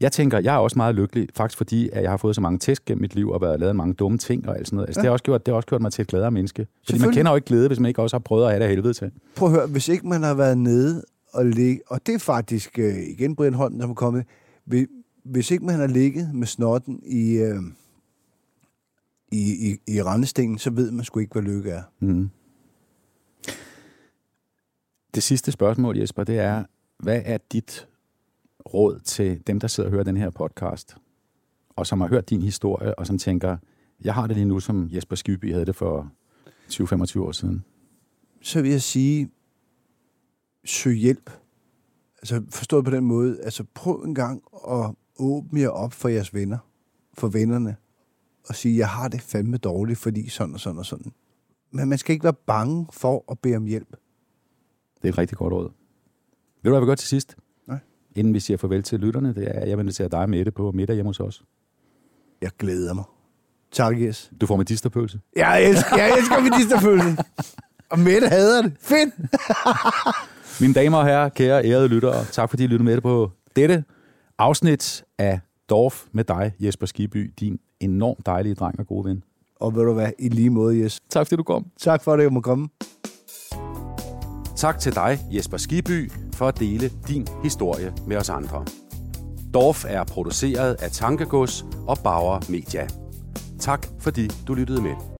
[0.00, 2.58] Jeg tænker, jeg er også meget lykkelig, faktisk fordi, at jeg har fået så mange
[2.58, 4.88] tæsk gennem mit liv og været lavet mange dumme ting og alt sådan noget.
[4.88, 5.02] Altså, Ja.
[5.02, 6.66] det, har også gjort, det har også gjort mig til et gladere menneske.
[6.86, 8.68] Fordi man kender jo ikke glæde, hvis man ikke også har prøvet at have det
[8.68, 9.10] helvede til.
[9.36, 12.78] Prøv at høre, hvis ikke man har været nede og ligge, og det er faktisk
[12.78, 14.24] øh, igen Brian Holm, der er kommet,
[14.64, 14.86] hvis,
[15.24, 17.56] hvis ikke man har ligget med snotten i, øh,
[19.32, 21.82] i, i, i rendestenen, så ved man sgu ikke, hvad lykke er.
[22.00, 22.30] Mm.
[25.14, 26.64] Det sidste spørgsmål, Jesper, det er,
[26.98, 27.88] hvad er dit
[28.74, 30.96] råd til dem, der sidder og hører den her podcast,
[31.68, 33.56] og som har hørt din historie, og som tænker,
[34.04, 36.12] jeg har det lige nu, som Jesper Skyby havde det for
[36.70, 37.64] 20-25 år siden.
[38.42, 39.30] Så vil jeg sige,
[40.64, 41.30] søg hjælp.
[42.16, 46.34] Altså forstået på den måde, altså prøv en gang at åbne jer op for jeres
[46.34, 46.58] venner,
[47.14, 47.76] for vennerne,
[48.52, 51.12] og sige, jeg har det fandme dårligt, fordi sådan og sådan og sådan.
[51.70, 53.88] Men man skal ikke være bange for at bede om hjælp.
[55.02, 55.64] Det er et rigtig godt råd.
[56.62, 57.36] Ved du, hvad vi gør til sidst?
[57.66, 57.78] Nej.
[58.16, 60.54] Inden vi siger farvel til lytterne, det er, at jeg vil invitere dig med det
[60.54, 61.44] på middag hjemme hos os.
[62.42, 63.04] Jeg glæder mig.
[63.72, 64.32] Tak, Jes.
[64.40, 65.20] Du får med disterpølse.
[65.36, 67.16] Jeg elsker, jeg elsker medisterfølelse.
[67.90, 68.72] Og Mette hader det.
[68.80, 69.14] Fedt.
[70.60, 73.84] Mine damer og herrer, kære ærede lyttere, tak fordi I lyttede med på dette
[74.38, 79.22] afsnit af Dorf med dig, Jesper Skiby, din enormt dejlige dreng og gode ven.
[79.60, 81.00] Og ved du hvad, i lige måde, Jes.
[81.10, 81.66] Tak fordi du kom.
[81.80, 82.68] Tak for, at jeg må komme.
[84.56, 88.64] Tak til dig, Jesper Skiby, for at dele din historie med os andre.
[89.54, 92.88] Dorf er produceret af Tankegods og Bauer Media.
[93.60, 94.94] Tak fordi du lyttede med.